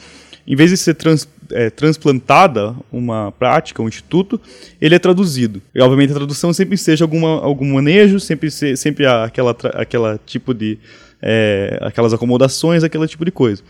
[0.45, 4.39] em vez de ser trans, é, transplantada uma prática, um instituto,
[4.79, 5.61] ele é traduzido.
[5.73, 10.19] E, obviamente, a tradução sempre seja alguma, algum manejo, sempre, se, sempre há aquela, aquela
[10.25, 10.77] tipo de.
[11.25, 13.63] É, aquelas acomodações, aquele tipo de coisa.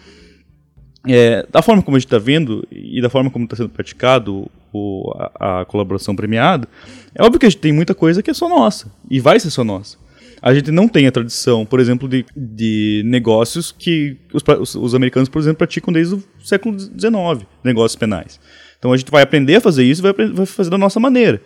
[1.08, 4.50] É, da forma como a gente está vendo e da forma como está sendo praticado
[4.74, 6.68] o, a, a, colaboração premiada,
[7.16, 9.52] é óbvio que a gente tem muita coisa que é só nossa e vai ser
[9.52, 9.98] só nossa.
[10.42, 14.96] A gente não tem a tradição, por exemplo, de, de negócios que os, os, os
[14.96, 18.40] americanos, por exemplo, praticam desde o século XIX, negócios penais.
[18.78, 21.42] Então a gente vai aprender a fazer isso e vai, vai fazer da nossa maneira.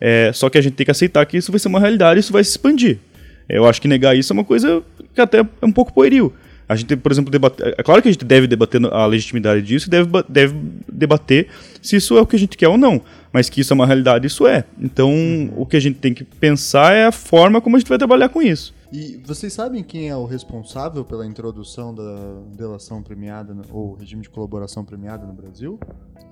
[0.00, 2.32] É, só que a gente tem que aceitar que isso vai ser uma realidade isso
[2.32, 2.98] vai se expandir.
[3.48, 4.82] É, eu acho que negar isso é uma coisa
[5.14, 6.32] que até é um pouco pueril.
[6.72, 7.74] A gente, por exemplo, debater.
[7.76, 10.54] É claro que a gente deve debater a legitimidade disso, deve, deve
[10.90, 11.48] debater
[11.82, 13.02] se isso é o que a gente quer ou não.
[13.32, 14.64] Mas que isso é uma realidade, isso é.
[14.80, 15.12] Então,
[15.56, 18.28] o que a gente tem que pensar é a forma como a gente vai trabalhar
[18.28, 18.74] com isso.
[18.92, 24.28] E vocês sabem quem é o responsável pela introdução da delação premiada ou regime de
[24.28, 25.80] colaboração premiada no Brasil?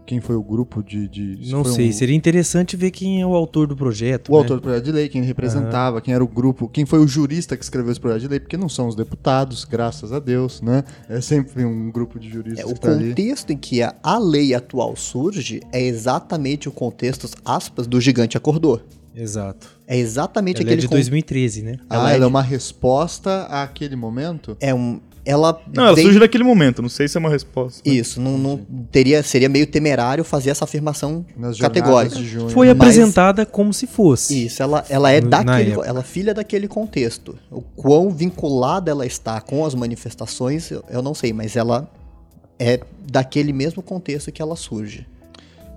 [0.04, 1.08] Quem foi o grupo de.
[1.08, 1.92] de não sei, um...
[1.92, 4.28] seria interessante ver quem é o autor do projeto.
[4.28, 4.38] O né?
[4.38, 6.02] autor do projeto de lei, quem representava, uhum.
[6.02, 8.56] quem era o grupo, quem foi o jurista que escreveu esse projeto de lei, porque
[8.58, 10.84] não são os deputados, graças a Deus, né?
[11.08, 12.68] É sempre um grupo de juristas.
[12.68, 13.54] É, o tá contexto ali.
[13.54, 18.82] em que a, a lei atual surge é exatamente o contexto, aspas, do gigante acordou.
[19.14, 19.68] Exato.
[19.86, 20.80] É exatamente ela aquele.
[20.80, 21.76] É de 2013, né?
[21.88, 24.56] Ah, ela, ela é, é uma resposta àquele momento?
[24.60, 25.00] É um.
[25.24, 25.60] Ela.
[25.74, 27.86] Não, ela surge naquele momento, não sei se é uma resposta.
[27.88, 28.56] Isso, não, não
[28.90, 32.16] teria, seria meio temerário fazer essa afirmação Nas categórica.
[32.50, 32.76] Foi Mas...
[32.76, 34.46] apresentada como se fosse.
[34.46, 35.72] Isso, ela, ela é daquele.
[35.72, 37.38] Ela é filha daquele contexto.
[37.50, 41.90] O quão vinculada ela está com as manifestações, eu, eu não sei, mas ela
[42.58, 42.80] é
[43.10, 45.06] daquele mesmo contexto que ela surge.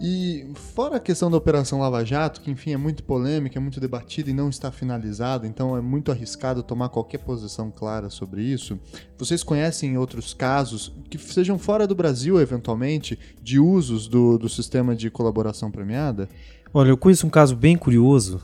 [0.02, 0.46] E
[0.76, 4.30] fora a questão da Operação Lava Jato, que enfim é muito polêmica, é muito debatida
[4.30, 8.78] e não está finalizada, então é muito arriscado tomar qualquer posição clara sobre isso.
[9.18, 14.96] Vocês conhecem outros casos que sejam fora do Brasil, eventualmente, de usos do, do sistema
[14.96, 16.28] de colaboração premiada?
[16.74, 18.42] Olha, eu conheço um caso bem curioso.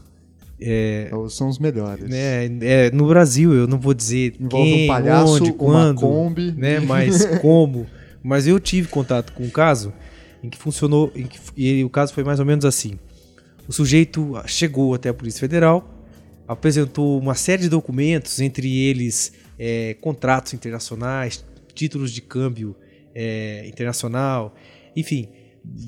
[0.62, 2.12] É, São os melhores.
[2.12, 6.52] É, é, no Brasil, eu não vou dizer Envolve quem, um palhaço, onde, quando, Kombi.
[6.52, 7.88] né, mas como.
[8.22, 9.94] Mas eu tive contato com um caso
[10.44, 12.98] em que funcionou, em que, e o caso foi mais ou menos assim.
[13.68, 15.88] O sujeito chegou até a Polícia Federal,
[16.48, 21.46] apresentou uma série de documentos, entre eles é, contratos internacionais,
[21.76, 22.76] títulos de câmbio
[23.14, 24.56] é, internacional,
[24.96, 25.30] enfim,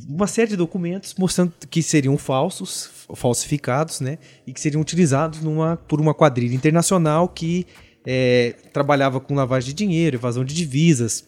[0.07, 5.78] uma série de documentos mostrando que seriam falsos, falsificados, né, e que seriam utilizados numa,
[5.78, 7.65] por uma quadrilha internacional que
[8.06, 11.28] é, trabalhava com lavagem de dinheiro, evasão de divisas,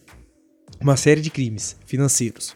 [0.80, 2.54] uma série de crimes financeiros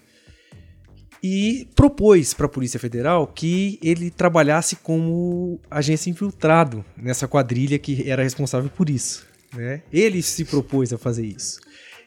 [1.23, 8.09] e propôs para a Polícia Federal que ele trabalhasse como agência infiltrado nessa quadrilha que
[8.09, 9.27] era responsável por isso.
[9.55, 9.83] Né?
[9.93, 11.61] Ele se propôs a fazer isso.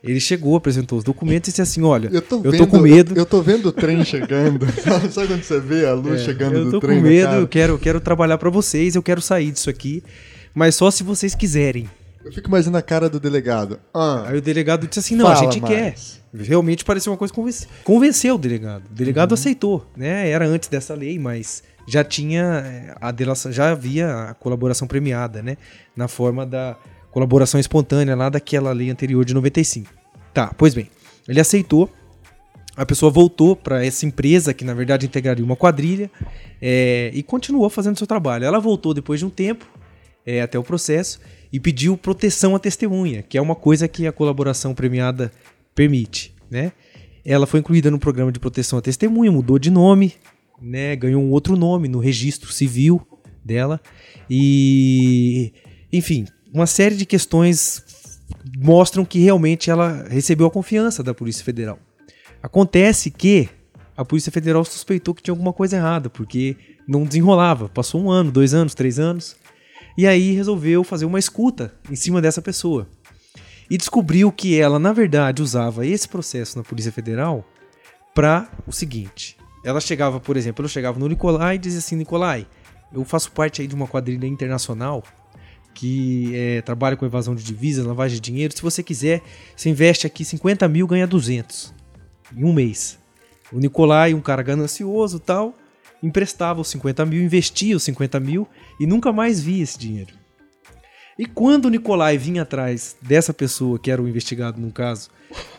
[0.04, 2.80] Ele chegou, apresentou os documentos e disse assim: Olha, eu tô, eu vendo, tô com
[2.80, 3.14] medo.
[3.16, 4.66] Eu tô vendo o trem chegando.
[5.12, 6.98] Sabe quando você vê a luz é, chegando do trem?
[6.98, 9.70] Eu tô com medo, eu quero, eu quero trabalhar para vocês, eu quero sair disso
[9.70, 10.04] aqui,
[10.56, 11.88] mas só se vocês quiserem.
[12.23, 13.80] Eu fico imaginando a cara do delegado.
[13.93, 15.73] Ah, Aí o delegado disse assim: Não, a gente mais.
[15.73, 15.95] quer.
[16.43, 17.68] Realmente pareceu uma coisa convencer.
[17.84, 18.85] Convenceu o delegado.
[18.89, 19.35] O delegado uhum.
[19.35, 20.30] aceitou, né?
[20.30, 25.41] Era antes dessa lei, mas já tinha eh, a delação, já havia a colaboração premiada,
[25.41, 25.57] né?
[25.95, 26.77] Na forma da
[27.11, 29.91] colaboração espontânea lá daquela lei anterior de 95.
[30.34, 30.89] Tá, pois bem.
[31.27, 31.89] Ele aceitou.
[32.77, 36.10] A pessoa voltou para essa empresa que na verdade integraria uma quadrilha
[36.61, 38.45] é, e continuou fazendo seu trabalho.
[38.45, 39.68] Ela voltou depois de um tempo
[40.26, 41.19] é, até o processo
[41.52, 45.31] e pediu proteção à testemunha, que é uma coisa que a colaboração premiada
[45.76, 46.72] permite, né?
[47.23, 50.14] Ela foi incluída no programa de proteção à testemunha, mudou de nome,
[50.61, 50.95] né?
[50.95, 53.06] Ganhou um outro nome no registro civil
[53.43, 53.80] dela
[54.30, 55.53] e,
[55.91, 57.84] enfim, uma série de questões
[58.57, 61.80] mostram que realmente ela recebeu a confiança da Polícia Federal.
[62.41, 63.49] Acontece que
[63.95, 66.56] a Polícia Federal suspeitou que tinha alguma coisa errada, porque
[66.88, 67.69] não desenrolava.
[67.69, 69.35] Passou um ano, dois anos, três anos,
[69.97, 72.88] e aí resolveu fazer uma escuta em cima dessa pessoa
[73.69, 77.47] e descobriu que ela, na verdade, usava esse processo na Polícia Federal
[78.13, 79.38] para o seguinte.
[79.63, 82.45] Ela chegava, por exemplo, ela chegava no Nicolai e dizia assim: Nicolai,
[82.91, 85.03] eu faço parte aí de uma quadrilha internacional
[85.73, 88.53] que é, trabalha com evasão de divisas, lavagem de dinheiro.
[88.53, 89.22] Se você quiser,
[89.55, 91.73] você investe aqui 50 mil, ganha 200
[92.35, 92.99] em um mês.
[93.51, 95.55] O Nicolai, um cara ganancioso tal,
[96.02, 98.48] emprestava os 50 mil, investia os 50 mil
[98.80, 100.14] e nunca mais via esse dinheiro.
[101.18, 105.10] E quando o Nicolai vinha atrás dessa pessoa, que era o investigado no caso,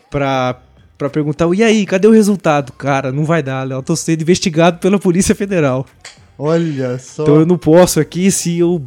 [0.09, 0.59] pra,
[0.97, 2.73] pra perguntar: e aí, cadê o resultado?
[2.73, 5.85] Cara, não vai dar, Léo, tô sendo investigado pela Polícia Federal.
[6.37, 7.23] Olha só.
[7.23, 8.83] Então eu não posso aqui, se eu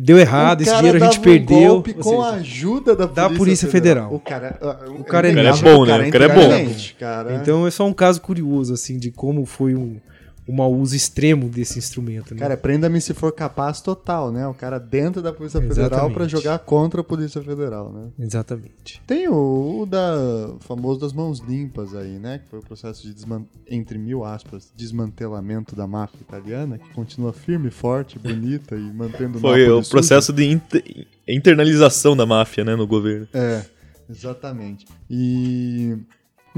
[0.00, 1.68] deu errado, O esse dinheiro a gente um perdeu.
[1.68, 4.14] golpe com a ajuda da Polícia, da Polícia Federal.
[4.14, 4.58] O cara,
[4.98, 5.32] O cara é.
[5.32, 6.08] O cara é bom, né?
[6.08, 6.42] O cara é bom.
[6.46, 7.34] inteligente, Cara.
[7.36, 10.00] Então é só um caso curioso, assim, de como foi um,
[10.48, 12.34] um mau uso extremo desse instrumento.
[12.34, 12.40] Né?
[12.40, 14.46] Cara, prenda-me se for capaz total, né?
[14.46, 18.08] O cara dentro da Polícia Federal pra jogar contra a Polícia Federal, né?
[18.18, 19.02] Exatamente.
[19.06, 20.16] Tem o, o da
[20.48, 22.38] o famoso das mãos limpas aí, né?
[22.38, 27.32] Que foi o processo de desman entre mil aspas, desmantelamento da máfia italiana, que continua
[27.32, 32.86] firme, forte, bonita e mantendo Foi o processo de inter- internalização da máfia, né, no
[32.86, 33.28] governo.
[33.34, 33.62] É,
[34.08, 34.86] exatamente.
[35.10, 35.96] E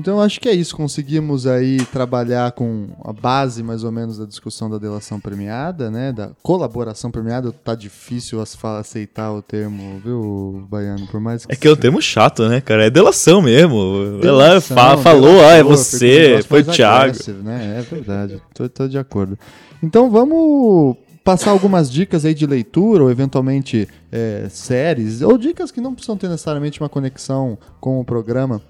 [0.01, 0.75] então acho que é isso.
[0.75, 6.13] Conseguimos aí trabalhar com a base mais ou menos da discussão da delação premiada, né?
[6.13, 7.53] Da colaboração premiada.
[7.53, 11.07] Tá difícil aceitar o termo, viu, Baiano?
[11.07, 12.87] Por mais que É que é um termo chato, né, cara?
[12.87, 13.77] É delação mesmo.
[14.21, 17.15] Ela Delação, fa- falou, ah, é você, foi o Thiago.
[17.45, 17.79] Né?
[17.79, 19.39] É verdade, tô, tô de acordo.
[19.83, 25.81] Então vamos passar algumas dicas aí de leitura, ou eventualmente é, séries, ou dicas que
[25.81, 28.61] não precisam ter necessariamente uma conexão com o programa.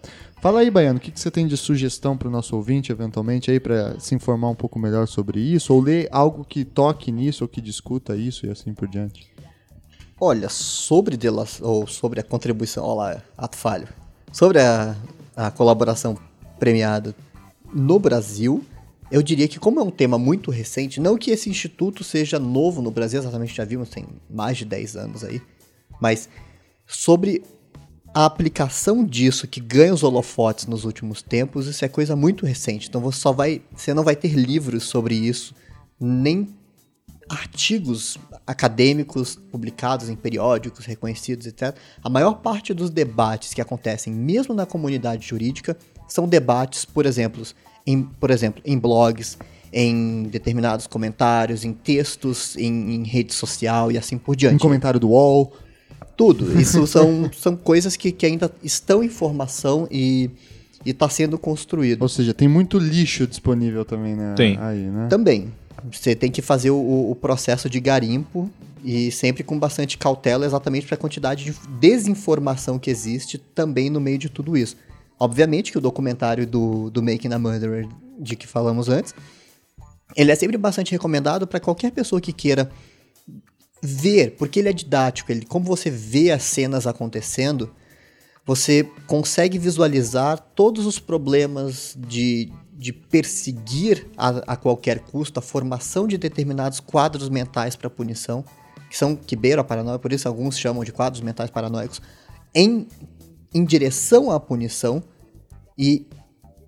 [0.40, 3.50] Fala aí, Baiano, o que, que você tem de sugestão para o nosso ouvinte, eventualmente,
[3.50, 7.44] aí para se informar um pouco melhor sobre isso, ou ler algo que toque nisso,
[7.44, 9.30] ou que discuta isso e assim por diante?
[10.18, 13.86] Olha, sobre delação, ou sobre a contribuição, olha lá, ato falho.
[14.32, 14.96] Sobre a,
[15.36, 16.16] a colaboração
[16.58, 17.14] premiada
[17.74, 18.64] no Brasil,
[19.10, 22.80] eu diria que como é um tema muito recente, não que esse instituto seja novo
[22.80, 25.42] no Brasil, exatamente já vimos, tem mais de 10 anos aí,
[26.00, 26.30] mas
[26.86, 27.42] sobre
[28.12, 32.88] a aplicação disso que ganha os holofotes nos últimos tempos, isso é coisa muito recente.
[32.88, 35.54] Então você só vai, você não vai ter livros sobre isso,
[35.98, 36.48] nem
[37.28, 41.76] artigos acadêmicos publicados em periódicos reconhecidos, etc.
[42.02, 45.76] A maior parte dos debates que acontecem, mesmo na comunidade jurídica,
[46.08, 47.44] são debates, por exemplo,
[47.86, 49.38] em, por exemplo, em blogs,
[49.72, 54.60] em determinados comentários, em textos, em, em rede social e assim por Um diante.
[54.60, 55.52] comentário do UOL.
[56.20, 56.52] Tudo.
[56.60, 60.28] Isso são, são coisas que, que ainda estão em formação e
[60.84, 62.02] está sendo construído.
[62.02, 64.58] Ou seja, tem muito lixo disponível também né, Tem.
[64.58, 65.06] aí, né?
[65.08, 65.50] Também.
[65.90, 68.50] Você tem que fazer o, o processo de garimpo
[68.84, 73.98] e sempre com bastante cautela, exatamente para a quantidade de desinformação que existe também no
[73.98, 74.76] meio de tudo isso.
[75.18, 77.88] Obviamente que o documentário do, do Making a Murderer,
[78.18, 79.14] de que falamos antes,
[80.14, 82.70] ele é sempre bastante recomendado para qualquer pessoa que queira
[83.82, 87.72] ver, porque ele é didático, ele, como você vê as cenas acontecendo,
[88.44, 96.06] você consegue visualizar todos os problemas de, de perseguir a, a qualquer custo a formação
[96.06, 98.44] de determinados quadros mentais para punição,
[98.88, 102.02] que são que beiram a paranoia, por isso alguns chamam de quadros mentais paranoicos,
[102.54, 102.88] em,
[103.54, 105.02] em direção à punição.
[105.78, 106.06] E,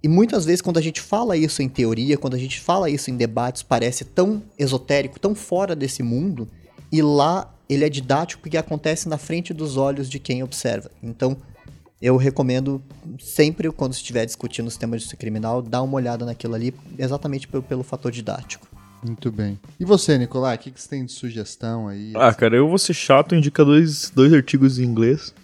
[0.03, 3.11] e muitas vezes, quando a gente fala isso em teoria, quando a gente fala isso
[3.11, 6.49] em debates, parece tão esotérico, tão fora desse mundo,
[6.93, 10.90] e lá ele é didático porque acontece na frente dos olhos de quem observa.
[11.02, 11.36] Então,
[12.02, 12.82] eu recomendo
[13.19, 17.48] sempre, quando estiver discutindo o sistema de justiça criminal, dar uma olhada naquilo ali, exatamente
[17.48, 18.66] pelo, pelo fator didático.
[19.05, 19.59] Muito bem.
[19.81, 22.12] E você, Nicolai, o que, que você tem de sugestão aí?
[22.14, 25.35] Ah, cara, eu vou ser chato e indicar dois, dois artigos em inglês.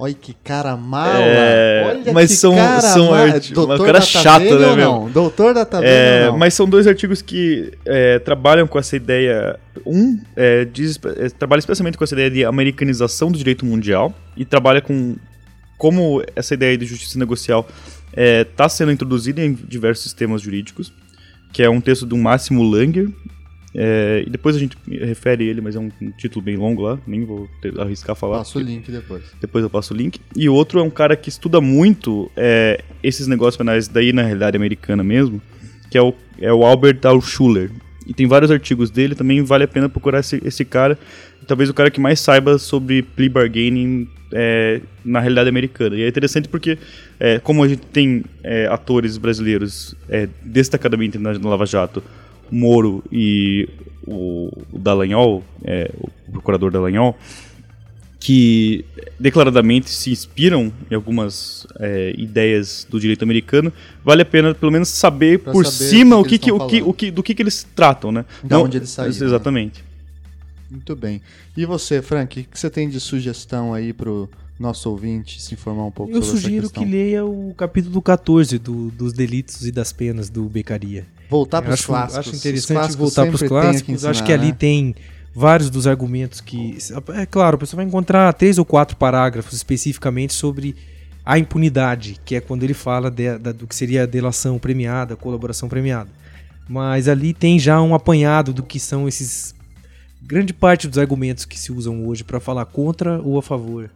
[0.00, 1.18] Olha que cara mala.
[1.24, 3.32] É, Olha mas que são- cara são mala.
[3.34, 4.92] arti- Doutor uma cara chata, Tavelha né, meu?
[4.92, 5.10] não?
[5.10, 9.58] Doutor da Tavelha É, mas são dois artigos que é, trabalham com essa ideia.
[9.84, 14.44] Um é, diz, é, trabalha especialmente com essa ideia de americanização do direito mundial e
[14.44, 15.16] trabalha com
[15.76, 17.66] como essa ideia de justiça negocial
[18.16, 20.92] está sendo introduzida em diversos sistemas jurídicos,
[21.52, 23.08] que é um texto do Máximo Langer.
[23.74, 26.98] É, e depois a gente refere ele, mas é um, um título bem longo lá,
[27.06, 28.38] nem vou ter- arriscar falar.
[28.38, 29.22] Passa o link depois.
[29.40, 30.20] Depois eu passo o link.
[30.34, 34.22] E o outro é um cara que estuda muito é, esses negócios penais daí na
[34.22, 35.40] realidade americana mesmo,
[35.90, 37.70] que é o, é o Albert Altschuler.
[38.06, 40.98] E tem vários artigos dele, também vale a pena procurar esse, esse cara.
[41.46, 45.94] Talvez o cara que mais saiba sobre plea bargaining é, na realidade americana.
[45.94, 46.78] E é interessante porque,
[47.20, 52.02] é, como a gente tem é, atores brasileiros é, destacadamente na Lava Jato,
[52.50, 53.68] Moro e
[54.06, 55.90] o, o Dallagnol, é,
[56.28, 57.16] o procurador Dallagnol,
[58.20, 58.84] que
[59.18, 63.72] declaradamente se inspiram em algumas é, ideias do direito americano,
[64.04, 66.44] vale a pena pelo menos saber Pra por saber cima o o que que, que
[66.46, 68.24] que, eles o que, o que, do que, que eles tratam, né?
[68.42, 69.24] Da onde eles saíram, né?
[69.26, 69.84] Exatamente.
[70.70, 71.22] Muito bem.
[71.56, 75.84] E você, Frank, o que você tem de sugestão aí pro nosso ouvinte se informar
[75.86, 76.92] um pouco Eu sobre sugiro essa que questão?
[76.98, 81.06] leia o capítulo 14 do- dos delitos e das penas do Becaria.
[81.30, 82.18] Voltar Eu para os clássicos.
[82.28, 83.94] acho interessante voltar para os clássicos.
[83.94, 84.56] ensinar, acho que ali né?
[84.58, 84.94] tem
[85.34, 86.78] vários dos argumentos que.
[87.14, 90.74] É claro, a pessoa vai encontrar três ou quatro parágrafos especificamente sobre
[91.24, 95.12] a impunidade, que é quando ele fala de- da- do que seria a delação premiada,
[95.14, 96.08] a colaboração premiada.
[96.66, 99.54] Mas ali tem já um apanhado do que são esses
[100.22, 103.90] grande parte dos argumentos que se usam hoje para falar contra ou a favor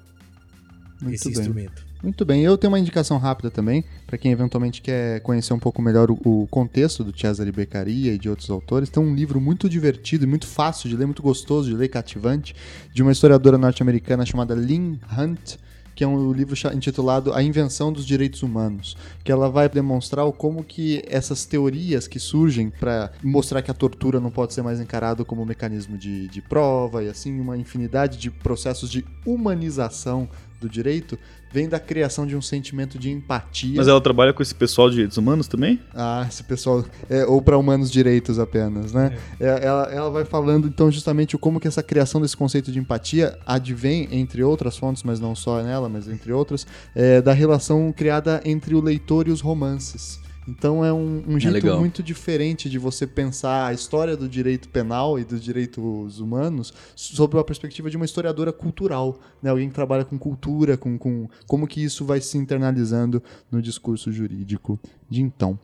[1.00, 1.38] Muito desse bem.
[1.38, 1.84] instrumento.
[2.02, 5.80] Muito bem, eu tenho uma indicação rápida também, para quem eventualmente quer conhecer um pouco
[5.80, 8.90] melhor o, o contexto do Cesare Beccaria e de outros autores.
[8.90, 12.56] Tem um livro muito divertido e muito fácil de ler, muito gostoso de ler, cativante,
[12.92, 15.58] de uma historiadora norte-americana chamada Lynn Hunt,
[15.94, 20.64] que é um livro intitulado A Invenção dos Direitos Humanos, que ela vai demonstrar como
[20.64, 25.24] que essas teorias que surgem para mostrar que a tortura não pode ser mais encarado
[25.24, 30.28] como um mecanismo de, de prova e assim uma infinidade de processos de humanização
[30.60, 31.18] do direito
[31.52, 33.76] vem da criação de um sentimento de empatia.
[33.76, 35.78] Mas ela trabalha com esse pessoal de direitos humanos também?
[35.94, 36.84] Ah, esse pessoal.
[37.10, 39.16] É, ou para humanos direitos apenas, né?
[39.38, 43.38] É, ela, ela vai falando, então, justamente como que essa criação desse conceito de empatia
[43.46, 48.40] advém, entre outras fontes, mas não só nela, mas entre outras, é, da relação criada
[48.44, 50.21] entre o leitor e os romances.
[50.46, 51.78] Então é um, um jeito legal.
[51.78, 57.38] muito diferente de você pensar a história do direito penal e dos direitos humanos sob
[57.38, 59.50] a perspectiva de uma historiadora cultural, né?
[59.50, 64.10] Alguém que trabalha com cultura, com, com como que isso vai se internalizando no discurso
[64.10, 64.78] jurídico
[65.08, 65.58] de então.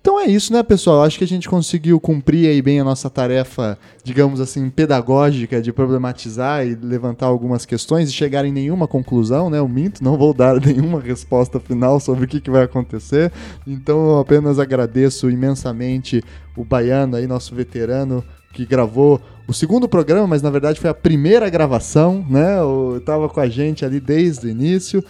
[0.00, 1.02] Então é isso, né, pessoal?
[1.02, 5.74] Acho que a gente conseguiu cumprir aí bem a nossa tarefa, digamos assim, pedagógica de
[5.74, 9.58] problematizar e levantar algumas questões e chegar em nenhuma conclusão, né?
[9.58, 13.30] Eu minto, não vou dar nenhuma resposta final sobre o que, que vai acontecer.
[13.66, 16.24] Então eu apenas agradeço imensamente
[16.56, 18.24] o Baiano aí, nosso veterano,
[18.54, 22.58] que gravou o segundo programa, mas na verdade foi a primeira gravação, né?
[22.58, 25.04] Eu tava com a gente ali desde o início.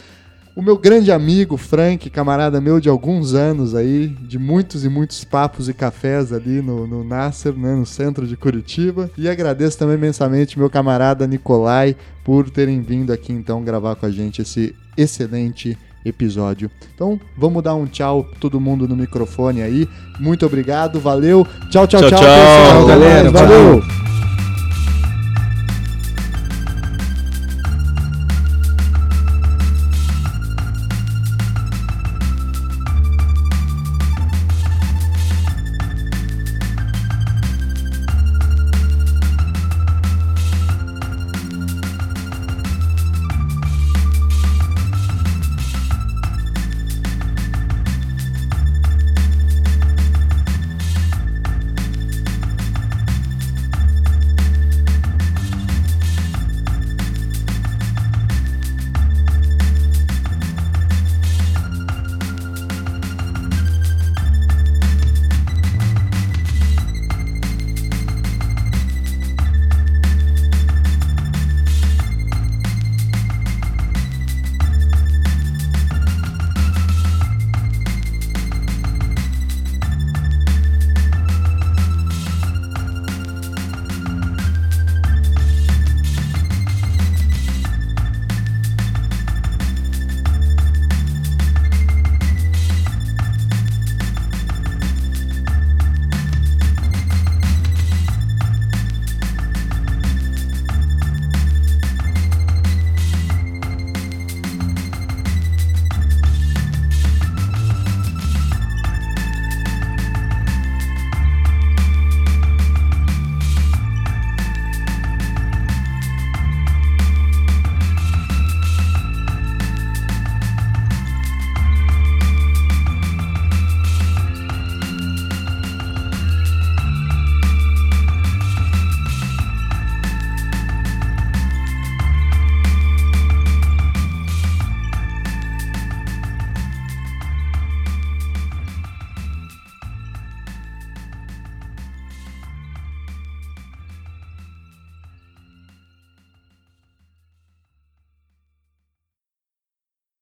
[0.56, 5.24] O meu grande amigo Frank, camarada meu de alguns anos aí, de muitos e muitos
[5.24, 9.10] papos e cafés ali no, no Nasser, né, no centro de Curitiba.
[9.16, 14.10] E agradeço também imensamente meu camarada Nicolai por terem vindo aqui então gravar com a
[14.10, 16.70] gente esse excelente episódio.
[16.94, 19.88] Então, vamos dar um tchau todo mundo no microfone aí.
[20.18, 21.46] Muito obrigado, valeu.
[21.70, 22.18] Tchau, tchau, tchau, Tchau, tchau.
[22.18, 22.82] pessoal.
[22.82, 23.80] Até Galera, valeu.
[23.80, 24.09] valeu.